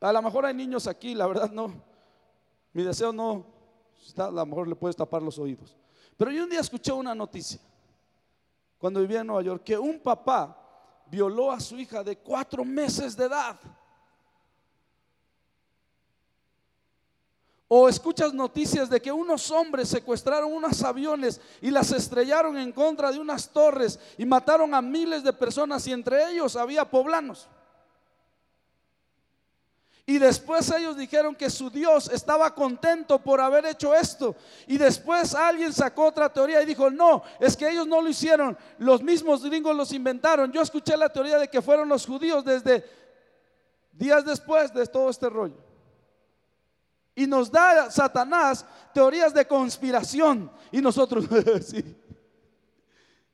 a 0.00 0.12
lo 0.12 0.22
mejor 0.22 0.46
hay 0.46 0.54
niños 0.54 0.86
aquí, 0.86 1.14
la 1.14 1.26
verdad 1.26 1.50
no, 1.50 1.72
mi 2.72 2.82
deseo 2.82 3.12
no, 3.12 3.46
a 4.16 4.30
lo 4.30 4.46
mejor 4.46 4.68
le 4.68 4.74
puedes 4.74 4.96
tapar 4.96 5.22
los 5.22 5.38
oídos. 5.38 5.76
Pero 6.16 6.30
yo 6.30 6.44
un 6.44 6.50
día 6.50 6.60
escuché 6.60 6.92
una 6.92 7.14
noticia 7.14 7.60
cuando 8.78 9.00
vivía 9.00 9.20
en 9.20 9.26
Nueva 9.26 9.42
York, 9.42 9.62
que 9.62 9.78
un 9.78 9.98
papá 10.00 10.63
violó 11.06 11.52
a 11.52 11.60
su 11.60 11.78
hija 11.78 12.02
de 12.02 12.18
cuatro 12.18 12.64
meses 12.64 13.16
de 13.16 13.24
edad. 13.24 13.58
O 17.66 17.88
escuchas 17.88 18.32
noticias 18.32 18.88
de 18.90 19.00
que 19.00 19.10
unos 19.10 19.50
hombres 19.50 19.88
secuestraron 19.88 20.52
unos 20.52 20.82
aviones 20.82 21.40
y 21.60 21.70
las 21.70 21.90
estrellaron 21.92 22.56
en 22.56 22.72
contra 22.72 23.10
de 23.10 23.18
unas 23.18 23.48
torres 23.48 23.98
y 24.18 24.24
mataron 24.24 24.74
a 24.74 24.82
miles 24.82 25.24
de 25.24 25.32
personas 25.32 25.86
y 25.86 25.92
entre 25.92 26.30
ellos 26.30 26.56
había 26.56 26.88
poblanos. 26.88 27.48
Y 30.06 30.18
después 30.18 30.70
ellos 30.70 30.98
dijeron 30.98 31.34
que 31.34 31.48
su 31.48 31.70
Dios 31.70 32.10
estaba 32.12 32.54
contento 32.54 33.18
por 33.18 33.40
haber 33.40 33.64
hecho 33.64 33.94
esto. 33.94 34.36
Y 34.66 34.76
después 34.76 35.34
alguien 35.34 35.72
sacó 35.72 36.06
otra 36.06 36.30
teoría 36.30 36.60
y 36.60 36.66
dijo, 36.66 36.90
no, 36.90 37.22
es 37.40 37.56
que 37.56 37.70
ellos 37.70 37.86
no 37.86 38.02
lo 38.02 38.08
hicieron, 38.10 38.56
los 38.78 39.02
mismos 39.02 39.42
gringos 39.42 39.74
los 39.74 39.92
inventaron. 39.92 40.52
Yo 40.52 40.60
escuché 40.60 40.94
la 40.96 41.08
teoría 41.08 41.38
de 41.38 41.48
que 41.48 41.62
fueron 41.62 41.88
los 41.88 42.04
judíos 42.04 42.44
desde 42.44 42.84
días 43.92 44.26
después 44.26 44.74
de 44.74 44.86
todo 44.86 45.08
este 45.08 45.30
rollo. 45.30 45.56
Y 47.14 47.26
nos 47.26 47.50
da 47.50 47.90
Satanás 47.90 48.66
teorías 48.92 49.32
de 49.32 49.46
conspiración. 49.46 50.50
Y 50.70 50.82
nosotros, 50.82 51.24
sí, 51.64 51.96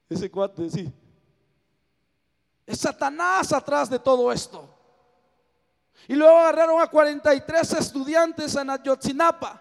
ese 0.09 0.31
cuate, 0.31 0.71
sí. 0.71 0.93
Es 2.65 2.79
Satanás 2.79 3.53
atrás 3.53 3.91
de 3.91 3.99
todo 3.99 4.31
esto. 4.31 4.80
Y 6.09 6.15
luego 6.15 6.39
agarraron 6.39 6.81
a 6.81 6.87
43 6.89 7.73
estudiantes 7.75 8.55
en 8.57 8.71
Ayotzinapa 8.71 9.61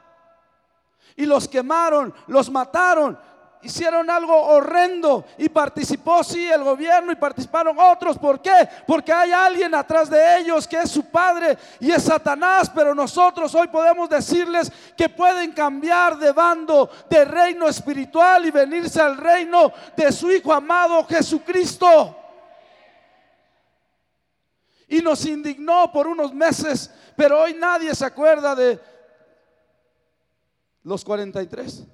y 1.16 1.26
los 1.26 1.48
quemaron, 1.48 2.14
los 2.28 2.50
mataron, 2.50 3.20
hicieron 3.62 4.10
algo 4.10 4.34
horrendo 4.34 5.26
y 5.38 5.50
participó 5.50 6.24
sí 6.24 6.48
el 6.48 6.64
gobierno 6.64 7.12
y 7.12 7.16
participaron 7.16 7.78
otros. 7.78 8.18
¿Por 8.18 8.42
qué? 8.42 8.70
Porque 8.88 9.12
hay 9.12 9.32
alguien 9.32 9.76
atrás 9.76 10.10
de 10.10 10.40
ellos 10.40 10.68
que 10.68 10.78
es 10.78 10.90
su 10.90 11.04
padre 11.12 11.58
y 11.80 11.92
es 11.92 12.04
Satanás, 12.04 12.72
pero 12.74 12.96
nosotros 12.96 13.54
hoy 13.54 13.68
podemos 13.68 14.10
decirles 14.10 14.72
que 14.96 15.10
pueden 15.10 15.52
cambiar 15.52 16.18
de 16.18 16.32
bando 16.32 16.90
de 17.10 17.26
reino 17.26 17.68
espiritual 17.68 18.46
y 18.46 18.52
venirse 18.52 19.02
al 19.02 19.18
reino 19.18 19.74
de 19.96 20.12
su 20.12 20.32
Hijo 20.32 20.54
amado 20.54 21.06
Jesucristo 21.06 22.19
y 24.90 25.02
nos 25.02 25.24
indignó 25.26 25.92
por 25.92 26.08
unos 26.08 26.34
meses, 26.34 26.92
pero 27.16 27.42
hoy 27.42 27.54
nadie 27.54 27.94
se 27.94 28.04
acuerda 28.04 28.56
de 28.56 28.80
los 30.84 31.06
43. 31.06 31.86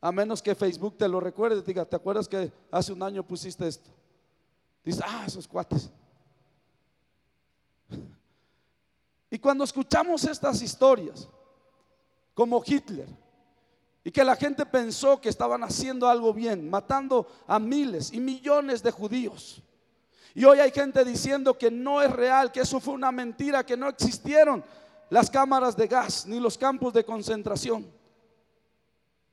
A 0.00 0.10
menos 0.10 0.42
que 0.42 0.54
Facebook 0.54 0.96
te 0.96 1.06
lo 1.06 1.20
recuerde, 1.20 1.62
diga, 1.62 1.84
¿te 1.84 1.96
acuerdas 1.96 2.26
que 2.26 2.50
hace 2.70 2.92
un 2.92 3.02
año 3.02 3.22
pusiste 3.22 3.68
esto? 3.68 3.90
Dice, 4.82 5.02
ah, 5.04 5.24
esos 5.26 5.46
cuates. 5.46 5.90
Y 9.30 9.38
cuando 9.38 9.64
escuchamos 9.64 10.24
estas 10.24 10.62
historias, 10.62 11.28
como 12.32 12.62
Hitler, 12.64 13.08
y 14.02 14.10
que 14.10 14.24
la 14.24 14.36
gente 14.36 14.64
pensó 14.64 15.20
que 15.20 15.28
estaban 15.28 15.64
haciendo 15.64 16.08
algo 16.08 16.32
bien, 16.32 16.70
matando 16.70 17.26
a 17.46 17.58
miles 17.58 18.12
y 18.12 18.20
millones 18.20 18.82
de 18.82 18.92
judíos, 18.92 19.62
y 20.36 20.44
hoy 20.44 20.58
hay 20.58 20.70
gente 20.70 21.02
diciendo 21.02 21.56
que 21.56 21.70
no 21.70 22.02
es 22.02 22.12
real, 22.12 22.52
que 22.52 22.60
eso 22.60 22.78
fue 22.78 22.92
una 22.92 23.10
mentira, 23.10 23.64
que 23.64 23.74
no 23.74 23.88
existieron 23.88 24.62
las 25.08 25.30
cámaras 25.30 25.74
de 25.74 25.86
gas 25.86 26.26
ni 26.26 26.38
los 26.38 26.58
campos 26.58 26.92
de 26.92 27.06
concentración. 27.06 27.90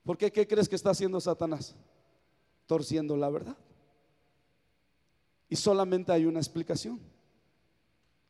¿Por 0.06 0.18
qué? 0.18 0.32
¿Qué 0.32 0.48
crees 0.48 0.70
que 0.70 0.78
está 0.78 0.92
haciendo 0.92 1.20
Satanás? 1.20 1.76
Torciendo 2.66 3.18
la 3.18 3.30
verdad. 3.30 3.58
Y 5.50 5.58
solamente 5.58 6.14
hay 6.14 6.26
una 6.26 6.40
explicación. 6.40 7.02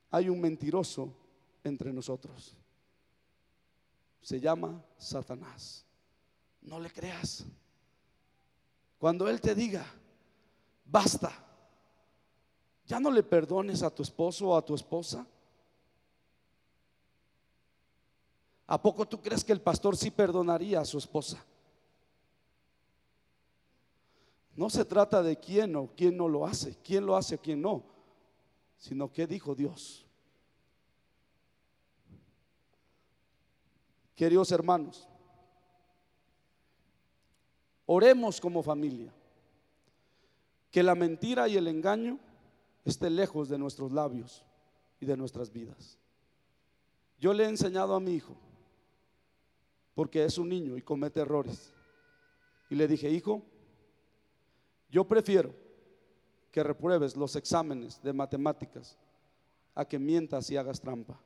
Hay 0.09 0.27
un 0.27 0.41
mentiroso 0.41 1.13
entre 1.63 1.93
nosotros. 1.93 2.57
Se 4.19 4.39
llama 4.39 4.83
Satanás. 4.97 5.85
No 6.63 6.79
le 6.79 6.89
creas. 6.89 7.45
Cuando 8.97 9.29
Él 9.29 9.39
te 9.39 9.53
diga, 9.53 9.85
basta, 10.85 11.42
ya 12.85 12.99
no 12.99 13.11
le 13.11 13.23
perdones 13.23 13.81
a 13.83 13.89
tu 13.89 14.03
esposo 14.03 14.49
o 14.49 14.57
a 14.57 14.63
tu 14.63 14.75
esposa. 14.75 15.25
¿A 18.67 18.81
poco 18.81 19.05
tú 19.05 19.21
crees 19.21 19.43
que 19.43 19.53
el 19.53 19.61
pastor 19.61 19.95
sí 19.95 20.11
perdonaría 20.11 20.79
a 20.79 20.85
su 20.85 20.97
esposa? 20.97 21.43
No 24.55 24.69
se 24.69 24.85
trata 24.85 25.23
de 25.23 25.37
quién 25.37 25.75
o 25.75 25.89
quién 25.95 26.15
no 26.15 26.27
lo 26.27 26.45
hace, 26.45 26.77
quién 26.83 27.05
lo 27.05 27.15
hace 27.15 27.35
o 27.35 27.39
quién 27.39 27.61
no, 27.61 27.83
sino 28.77 29.11
qué 29.11 29.25
dijo 29.25 29.55
Dios. 29.55 30.05
Queridos 34.15 34.51
hermanos, 34.51 35.07
oremos 37.85 38.39
como 38.39 38.61
familia, 38.61 39.11
que 40.69 40.83
la 40.83 40.93
mentira 40.93 41.47
y 41.47 41.57
el 41.57 41.67
engaño 41.67 42.19
esté 42.85 43.09
lejos 43.09 43.49
de 43.49 43.57
nuestros 43.57 43.91
labios 43.91 44.43
y 44.99 45.05
de 45.05 45.17
nuestras 45.17 45.51
vidas. 45.51 45.97
Yo 47.19 47.33
le 47.33 47.45
he 47.45 47.47
enseñado 47.47 47.95
a 47.95 47.99
mi 47.99 48.13
hijo, 48.13 48.35
porque 49.95 50.25
es 50.25 50.37
un 50.37 50.49
niño 50.49 50.77
y 50.77 50.81
comete 50.81 51.21
errores, 51.21 51.73
y 52.69 52.75
le 52.75 52.87
dije, 52.87 53.09
hijo, 53.09 53.43
yo 54.89 55.05
prefiero 55.05 55.53
que 56.51 56.63
repruebes 56.63 57.15
los 57.15 57.35
exámenes 57.35 58.01
de 58.01 58.13
matemáticas 58.13 58.97
a 59.75 59.85
que 59.85 59.97
mientas 59.97 60.49
y 60.51 60.57
hagas 60.57 60.79
trampa. 60.79 61.19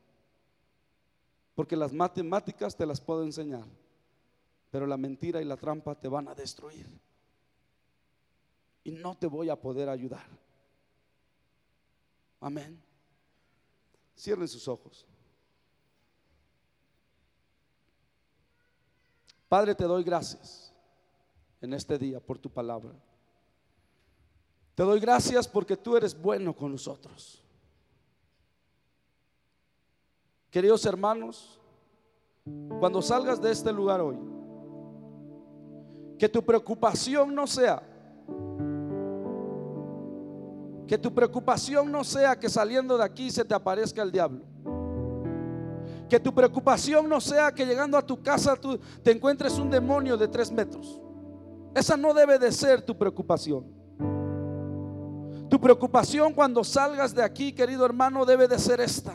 Porque 1.54 1.76
las 1.76 1.92
matemáticas 1.92 2.76
te 2.76 2.86
las 2.86 3.00
puedo 3.00 3.22
enseñar, 3.22 3.66
pero 4.70 4.86
la 4.86 4.96
mentira 4.96 5.42
y 5.42 5.44
la 5.44 5.56
trampa 5.56 5.94
te 5.94 6.08
van 6.08 6.28
a 6.28 6.34
destruir. 6.34 6.86
Y 8.84 8.92
no 8.92 9.16
te 9.16 9.26
voy 9.26 9.50
a 9.50 9.60
poder 9.60 9.88
ayudar. 9.88 10.26
Amén. 12.40 12.80
Cierren 14.16 14.48
sus 14.48 14.66
ojos. 14.68 15.06
Padre, 19.48 19.74
te 19.74 19.84
doy 19.84 20.04
gracias 20.04 20.72
en 21.60 21.72
este 21.72 21.98
día 21.98 22.20
por 22.20 22.38
tu 22.38 22.50
palabra. 22.50 22.92
Te 24.74 24.82
doy 24.82 25.00
gracias 25.00 25.48
porque 25.48 25.76
tú 25.76 25.96
eres 25.96 26.20
bueno 26.20 26.54
con 26.54 26.70
nosotros. 26.70 27.42
Queridos 30.50 30.84
hermanos, 30.86 31.58
cuando 32.78 33.02
salgas 33.02 33.40
de 33.40 33.50
este 33.50 33.72
lugar 33.72 34.00
hoy, 34.00 34.16
que 36.18 36.28
tu 36.28 36.44
preocupación 36.44 37.34
no 37.34 37.46
sea 37.46 37.82
que 40.88 40.96
tu 40.96 41.14
preocupación 41.14 41.92
no 41.92 42.02
sea 42.02 42.38
que 42.38 42.48
saliendo 42.48 42.96
de 42.96 43.04
aquí 43.04 43.30
se 43.30 43.44
te 43.44 43.54
aparezca 43.54 44.02
el 44.02 44.10
diablo. 44.10 44.42
Que 46.08 46.18
tu 46.18 46.34
preocupación 46.34 47.06
no 47.06 47.20
sea 47.20 47.52
que 47.52 47.66
llegando 47.66 47.98
a 47.98 48.04
tu 48.04 48.22
casa 48.22 48.56
tú 48.56 48.80
te 49.02 49.12
encuentres 49.12 49.58
un 49.58 49.68
demonio 49.68 50.16
de 50.16 50.26
tres 50.26 50.50
metros. 50.50 50.98
Esa 51.74 51.94
no 51.94 52.14
debe 52.14 52.38
de 52.38 52.50
ser 52.50 52.80
tu 52.80 52.96
preocupación. 52.96 53.66
Tu 55.50 55.60
preocupación 55.60 56.32
cuando 56.32 56.64
salgas 56.64 57.14
de 57.14 57.22
aquí, 57.22 57.52
querido 57.52 57.84
hermano, 57.84 58.24
debe 58.24 58.48
de 58.48 58.58
ser 58.58 58.80
esta. 58.80 59.14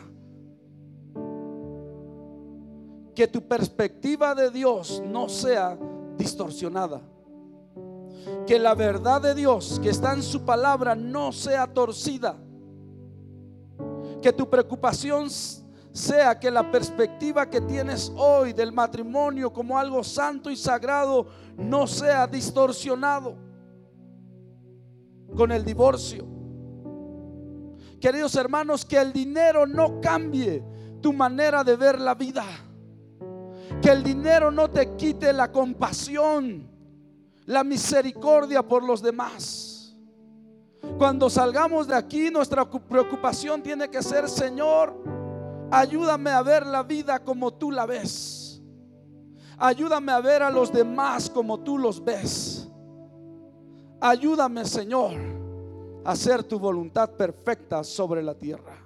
Que 3.16 3.28
tu 3.28 3.48
perspectiva 3.48 4.36
de 4.36 4.52
Dios 4.52 5.02
no 5.04 5.28
sea 5.28 5.76
distorsionada 6.18 7.02
que 8.46 8.60
la 8.60 8.76
verdad 8.76 9.22
de 9.22 9.36
Dios 9.36 9.80
que 9.82 9.90
está 9.90 10.14
en 10.14 10.24
su 10.24 10.44
palabra 10.44 10.96
no 10.96 11.32
sea 11.32 11.68
torcida. 11.68 12.38
Que 14.22 14.32
tu 14.32 14.50
preocupación 14.50 15.30
sea 15.92 16.40
que 16.40 16.50
la 16.50 16.72
perspectiva 16.72 17.50
que 17.50 17.62
tienes 17.62 18.12
hoy 18.16 18.54
del 18.54 18.72
matrimonio 18.72 19.52
como 19.52 19.78
algo 19.78 20.04
santo 20.04 20.50
y 20.50 20.56
sagrado 20.56 21.28
no 21.58 21.86
sea 21.88 22.26
distorsionado 22.26 23.36
con 25.36 25.52
el 25.52 25.64
divorcio. 25.64 26.26
Queridos 28.00 28.36
hermanos, 28.36 28.84
que 28.84 28.98
el 28.98 29.14
dinero 29.14 29.66
no 29.66 30.02
cambie 30.02 30.64
tu 31.02 31.14
manera 31.14 31.64
de 31.64 31.76
ver 31.76 32.00
la 32.02 32.16
vida. 32.16 32.44
Que 33.82 33.90
el 33.90 34.04
dinero 34.04 34.52
no 34.52 34.70
te 34.70 34.96
quite 34.96 35.32
la 35.32 35.52
compasión 35.52 36.73
la 37.46 37.64
misericordia 37.64 38.64
por 38.64 38.84
los 38.84 39.02
demás. 39.02 39.96
Cuando 40.98 41.30
salgamos 41.30 41.88
de 41.88 41.96
aquí, 41.96 42.30
nuestra 42.30 42.70
preocupación 42.70 43.62
tiene 43.64 43.90
que 43.90 44.02
ser, 44.04 44.30
Señor, 44.30 44.94
ayúdame 45.72 46.30
a 46.30 46.42
ver 46.42 46.66
la 46.68 46.84
vida 46.84 47.24
como 47.24 47.54
tú 47.54 47.72
la 47.72 47.86
ves. 47.86 48.62
Ayúdame 49.58 50.12
a 50.12 50.20
ver 50.20 50.44
a 50.44 50.50
los 50.50 50.72
demás 50.72 51.30
como 51.30 51.60
tú 51.60 51.78
los 51.78 52.04
ves. 52.04 52.70
Ayúdame, 54.02 54.66
Señor, 54.66 55.14
a 56.04 56.12
hacer 56.12 56.44
tu 56.44 56.60
voluntad 56.60 57.12
perfecta 57.12 57.84
sobre 57.84 58.22
la 58.22 58.34
tierra. 58.36 58.84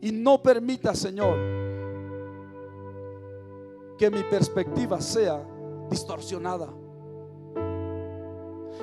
Y 0.00 0.12
no 0.12 0.42
permita, 0.42 0.94
Señor, 0.94 1.36
que 3.98 4.10
mi 4.10 4.22
perspectiva 4.22 4.98
sea 4.98 5.44
distorsionada. 5.90 6.68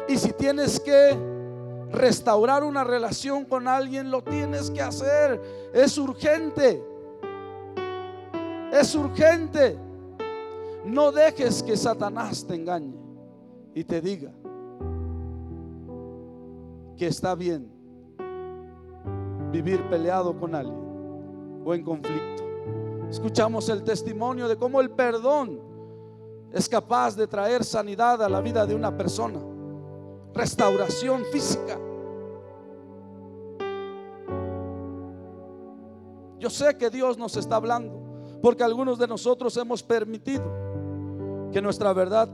Y 0.07 0.17
si 0.17 0.31
tienes 0.33 0.79
que 0.79 1.17
restaurar 1.91 2.63
una 2.63 2.83
relación 2.83 3.45
con 3.45 3.67
alguien, 3.67 4.11
lo 4.11 4.23
tienes 4.23 4.69
que 4.69 4.81
hacer. 4.81 5.41
Es 5.73 5.97
urgente. 5.97 6.83
Es 8.71 8.93
urgente. 8.95 9.77
No 10.85 11.11
dejes 11.11 11.63
que 11.63 11.75
Satanás 11.75 12.45
te 12.45 12.55
engañe 12.55 12.95
y 13.73 13.83
te 13.83 13.99
diga 13.99 14.31
que 16.95 17.07
está 17.07 17.35
bien 17.35 17.69
vivir 19.51 19.81
peleado 19.89 20.37
con 20.37 20.55
alguien 20.55 20.87
o 21.65 21.73
en 21.73 21.83
conflicto. 21.83 22.43
Escuchamos 23.09 23.69
el 23.69 23.83
testimonio 23.83 24.47
de 24.47 24.57
cómo 24.57 24.81
el 24.81 24.89
perdón 24.89 25.66
es 26.57 26.67
capaz 26.67 27.15
de 27.15 27.27
traer 27.27 27.63
sanidad 27.63 28.23
a 28.23 28.27
la 28.27 28.41
vida 28.41 28.65
de 28.65 28.73
una 28.73 28.97
persona, 28.97 29.39
restauración 30.33 31.23
física. 31.25 31.77
Yo 36.39 36.49
sé 36.49 36.75
que 36.75 36.89
Dios 36.89 37.15
nos 37.15 37.37
está 37.37 37.57
hablando, 37.57 38.39
porque 38.41 38.63
algunos 38.63 38.97
de 38.97 39.07
nosotros 39.07 39.55
hemos 39.57 39.83
permitido 39.83 40.43
que 41.51 41.61
nuestra 41.61 41.93
verdad 41.93 42.27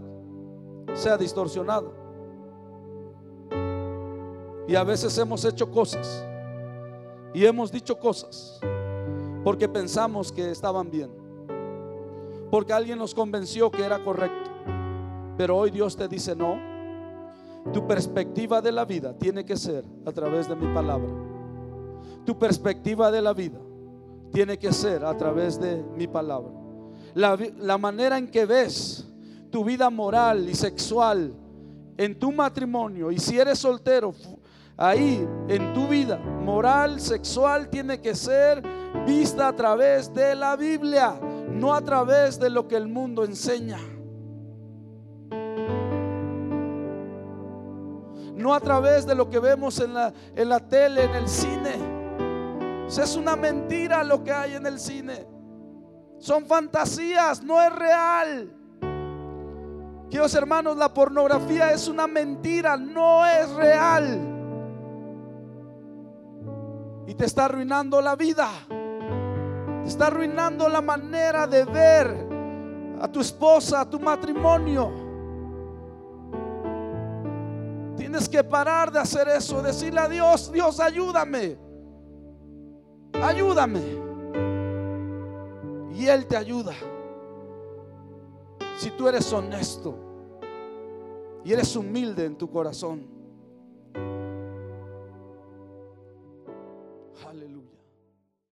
sea 0.94 1.18
distorsionada. 1.18 1.90
Y 4.70 4.76
a 4.76 4.86
veces 4.86 5.18
hemos 5.18 5.44
hecho 5.44 5.70
cosas 5.70 6.26
y 7.34 7.46
hemos 7.46 7.70
dicho 7.70 8.00
cosas 8.00 8.58
porque 9.44 9.68
pensamos 9.68 10.32
que 10.32 10.50
estaban 10.50 10.90
bien, 10.90 11.12
porque 12.54 12.72
alguien 12.72 13.00
nos 13.00 13.16
convenció 13.16 13.72
que 13.72 13.84
era 13.84 14.04
correcto. 14.04 14.52
Pero 15.36 15.58
hoy 15.58 15.72
Dios 15.72 15.98
te 15.98 16.08
dice, 16.08 16.36
no, 16.36 16.56
tu 17.74 17.88
perspectiva 17.88 18.62
de 18.62 18.72
la 18.72 18.86
vida 18.86 19.18
tiene 19.18 19.44
que 19.44 19.58
ser 19.58 19.84
a 20.06 20.12
través 20.12 20.48
de 20.48 20.56
mi 20.56 20.72
palabra. 20.72 21.10
Tu 22.24 22.38
perspectiva 22.38 23.10
de 23.10 23.24
la 23.24 23.34
vida 23.34 23.58
tiene 24.32 24.60
que 24.60 24.72
ser 24.72 25.04
a 25.04 25.18
través 25.18 25.60
de 25.60 25.84
mi 25.98 26.06
palabra. 26.06 26.52
La, 27.16 27.36
la 27.58 27.80
manera 27.80 28.20
en 28.20 28.28
que 28.28 28.46
ves 28.46 29.04
tu 29.50 29.66
vida 29.66 29.90
moral 29.90 30.48
y 30.48 30.54
sexual 30.54 31.34
en 31.98 32.20
tu 32.20 32.32
matrimonio 32.32 33.10
y 33.10 33.18
si 33.18 33.40
eres 33.40 33.58
soltero, 33.58 34.14
ahí 34.78 35.28
en 35.48 35.74
tu 35.74 35.88
vida 35.88 36.20
moral, 36.20 37.00
sexual, 37.00 37.68
tiene 37.72 38.00
que 38.00 38.14
ser 38.14 38.62
vista 39.08 39.48
a 39.48 39.56
través 39.56 40.14
de 40.14 40.36
la 40.36 40.56
Biblia, 40.56 41.20
no 41.54 41.74
a 41.74 41.82
través 41.82 42.40
de 42.40 42.50
lo 42.50 42.68
que 42.68 42.76
el 42.76 42.88
mundo 42.88 43.24
enseña. 43.24 43.80
No 48.36 48.54
a 48.54 48.60
través 48.60 49.06
de 49.06 49.16
lo 49.16 49.30
que 49.30 49.40
vemos 49.40 49.80
en 49.80 49.94
la, 49.94 50.14
en 50.36 50.50
la 50.50 50.60
tele, 50.60 51.04
en 51.04 51.16
el 51.16 51.28
cine. 51.28 51.94
Es 52.88 53.16
una 53.16 53.36
mentira 53.36 54.04
lo 54.04 54.24
que 54.24 54.32
hay 54.32 54.54
en 54.56 54.66
el 54.66 54.80
cine. 54.80 55.26
Son 56.20 56.46
fantasías, 56.46 57.44
no 57.44 57.62
es 57.62 57.74
real. 57.74 58.54
Queridos 60.10 60.36
hermanos, 60.36 60.78
la 60.78 60.94
pornografía 60.94 61.72
es 61.72 61.88
una 61.88 62.06
mentira, 62.08 62.78
no 62.78 63.26
es 63.26 63.50
real. 63.52 64.20
Y 67.08 67.16
te 67.16 67.26
está 67.26 67.46
arruinando 67.46 68.00
la 68.00 68.16
vida. 68.16 68.50
Te 69.84 69.90
está 69.90 70.08
arruinando 70.08 70.70
la 70.70 70.82
manera 70.82 71.46
de 71.46 71.66
ver 71.66 72.28
a 73.02 73.08
tu 73.12 73.20
esposa, 73.20 73.82
a 73.82 73.90
tu 73.90 74.00
matrimonio. 74.00 74.92
Tienes 77.98 78.30
que 78.30 78.44
parar 78.44 78.92
de 78.92 79.00
hacer 79.00 79.28
eso, 79.28 79.62
decirle 79.62 80.00
a 80.00 80.08
Dios, 80.08 80.52
Dios, 80.52 80.80
ayúdame. 80.80 81.58
Ayúdame. 83.22 83.82
Y 85.94 86.08
Él 86.08 86.26
te 86.28 86.38
ayuda 86.38 86.74
si 88.78 88.90
tú 88.92 89.08
eres 89.08 89.32
honesto 89.32 89.96
y 91.44 91.52
eres 91.54 91.76
humilde 91.76 92.26
en 92.26 92.38
tu 92.38 92.50
corazón. 92.50 93.06
Aleluya. 97.28 97.53